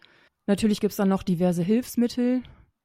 Natürlich 0.47 0.81
gibt 0.81 0.93
es 0.93 0.97
dann 0.97 1.09
noch 1.09 1.23
diverse 1.23 1.63
Hilfsmittel, 1.63 2.43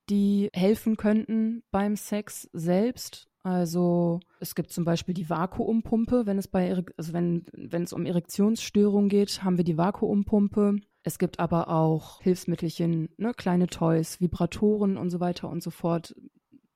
die 0.10 0.50
helfen 0.54 0.98
könnten 0.98 1.64
beim 1.72 1.96
Sex 1.96 2.50
selbst. 2.54 3.28
Also 3.44 4.20
es 4.40 4.56
gibt 4.56 4.72
zum 4.72 4.86
Beispiel 4.86 5.14
die 5.14 5.30
Vakuumpumpe, 5.30 6.26
wenn 6.26 6.38
es 6.38 6.48
bei 6.48 6.84
also 6.98 7.14
wenn, 7.14 7.46
wenn 7.54 7.84
es 7.84 7.94
um 7.94 8.06
Erektionsstörungen 8.06 9.10
geht, 9.10 9.44
haben 9.44 9.58
wir 9.58 9.64
die 9.64 9.78
Vakuumpumpe. 9.78 10.78
Es 11.08 11.20
gibt 11.20 11.40
aber 11.40 11.70
auch 11.70 12.20
Hilfsmittelchen, 12.22 13.10
ne, 13.18 13.36
kleine 13.36 13.68
Toys, 13.68 14.20
Vibratoren 14.20 14.98
und 14.98 15.12
so 15.12 15.20
weiter 15.20 15.48
und 15.48 15.62
so 15.62 15.70
fort, 15.70 16.16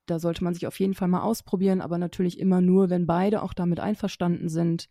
da 0.06 0.20
sollte 0.20 0.44
man 0.44 0.54
sich 0.54 0.68
auf 0.68 0.80
jeden 0.80 0.94
Fall 0.94 1.08
mal 1.08 1.24
ausprobieren, 1.24 1.82
aber 1.82 1.98
natürlich 1.98 2.40
immer 2.40 2.62
nur, 2.62 2.92
wenn 2.92 3.08
beide 3.08 3.42
auch 3.42 3.54
damit 3.54 3.80
einverstanden 3.80 4.48
sind. 4.48 4.88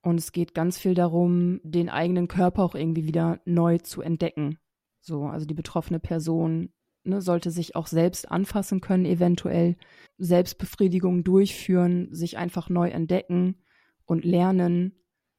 Und 0.00 0.20
es 0.20 0.30
geht 0.30 0.54
ganz 0.54 0.78
viel 0.78 0.94
darum, 0.94 1.60
den 1.64 1.88
eigenen 1.88 2.28
Körper 2.28 2.62
auch 2.62 2.76
irgendwie 2.76 3.04
wieder 3.04 3.40
neu 3.46 3.78
zu 3.78 4.00
entdecken. 4.00 4.58
So, 5.00 5.24
also 5.24 5.44
die 5.44 5.54
betroffene 5.54 5.98
Person 5.98 6.72
ne, 7.02 7.20
sollte 7.22 7.50
sich 7.50 7.74
auch 7.74 7.88
selbst 7.88 8.30
anfassen 8.30 8.80
können, 8.80 9.06
eventuell 9.06 9.76
Selbstbefriedigung 10.18 11.24
durchführen, 11.24 12.14
sich 12.14 12.38
einfach 12.38 12.68
neu 12.68 12.90
entdecken 12.90 13.56
und 14.04 14.24
lernen, 14.24 14.92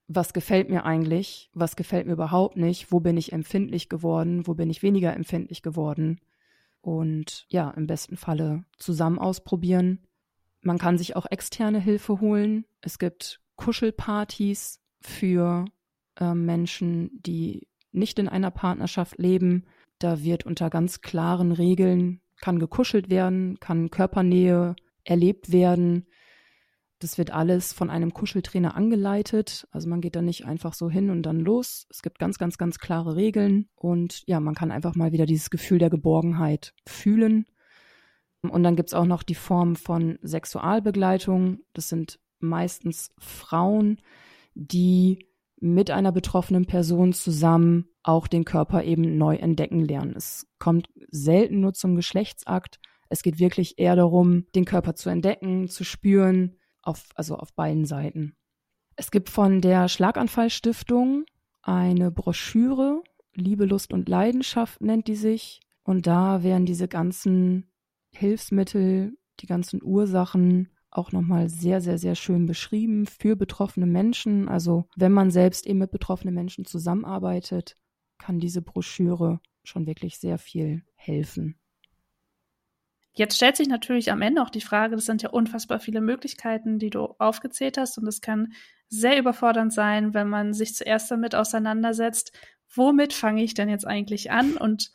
was 0.08 0.34
gefällt 0.34 0.70
mir 0.70 0.86
eigentlich, 0.86 1.50
was 1.54 1.76
gefällt 1.76 2.08
mir 2.08 2.14
überhaupt 2.14 2.56
nicht, 2.56 2.92
wo 2.92 3.00
bin 3.00 3.18
ich 3.18 3.34
empfindlich 3.34 3.90
geworden, 3.90 4.48
wo 4.48 4.54
bin 4.54 4.70
ich 4.70 4.82
weniger 4.84 5.14
empfindlich 5.14 5.62
geworden 5.62 6.20
und 6.82 7.46
ja, 7.50 7.70
im 7.72 7.88
besten 7.88 8.16
Falle 8.16 8.64
zusammen 8.78 9.20
ausprobieren. 9.20 10.00
Man 10.62 10.78
kann 10.78 10.98
sich 10.98 11.16
auch 11.16 11.26
externe 11.30 11.80
Hilfe 11.80 12.22
holen. 12.22 12.66
Es 12.82 13.00
gibt 13.00 13.42
Kuschelpartys 13.58 14.82
für 15.02 15.66
äh, 16.20 16.34
Menschen, 16.34 17.10
die 17.22 17.68
nicht 17.92 18.20
in 18.20 18.30
einer 18.30 18.52
Partnerschaft 18.52 19.18
leben. 19.18 19.66
Da 20.00 20.24
wird 20.24 20.46
unter 20.46 20.70
ganz 20.70 21.02
klaren 21.02 21.52
Regeln, 21.52 22.22
kann 22.40 22.60
gekuschelt 22.60 23.10
werden, 23.10 23.60
kann 23.60 23.90
Körpernähe 23.90 24.76
erlebt 25.04 25.52
werden. 25.52 26.06
Das 27.00 27.18
wird 27.18 27.32
alles 27.32 27.74
von 27.74 27.90
einem 27.90 28.14
Kuscheltrainer 28.14 28.76
angeleitet. 28.76 29.68
Also 29.72 29.88
man 29.88 30.02
geht 30.02 30.16
da 30.16 30.22
nicht 30.22 30.46
einfach 30.46 30.74
so 30.74 30.90
hin 30.90 31.10
und 31.12 31.24
dann 31.24 31.40
los. 31.40 31.86
Es 31.90 32.02
gibt 32.02 32.18
ganz, 32.18 32.40
ganz, 32.40 32.58
ganz 32.58 32.80
klare 32.80 33.16
Regeln 33.16 33.70
und 33.76 34.24
ja, 34.26 34.40
man 34.40 34.56
kann 34.56 34.72
einfach 34.72 34.96
mal 34.96 35.12
wieder 35.12 35.28
dieses 35.28 35.50
Gefühl 35.50 35.78
der 35.78 35.92
Geborgenheit 35.92 36.74
fühlen. 36.88 37.46
Und 38.42 38.64
dann 38.64 38.76
gibt 38.76 38.90
es 38.90 38.94
auch 38.94 39.06
noch 39.06 39.24
die 39.24 39.36
Form 39.36 39.76
von 39.76 40.18
Sexualbegleitung. 40.22 41.60
Das 41.74 41.90
sind 41.90 42.20
meistens 42.40 43.12
Frauen, 43.20 44.02
die 44.54 45.28
mit 45.60 45.92
einer 45.92 46.12
betroffenen 46.12 46.66
Person 46.66 47.14
zusammen 47.14 47.90
auch 48.04 48.28
den 48.28 48.46
Körper 48.46 48.84
eben 48.84 49.18
neu 49.18 49.36
entdecken 49.36 49.82
lernen. 49.82 50.14
Es 50.16 50.48
kommt 50.60 50.90
selten 51.10 51.60
nur 51.60 51.74
zum 51.74 51.96
Geschlechtsakt. 51.96 52.80
Es 53.10 53.24
geht 53.24 53.40
wirklich 53.40 53.80
eher 53.80 53.96
darum, 53.96 54.46
den 54.56 54.66
Körper 54.66 54.96
zu 54.96 55.10
entdecken, 55.10 55.68
zu 55.68 55.84
spüren, 55.84 56.58
auf, 56.88 57.06
also 57.16 57.36
auf 57.36 57.54
beiden 57.54 57.86
Seiten. 57.86 58.34
Es 58.96 59.12
gibt 59.12 59.30
von 59.30 59.62
der 59.62 59.90
Schlaganfallstiftung 59.90 61.26
eine 61.62 62.12
Broschüre, 62.12 63.04
Liebe, 63.36 63.66
Lust 63.66 63.94
und 63.94 64.10
Leidenschaft 64.10 64.82
nennt 64.82 65.08
die 65.08 65.16
sich. 65.16 65.62
Und 65.84 66.08
da 66.08 66.44
werden 66.44 66.66
diese 66.66 66.88
ganzen 66.88 67.70
Hilfsmittel, 68.12 69.16
die 69.40 69.46
ganzen 69.46 69.84
Ursachen 69.84 70.70
auch 70.90 71.12
nochmal 71.12 71.50
sehr, 71.50 71.80
sehr, 71.82 71.98
sehr 71.98 72.16
schön 72.16 72.46
beschrieben 72.48 73.06
für 73.06 73.36
betroffene 73.36 73.86
Menschen. 73.86 74.50
Also 74.50 74.86
wenn 74.96 75.12
man 75.12 75.30
selbst 75.30 75.68
eben 75.68 75.80
mit 75.80 75.92
betroffenen 75.92 76.34
Menschen 76.34 76.66
zusammenarbeitet, 76.66 77.78
kann 78.18 78.40
diese 78.40 78.64
Broschüre 78.64 79.40
schon 79.64 79.86
wirklich 79.86 80.18
sehr 80.18 80.40
viel 80.40 80.84
helfen. 80.96 81.60
Jetzt 83.18 83.36
stellt 83.36 83.58
sich 83.58 83.68
natürlich 83.68 84.12
am 84.12 84.22
Ende 84.22 84.44
auch 84.44 84.52
die 84.52 84.62
Frage, 84.62 84.96
das 84.96 85.06
sind 85.06 85.24
ja 85.24 85.30
unfassbar 85.32 85.80
viele 85.80 86.02
Möglichkeiten, 86.02 86.78
die 86.78 86.92
du 86.92 87.16
aufgezählt 87.18 87.80
hast 87.80 87.98
und 87.98 88.06
es 88.08 88.22
kann 88.22 88.54
sehr 88.90 89.18
überfordernd 89.18 89.74
sein, 89.74 90.14
wenn 90.14 90.30
man 90.30 90.54
sich 90.54 90.76
zuerst 90.76 91.10
damit 91.10 91.34
auseinandersetzt, 91.34 92.32
womit 92.76 93.14
fange 93.14 93.44
ich 93.44 93.56
denn 93.56 93.70
jetzt 93.70 93.88
eigentlich 93.88 94.30
an 94.30 94.56
und 94.56 94.92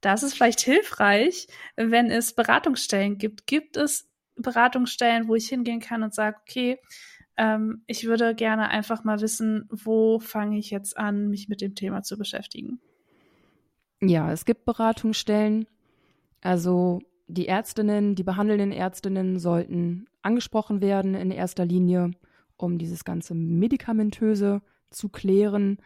Da 0.00 0.14
ist 0.14 0.22
es 0.22 0.34
vielleicht 0.34 0.60
hilfreich, 0.60 1.48
wenn 1.76 2.10
es 2.10 2.34
Beratungsstellen 2.34 3.18
gibt. 3.18 3.46
Gibt 3.46 3.76
es 3.76 4.08
Beratungsstellen, 4.36 5.26
wo 5.28 5.34
ich 5.34 5.48
hingehen 5.48 5.80
kann 5.80 6.02
und 6.02 6.14
sage, 6.14 6.36
okay, 6.42 6.78
ähm, 7.36 7.82
ich 7.86 8.06
würde 8.06 8.34
gerne 8.34 8.68
einfach 8.68 9.04
mal 9.04 9.20
wissen, 9.20 9.66
wo 9.70 10.18
fange 10.18 10.58
ich 10.58 10.70
jetzt 10.70 10.96
an, 10.96 11.28
mich 11.28 11.48
mit 11.48 11.60
dem 11.60 11.74
Thema 11.74 12.02
zu 12.02 12.16
beschäftigen? 12.18 12.80
Ja, 14.00 14.30
es 14.32 14.44
gibt 14.44 14.64
Beratungsstellen. 14.64 15.66
Also 16.42 17.00
die 17.26 17.48
Ärztinnen, 17.48 18.14
die 18.14 18.22
behandelnden 18.22 18.72
Ärztinnen 18.72 19.38
sollten 19.38 20.06
angesprochen 20.22 20.80
werden 20.80 21.14
in 21.14 21.30
erster 21.30 21.64
Linie, 21.64 22.12
um 22.56 22.78
dieses 22.78 23.04
ganze 23.04 23.34
Medikamentöse 23.34 24.62
zu 24.90 25.08
klären, 25.08 25.78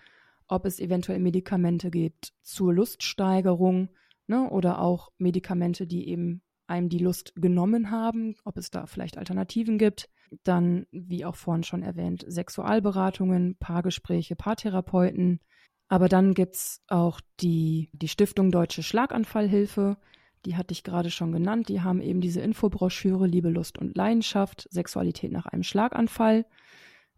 ob 0.47 0.66
es 0.66 0.80
eventuell 0.80 1.20
Medikamente 1.20 1.91
gibt 1.91 2.32
zur 2.43 2.74
Luststeigerung 2.74 3.88
ne, 4.26 4.49
oder 4.51 4.80
auch 4.80 5.11
Medikamente, 5.18 5.86
die 5.86 6.09
eben 6.09 6.43
einem 6.66 6.88
die 6.88 6.99
Lust 6.99 7.32
genommen 7.36 7.91
haben, 7.91 8.36
ob 8.45 8.57
es 8.57 8.70
da 8.70 8.86
vielleicht 8.86 9.18
Alternativen 9.18 9.78
gibt. 9.78 10.09
Dann, 10.45 10.86
wie 10.93 11.24
auch 11.24 11.34
vorhin 11.34 11.64
schon 11.64 11.82
erwähnt, 11.82 12.24
Sexualberatungen, 12.28 13.57
Paargespräche, 13.59 14.36
Paartherapeuten. 14.36 15.41
Aber 15.88 16.09
dann 16.09 16.34
gibt 16.34 16.55
es 16.55 16.80
auch 16.86 17.20
die, 17.41 17.91
die 17.93 18.07
Stiftung 18.07 18.53
Deutsche 18.53 18.84
Schlaganfallhilfe. 18.84 19.97
Die 20.45 20.57
hatte 20.57 20.72
ich 20.72 20.84
gerade 20.84 21.11
schon 21.11 21.32
genannt. 21.32 21.68
Die 21.68 21.82
haben 21.82 22.01
eben 22.01 22.20
diese 22.20 22.41
Infobroschüre 22.41 23.26
Liebe, 23.26 23.51
Lust 23.51 23.78
und 23.78 23.97
Leidenschaft, 23.97 24.66
Sexualität 24.70 25.32
nach 25.32 25.47
einem 25.47 25.62
Schlaganfall. 25.62 26.47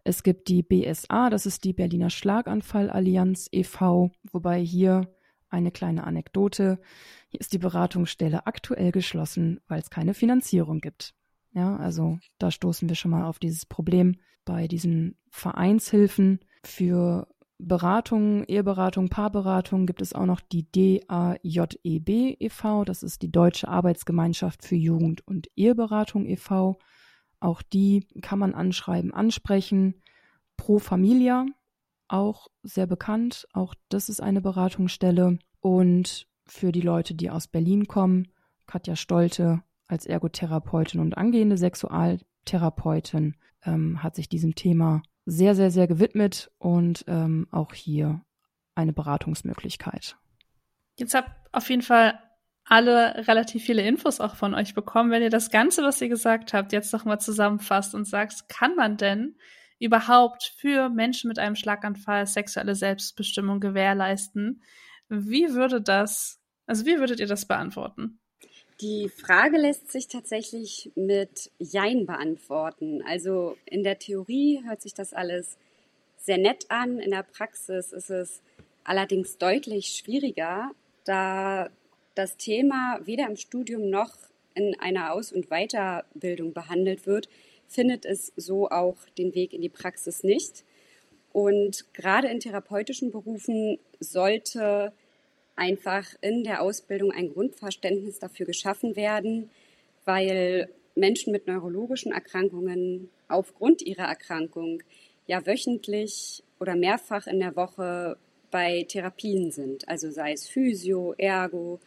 Es 0.05 0.23
gibt 0.23 0.49
die 0.49 0.63
BSA, 0.63 1.31
das 1.31 1.47
ist 1.47 1.63
die 1.65 1.73
Berliner 1.73 2.11
Schlaganfallallianz 2.11 3.49
e.V., 3.53 4.11
wobei 4.33 4.61
hier 4.61 5.09
eine 5.49 5.71
kleine 5.71 6.05
Anekdote. 6.05 6.81
Hier 7.29 7.41
ist 7.41 7.53
die 7.53 7.59
Beratungsstelle 7.59 8.47
aktuell 8.47 8.91
geschlossen, 8.91 9.61
weil 9.69 9.81
es 9.81 9.91
keine 9.91 10.15
Finanzierung 10.15 10.81
gibt. 10.81 11.15
Ja, 11.53 11.77
also 11.77 12.19
da 12.39 12.51
stoßen 12.51 12.89
wir 12.89 12.97
schon 12.97 13.11
mal 13.11 13.27
auf 13.27 13.39
dieses 13.39 13.67
Problem 13.67 14.17
bei 14.45 14.67
diesen 14.67 15.17
Vereinshilfen 15.29 16.41
für 16.65 17.29
Beratung, 17.65 18.45
Eheberatung, 18.45 19.09
Paarberatung 19.09 19.87
gibt 19.87 20.03
es 20.03 20.13
auch 20.13 20.27
noch 20.27 20.41
die 20.41 20.67
DAJEB 20.73 22.37
e.V., 22.41 22.85
das 22.85 23.03
ist 23.03 23.23
die 23.23 23.31
Deutsche 23.31 23.69
Arbeitsgemeinschaft 23.69 24.65
für 24.65 24.75
Jugend- 24.75 25.27
und 25.27 25.49
Eheberatung 25.57 26.27
e.V. 26.27 26.79
Auch 27.41 27.63
die 27.63 28.07
kann 28.21 28.39
man 28.39 28.55
anschreiben, 28.55 29.15
ansprechen. 29.15 30.03
Pro 30.57 30.79
Familia, 30.79 31.47
auch 32.09 32.49
sehr 32.63 32.87
bekannt, 32.87 33.47
auch 33.53 33.75
das 33.89 34.09
ist 34.09 34.21
eine 34.21 34.41
Beratungsstelle. 34.41 35.39
Und 35.61 36.29
für 36.47 36.73
die 36.73 36.81
Leute, 36.81 37.15
die 37.15 37.31
aus 37.31 37.47
Berlin 37.47 37.87
kommen, 37.87 38.29
Katja 38.67 38.97
Stolte 38.97 39.63
als 39.87 40.07
Ergotherapeutin 40.07 41.01
und 41.01 41.17
angehende 41.17 41.57
Sexualtherapeutin 41.57 43.37
ähm, 43.65 44.03
hat 44.03 44.17
sich 44.17 44.29
diesem 44.29 44.55
Thema 44.55 45.03
sehr, 45.25 45.55
sehr, 45.55 45.71
sehr 45.71 45.87
gewidmet 45.87 46.51
und 46.59 47.05
ähm, 47.07 47.47
auch 47.51 47.75
hier 47.75 48.25
eine 48.75 48.93
Beratungsmöglichkeit. 48.93 50.17
Jetzt 50.99 51.15
habt 51.15 51.31
auf 51.53 51.69
jeden 51.71 51.83
Fall 51.83 52.19
alle 52.65 53.27
relativ 53.29 53.65
viele 53.65 53.83
Infos 53.83 54.21
auch 54.21 54.37
von 54.37 54.55
euch 54.55 54.75
bekommen. 54.75 55.11
Wenn 55.11 55.23
ihr 55.23 55.31
das 55.31 55.51
Ganze, 55.51 55.83
was 55.83 56.01
ihr 56.01 56.09
gesagt 56.09 56.53
habt, 56.53 56.73
jetzt 56.73 56.93
nochmal 56.93 57.21
zusammenfasst 57.21 57.95
und 57.95 58.07
sagt, 58.07 58.49
kann 58.49 58.77
man 58.77 58.97
denn 58.97 59.37
überhaupt 59.79 60.55
für 60.59 60.89
Menschen 60.89 61.29
mit 61.29 61.39
einem 61.39 61.57
Schlaganfall 61.57 62.27
sexuelle 62.27 62.75
Selbstbestimmung 62.75 63.59
gewährleisten? 63.59 64.63
Wie 65.09 65.53
würde 65.55 65.83
das, 65.83 66.41
also 66.67 66.87
wie 66.87 66.99
würdet 66.99 67.21
ihr 67.21 67.27
das 67.27 67.47
beantworten? 67.47 68.21
Die 68.83 69.09
Frage 69.09 69.59
lässt 69.59 69.93
sich 69.93 70.09
tatsächlich 70.09 70.91
mit 70.97 71.53
Jein 71.61 72.05
beantworten. 72.05 73.01
Also 73.07 73.57
in 73.65 73.85
der 73.85 74.01
Theorie 74.01 74.61
hört 74.65 74.83
sich 74.83 74.93
das 74.93 75.13
alles 75.13 75.57
sehr 76.17 76.37
nett 76.37 76.67
an. 76.69 76.99
In 76.99 77.13
der 77.13 77.23
Praxis 77.23 77.93
ist 77.93 78.11
es 78.11 78.43
allerdings 78.83 79.39
deutlich 79.39 79.87
schwieriger, 79.87 80.73
da 81.05 81.71
das 82.17 82.37
Thema 82.37 82.99
weder 83.05 83.29
im 83.29 83.37
Studium 83.37 83.89
noch 83.89 84.17
in 84.55 84.75
einer 84.81 85.13
Aus- 85.13 85.31
und 85.31 85.49
Weiterbildung 85.49 86.53
behandelt 86.53 87.07
wird, 87.07 87.29
findet 87.69 88.05
es 88.05 88.33
so 88.35 88.69
auch 88.69 88.97
den 89.17 89.33
Weg 89.37 89.53
in 89.53 89.63
die 89.63 89.69
Praxis 89.69 90.25
nicht. 90.25 90.65
Und 91.33 91.95
gerade 91.95 92.27
in 92.27 92.41
therapeutischen 92.41 93.13
Berufen 93.13 93.79
sollte 94.01 94.93
einfach 95.63 96.07
in 96.23 96.43
der 96.43 96.61
Ausbildung 96.61 97.13
ein 97.13 97.33
Grundverständnis 97.33 98.19
dafür 98.19 98.47
geschaffen 98.47 98.97
werden, 98.97 99.49
weil 100.05 100.69
Menschen 100.97 101.33
mit 101.33 101.47
neurologischen 101.47 102.11
Erkrankungen 102.11 103.11
aufgrund 103.29 103.81
ihrer 103.81 104.07
Erkrankung 104.07 104.83
ja 105.29 105.47
wöchentlich 105.47 106.43
oder 106.59 106.75
mehrfach 106.75 107.29
in 107.29 107.39
der 107.39 107.55
Woche 107.55 108.17
bei 108.51 108.85
Therapien 108.89 109.53
sind, 109.53 109.89
also 109.89 110.11
sei 110.11 110.33
es 110.33 110.49
Physio, 110.49 111.15
Ergo 111.17 111.79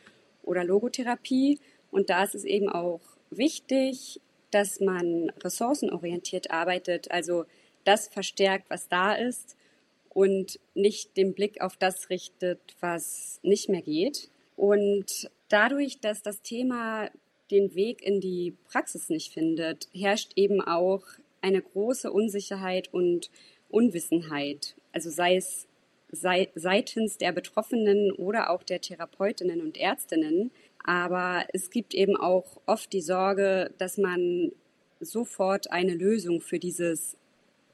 oder 0.41 0.63
Logotherapie. 0.63 1.59
Und 1.91 2.09
da 2.09 2.23
ist 2.23 2.35
es 2.35 2.45
eben 2.45 2.69
auch 2.69 3.01
wichtig, 3.29 4.21
dass 4.51 4.79
man 4.79 5.31
ressourcenorientiert 5.43 6.49
arbeitet, 6.49 7.11
also 7.11 7.43
das 7.83 8.07
verstärkt, 8.07 8.69
was 8.69 8.87
da 8.87 9.13
ist 9.13 9.57
und 10.15 10.61
nicht 10.73 11.17
den 11.17 11.33
Blick 11.33 11.61
auf 11.61 11.75
das 11.75 12.09
richtet, 12.09 12.59
was 12.79 13.41
nicht 13.43 13.67
mehr 13.67 13.81
geht. 13.81 14.29
Und 14.55 15.29
dadurch, 15.49 15.99
dass 15.99 16.23
das 16.23 16.41
Thema 16.41 17.11
den 17.51 17.75
Weg 17.75 18.01
in 18.01 18.21
die 18.21 18.55
Praxis 18.71 19.09
nicht 19.09 19.33
findet, 19.33 19.89
herrscht 19.93 20.31
eben 20.37 20.61
auch 20.61 21.03
eine 21.41 21.61
große 21.61 22.11
Unsicherheit 22.11 22.91
und 22.93 23.29
Unwissenheit. 23.69 24.75
Also 24.93 25.09
sei 25.09 25.35
es 25.35 25.67
sei, 26.11 26.47
seitens 26.55 27.17
der 27.17 27.33
Betroffenen 27.33 28.13
oder 28.13 28.51
auch 28.51 28.63
der 28.63 28.79
Therapeutinnen 28.79 29.61
und 29.61 29.75
Ärztinnen. 29.75 30.49
Aber 30.85 31.45
es 31.51 31.69
gibt 31.69 31.93
eben 31.93 32.15
auch 32.15 32.61
oft 32.65 32.93
die 32.93 33.01
Sorge, 33.01 33.71
dass 33.79 33.97
man 33.97 34.53
sofort 35.01 35.71
eine 35.71 35.93
Lösung 35.93 36.39
für 36.39 36.57
dieses 36.57 37.17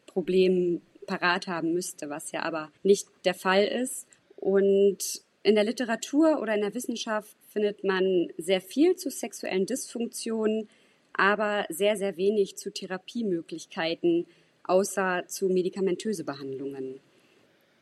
Problem 0.08 0.82
parat 1.12 1.47
haben 1.47 1.74
müsste, 1.74 2.09
was 2.09 2.32
ja 2.32 2.43
aber 2.43 2.72
nicht 2.84 3.07
der 3.26 3.34
Fall 3.34 3.66
ist. 3.66 4.07
Und 4.38 5.22
in 5.43 5.55
der 5.55 5.66
Literatur 5.66 6.39
oder 6.41 6.55
in 6.55 6.62
der 6.62 6.74
Wissenschaft 6.74 7.36
findet 7.49 7.84
man 7.84 8.30
sehr 8.38 8.62
viel 8.62 8.95
zu 8.95 9.09
sexuellen 9.09 9.66
Dysfunktionen, 9.66 10.70
aber 11.14 11.66
sehr, 11.70 11.97
sehr 11.97 12.16
wenig 12.16 12.55
zu 12.55 12.72
Therapiemöglichkeiten, 12.72 14.26
außer 14.64 15.26
zu 15.28 15.47
medikamentöse 15.47 16.24
Behandlungen. 16.24 17.01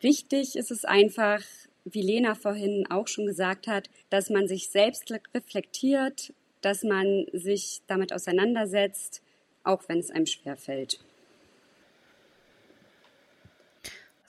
Wichtig 0.01 0.55
ist 0.55 0.71
es 0.71 0.85
einfach, 0.85 1.43
wie 1.85 2.01
Lena 2.01 2.33
vorhin 2.33 2.87
auch 2.89 3.07
schon 3.07 3.27
gesagt 3.27 3.67
hat, 3.67 3.89
dass 4.09 4.29
man 4.29 4.47
sich 4.47 4.69
selbst 4.69 5.11
reflektiert, 5.35 6.33
dass 6.61 6.83
man 6.83 7.25
sich 7.33 7.81
damit 7.85 8.11
auseinandersetzt, 8.11 9.21
auch 9.63 9.83
wenn 9.87 9.99
es 9.99 10.09
einem 10.09 10.25
schwerfällt. 10.25 10.99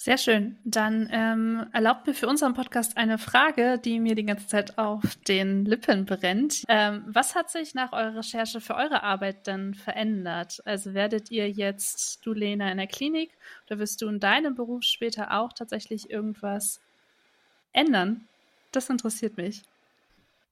Sehr 0.02 0.16
schön. 0.16 0.56
Dann 0.64 1.10
ähm, 1.12 1.66
erlaubt 1.74 2.06
mir 2.06 2.14
für 2.14 2.26
unseren 2.26 2.54
Podcast 2.54 2.96
eine 2.96 3.18
Frage, 3.18 3.78
die 3.78 4.00
mir 4.00 4.14
die 4.14 4.24
ganze 4.24 4.46
Zeit 4.46 4.78
auf 4.78 5.02
den 5.28 5.66
Lippen 5.66 6.06
brennt. 6.06 6.64
Ähm, 6.68 7.04
was 7.06 7.34
hat 7.34 7.50
sich 7.50 7.74
nach 7.74 7.92
eurer 7.92 8.16
Recherche 8.16 8.62
für 8.62 8.76
eure 8.76 9.02
Arbeit 9.02 9.46
denn 9.46 9.74
verändert? 9.74 10.62
Also 10.64 10.94
werdet 10.94 11.30
ihr 11.30 11.50
jetzt, 11.50 12.24
du 12.24 12.32
Lena, 12.32 12.70
in 12.72 12.78
der 12.78 12.86
Klinik 12.86 13.28
oder 13.66 13.78
wirst 13.78 14.00
du 14.00 14.08
in 14.08 14.20
deinem 14.20 14.54
Beruf 14.54 14.84
später 14.84 15.38
auch 15.38 15.52
tatsächlich 15.52 16.08
irgendwas 16.08 16.80
ändern? 17.74 18.26
Das 18.72 18.88
interessiert 18.88 19.36
mich. 19.36 19.64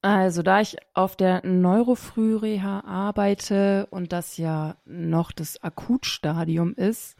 Also, 0.02 0.42
da 0.42 0.60
ich 0.60 0.76
auf 0.92 1.16
der 1.16 1.44
Neurofrühreha 1.46 2.80
arbeite 2.80 3.86
und 3.90 4.12
das 4.12 4.36
ja 4.36 4.76
noch 4.84 5.32
das 5.32 5.62
Akutstadium 5.62 6.74
ist, 6.74 7.16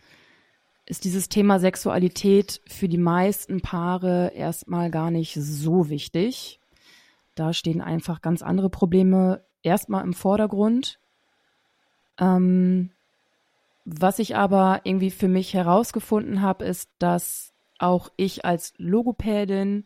ist 0.88 1.04
dieses 1.04 1.28
Thema 1.28 1.58
Sexualität 1.58 2.62
für 2.66 2.88
die 2.88 2.98
meisten 2.98 3.60
Paare 3.60 4.32
erstmal 4.34 4.90
gar 4.90 5.10
nicht 5.10 5.34
so 5.34 5.90
wichtig. 5.90 6.60
Da 7.34 7.52
stehen 7.52 7.82
einfach 7.82 8.22
ganz 8.22 8.42
andere 8.42 8.70
Probleme 8.70 9.44
erstmal 9.62 10.02
im 10.02 10.14
Vordergrund. 10.14 10.98
Ähm, 12.18 12.90
was 13.84 14.18
ich 14.18 14.34
aber 14.34 14.80
irgendwie 14.84 15.10
für 15.10 15.28
mich 15.28 15.52
herausgefunden 15.52 16.40
habe, 16.40 16.64
ist, 16.64 16.90
dass 16.98 17.52
auch 17.78 18.10
ich 18.16 18.46
als 18.46 18.72
Logopädin 18.78 19.84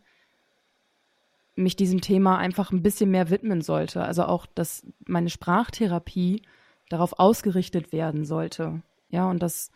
mich 1.56 1.74
diesem 1.74 2.00
Thema 2.00 2.38
einfach 2.38 2.70
ein 2.70 2.82
bisschen 2.82 3.10
mehr 3.10 3.28
widmen 3.28 3.60
sollte. 3.60 4.04
Also 4.04 4.24
auch, 4.24 4.46
dass 4.46 4.86
meine 5.04 5.30
Sprachtherapie 5.30 6.42
darauf 6.88 7.18
ausgerichtet 7.18 7.92
werden 7.92 8.24
sollte. 8.24 8.82
Ja, 9.10 9.28
und 9.28 9.42
dass 9.42 9.70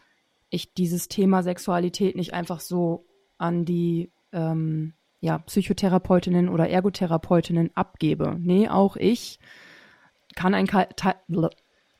ich 0.56 0.74
dieses 0.74 1.08
Thema 1.08 1.42
Sexualität 1.42 2.16
nicht 2.16 2.34
einfach 2.34 2.60
so 2.60 3.04
an 3.38 3.64
die, 3.64 4.10
ähm, 4.32 4.94
ja, 5.20 5.38
Psychotherapeutinnen 5.38 6.48
oder 6.48 6.68
Ergotherapeutinnen 6.68 7.70
abgebe. 7.74 8.36
Nee, 8.38 8.68
auch 8.68 8.96
ich 8.96 9.38
kann 10.34 10.54
ein 10.54 10.66
Teil, 10.66 10.88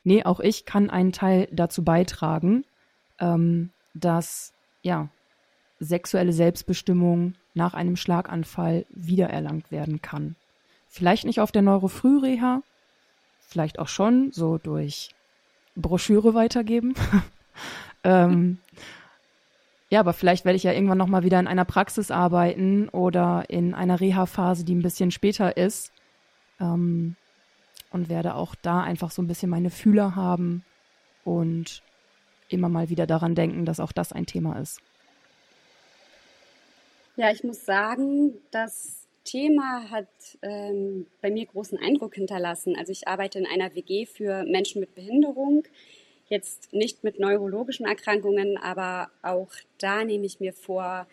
nee, 0.03 0.23
auch 0.23 0.39
ich 0.39 0.65
kann 0.65 0.89
einen 0.89 1.11
Teil 1.11 1.47
dazu 1.51 1.83
beitragen, 1.83 2.65
ähm, 3.19 3.71
dass 3.93 4.53
ja 4.81 5.09
sexuelle 5.79 6.33
Selbstbestimmung 6.33 7.33
nach 7.53 7.73
einem 7.73 7.95
Schlaganfall 7.95 8.85
wiedererlangt 8.89 9.71
werden 9.71 10.01
kann. 10.01 10.35
Vielleicht 10.87 11.25
nicht 11.25 11.41
auf 11.41 11.51
der 11.51 11.61
Neurofrühreha, 11.61 12.61
vielleicht 13.39 13.79
auch 13.79 13.87
schon 13.87 14.31
so 14.31 14.57
durch 14.57 15.09
Broschüre 15.75 16.33
weitergeben. 16.33 16.95
ähm, 18.07 18.57
ja, 19.89 19.99
aber 19.99 20.13
vielleicht 20.13 20.45
werde 20.45 20.55
ich 20.55 20.63
ja 20.63 20.71
irgendwann 20.71 20.97
noch 20.97 21.07
mal 21.07 21.23
wieder 21.23 21.39
in 21.39 21.47
einer 21.47 21.65
Praxis 21.65 22.09
arbeiten 22.09 22.87
oder 22.89 23.45
in 23.49 23.73
einer 23.73 23.99
Reha-Phase, 23.99 24.63
die 24.63 24.75
ein 24.75 24.81
bisschen 24.81 25.11
später 25.11 25.57
ist. 25.57 25.91
Ähm, 26.59 27.15
und 27.91 28.09
werde 28.09 28.35
auch 28.35 28.55
da 28.55 28.81
einfach 28.81 29.11
so 29.11 29.21
ein 29.21 29.27
bisschen 29.27 29.49
meine 29.49 29.69
Fühler 29.69 30.15
haben 30.15 30.63
und 31.23 31.81
immer 32.49 32.69
mal 32.69 32.89
wieder 32.89 33.07
daran 33.07 33.35
denken, 33.35 33.65
dass 33.65 33.79
auch 33.79 33.91
das 33.91 34.11
ein 34.11 34.25
Thema 34.25 34.59
ist. 34.59 34.81
Ja, 37.15 37.31
ich 37.31 37.43
muss 37.43 37.65
sagen, 37.65 38.33
das 38.51 39.07
Thema 39.23 39.89
hat 39.89 40.07
ähm, 40.41 41.07
bei 41.21 41.31
mir 41.31 41.45
großen 41.45 41.77
Eindruck 41.77 42.15
hinterlassen. 42.15 42.75
Also 42.77 42.91
ich 42.91 43.07
arbeite 43.07 43.39
in 43.39 43.47
einer 43.47 43.73
WG 43.73 44.05
für 44.05 44.43
Menschen 44.43 44.81
mit 44.81 44.95
Behinderung, 44.95 45.63
jetzt 46.29 46.73
nicht 46.73 47.03
mit 47.03 47.19
neurologischen 47.19 47.85
Erkrankungen, 47.85 48.57
aber 48.57 49.09
auch 49.21 49.49
da 49.79 50.03
nehme 50.03 50.25
ich 50.25 50.39
mir 50.39 50.53
vor, 50.53 51.07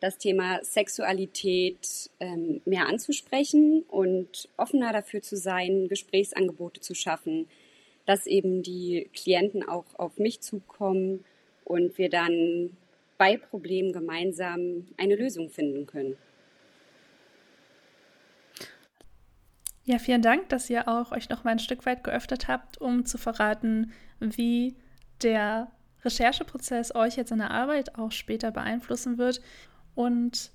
das 0.00 0.16
Thema 0.16 0.64
Sexualität 0.64 2.10
ähm, 2.20 2.62
mehr 2.64 2.86
anzusprechen 2.86 3.84
und 3.88 4.48
offener 4.56 4.92
dafür 4.92 5.20
zu 5.20 5.36
sein, 5.36 5.88
Gesprächsangebote 5.88 6.80
zu 6.80 6.94
schaffen, 6.94 7.48
dass 8.06 8.26
eben 8.26 8.62
die 8.62 9.08
Klienten 9.14 9.62
auch 9.62 9.84
auf 9.98 10.18
mich 10.18 10.40
zukommen 10.40 11.24
und 11.64 11.98
wir 11.98 12.08
dann 12.08 12.76
bei 13.18 13.36
Problemen 13.36 13.92
gemeinsam 13.92 14.88
eine 14.96 15.16
Lösung 15.16 15.50
finden 15.50 15.86
können. 15.86 16.16
Ja, 19.90 19.98
vielen 19.98 20.22
Dank, 20.22 20.48
dass 20.50 20.70
ihr 20.70 20.86
auch 20.86 21.10
euch 21.10 21.30
noch 21.30 21.42
mal 21.42 21.50
ein 21.50 21.58
Stück 21.58 21.84
weit 21.84 22.04
geöffnet 22.04 22.46
habt, 22.46 22.80
um 22.80 23.06
zu 23.06 23.18
verraten, 23.18 23.90
wie 24.20 24.76
der 25.20 25.66
Rechercheprozess 26.04 26.94
euch 26.94 27.16
jetzt 27.16 27.32
in 27.32 27.38
der 27.38 27.50
Arbeit 27.50 27.98
auch 27.98 28.12
später 28.12 28.52
beeinflussen 28.52 29.18
wird. 29.18 29.40
Und 29.96 30.52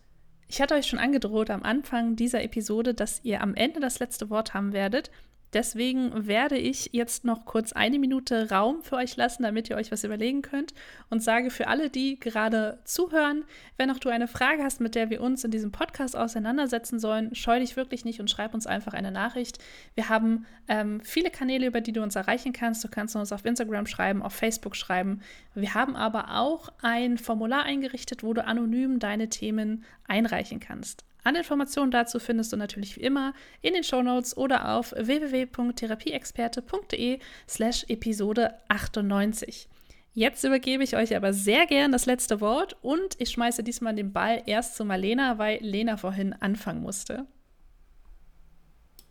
ich 0.47 0.61
hatte 0.61 0.73
euch 0.73 0.88
schon 0.88 0.99
angedroht 0.99 1.49
am 1.49 1.63
Anfang 1.63 2.15
dieser 2.15 2.43
Episode, 2.43 2.93
dass 2.93 3.25
ihr 3.25 3.41
am 3.41 3.55
Ende 3.55 3.81
das 3.81 3.99
letzte 3.99 4.29
Wort 4.29 4.53
haben 4.53 4.71
werdet. 4.71 5.11
Deswegen 5.53 6.27
werde 6.27 6.57
ich 6.57 6.89
jetzt 6.91 7.23
noch 7.23 7.45
kurz 7.45 7.71
eine 7.71 7.99
Minute 7.99 8.49
Raum 8.49 8.81
für 8.81 8.97
euch 8.97 9.15
lassen, 9.15 9.43
damit 9.43 9.69
ihr 9.69 9.77
euch 9.77 9.91
was 9.91 10.03
überlegen 10.03 10.41
könnt 10.41 10.73
und 11.09 11.23
sage 11.23 11.49
für 11.49 11.67
alle, 11.67 11.89
die 11.89 12.19
gerade 12.19 12.79
zuhören, 12.83 13.45
wenn 13.77 13.89
auch 13.89 13.99
du 13.99 14.09
eine 14.09 14.27
Frage 14.27 14.63
hast, 14.63 14.81
mit 14.81 14.95
der 14.95 15.09
wir 15.09 15.21
uns 15.21 15.43
in 15.43 15.51
diesem 15.51 15.71
Podcast 15.71 16.15
auseinandersetzen 16.15 16.99
sollen, 16.99 17.33
scheu 17.35 17.59
dich 17.59 17.75
wirklich 17.75 18.03
nicht 18.03 18.19
und 18.19 18.29
schreib 18.29 18.53
uns 18.53 18.67
einfach 18.67 18.93
eine 18.93 19.11
Nachricht. 19.11 19.59
Wir 19.93 20.09
haben 20.09 20.45
ähm, 20.67 20.99
viele 21.01 21.29
Kanäle, 21.29 21.67
über 21.67 21.81
die 21.81 21.93
du 21.93 22.03
uns 22.03 22.15
erreichen 22.15 22.51
kannst. 22.51 22.83
Du 22.83 22.89
kannst 22.89 23.15
uns 23.15 23.31
auf 23.31 23.45
Instagram 23.45 23.87
schreiben, 23.87 24.21
auf 24.21 24.33
Facebook 24.33 24.75
schreiben. 24.75 25.21
Wir 25.53 25.73
haben 25.73 25.95
aber 25.95 26.37
auch 26.37 26.69
ein 26.81 27.17
Formular 27.17 27.63
eingerichtet, 27.63 28.23
wo 28.23 28.33
du 28.33 28.45
anonym 28.45 28.99
deine 28.99 29.29
Themen 29.29 29.85
einreichen 30.07 30.59
kannst. 30.59 31.05
Alle 31.26 31.39
Informationen 31.39 31.89
dazu 31.89 32.19
findest 32.19 32.53
du 32.53 32.57
natürlich 32.57 32.97
wie 32.97 33.01
immer 33.01 33.34
in 33.63 33.73
den 33.73 33.84
Shownotes 33.84 34.38
oder 34.38 34.76
auf 34.76 34.91
www.therapieexperte.de 34.91 37.17
slash 37.49 37.84
Episode 37.88 38.53
98. 38.67 39.67
Jetzt 40.13 40.43
übergebe 40.43 40.84
ich 40.84 40.95
euch 40.95 41.15
aber 41.15 41.34
sehr 41.34 41.65
gern 41.65 41.91
das 41.91 42.05
letzte 42.05 42.41
Wort 42.41 42.78
und 42.84 43.19
ich 43.19 43.32
schmeiße 43.32 43.63
diesmal 43.63 43.95
den 43.95 44.13
Ball 44.13 44.43
erst 44.45 44.76
zu 44.76 44.86
Marlena, 44.86 45.39
weil 45.39 45.57
Lena 45.63 45.97
vorhin 45.97 46.34
anfangen 46.34 46.84
musste. 46.84 47.26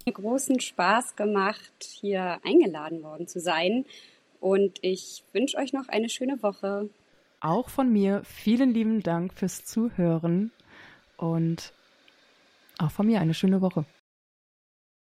Mir 0.07 0.13
großen 0.13 0.61
Spaß 0.61 1.17
gemacht, 1.17 1.99
hier 2.01 2.39
eingeladen 2.45 3.03
worden 3.03 3.27
zu 3.27 3.41
sein 3.41 3.87
und 4.39 4.79
ich 4.83 5.25
wünsche 5.33 5.57
euch 5.57 5.73
noch 5.73 5.89
eine 5.89 6.09
schöne 6.09 6.41
Woche. 6.45 6.89
Auch 7.41 7.71
von 7.71 7.93
mir 7.93 8.23
vielen 8.23 8.73
lieben 8.73 9.03
Dank 9.03 9.35
fürs 9.35 9.65
Zuhören 9.65 10.53
und 11.17 11.73
auch 12.79 12.91
von 12.91 13.07
mir 13.07 13.21
eine 13.21 13.35
schöne 13.35 13.61
Woche. 13.61 13.85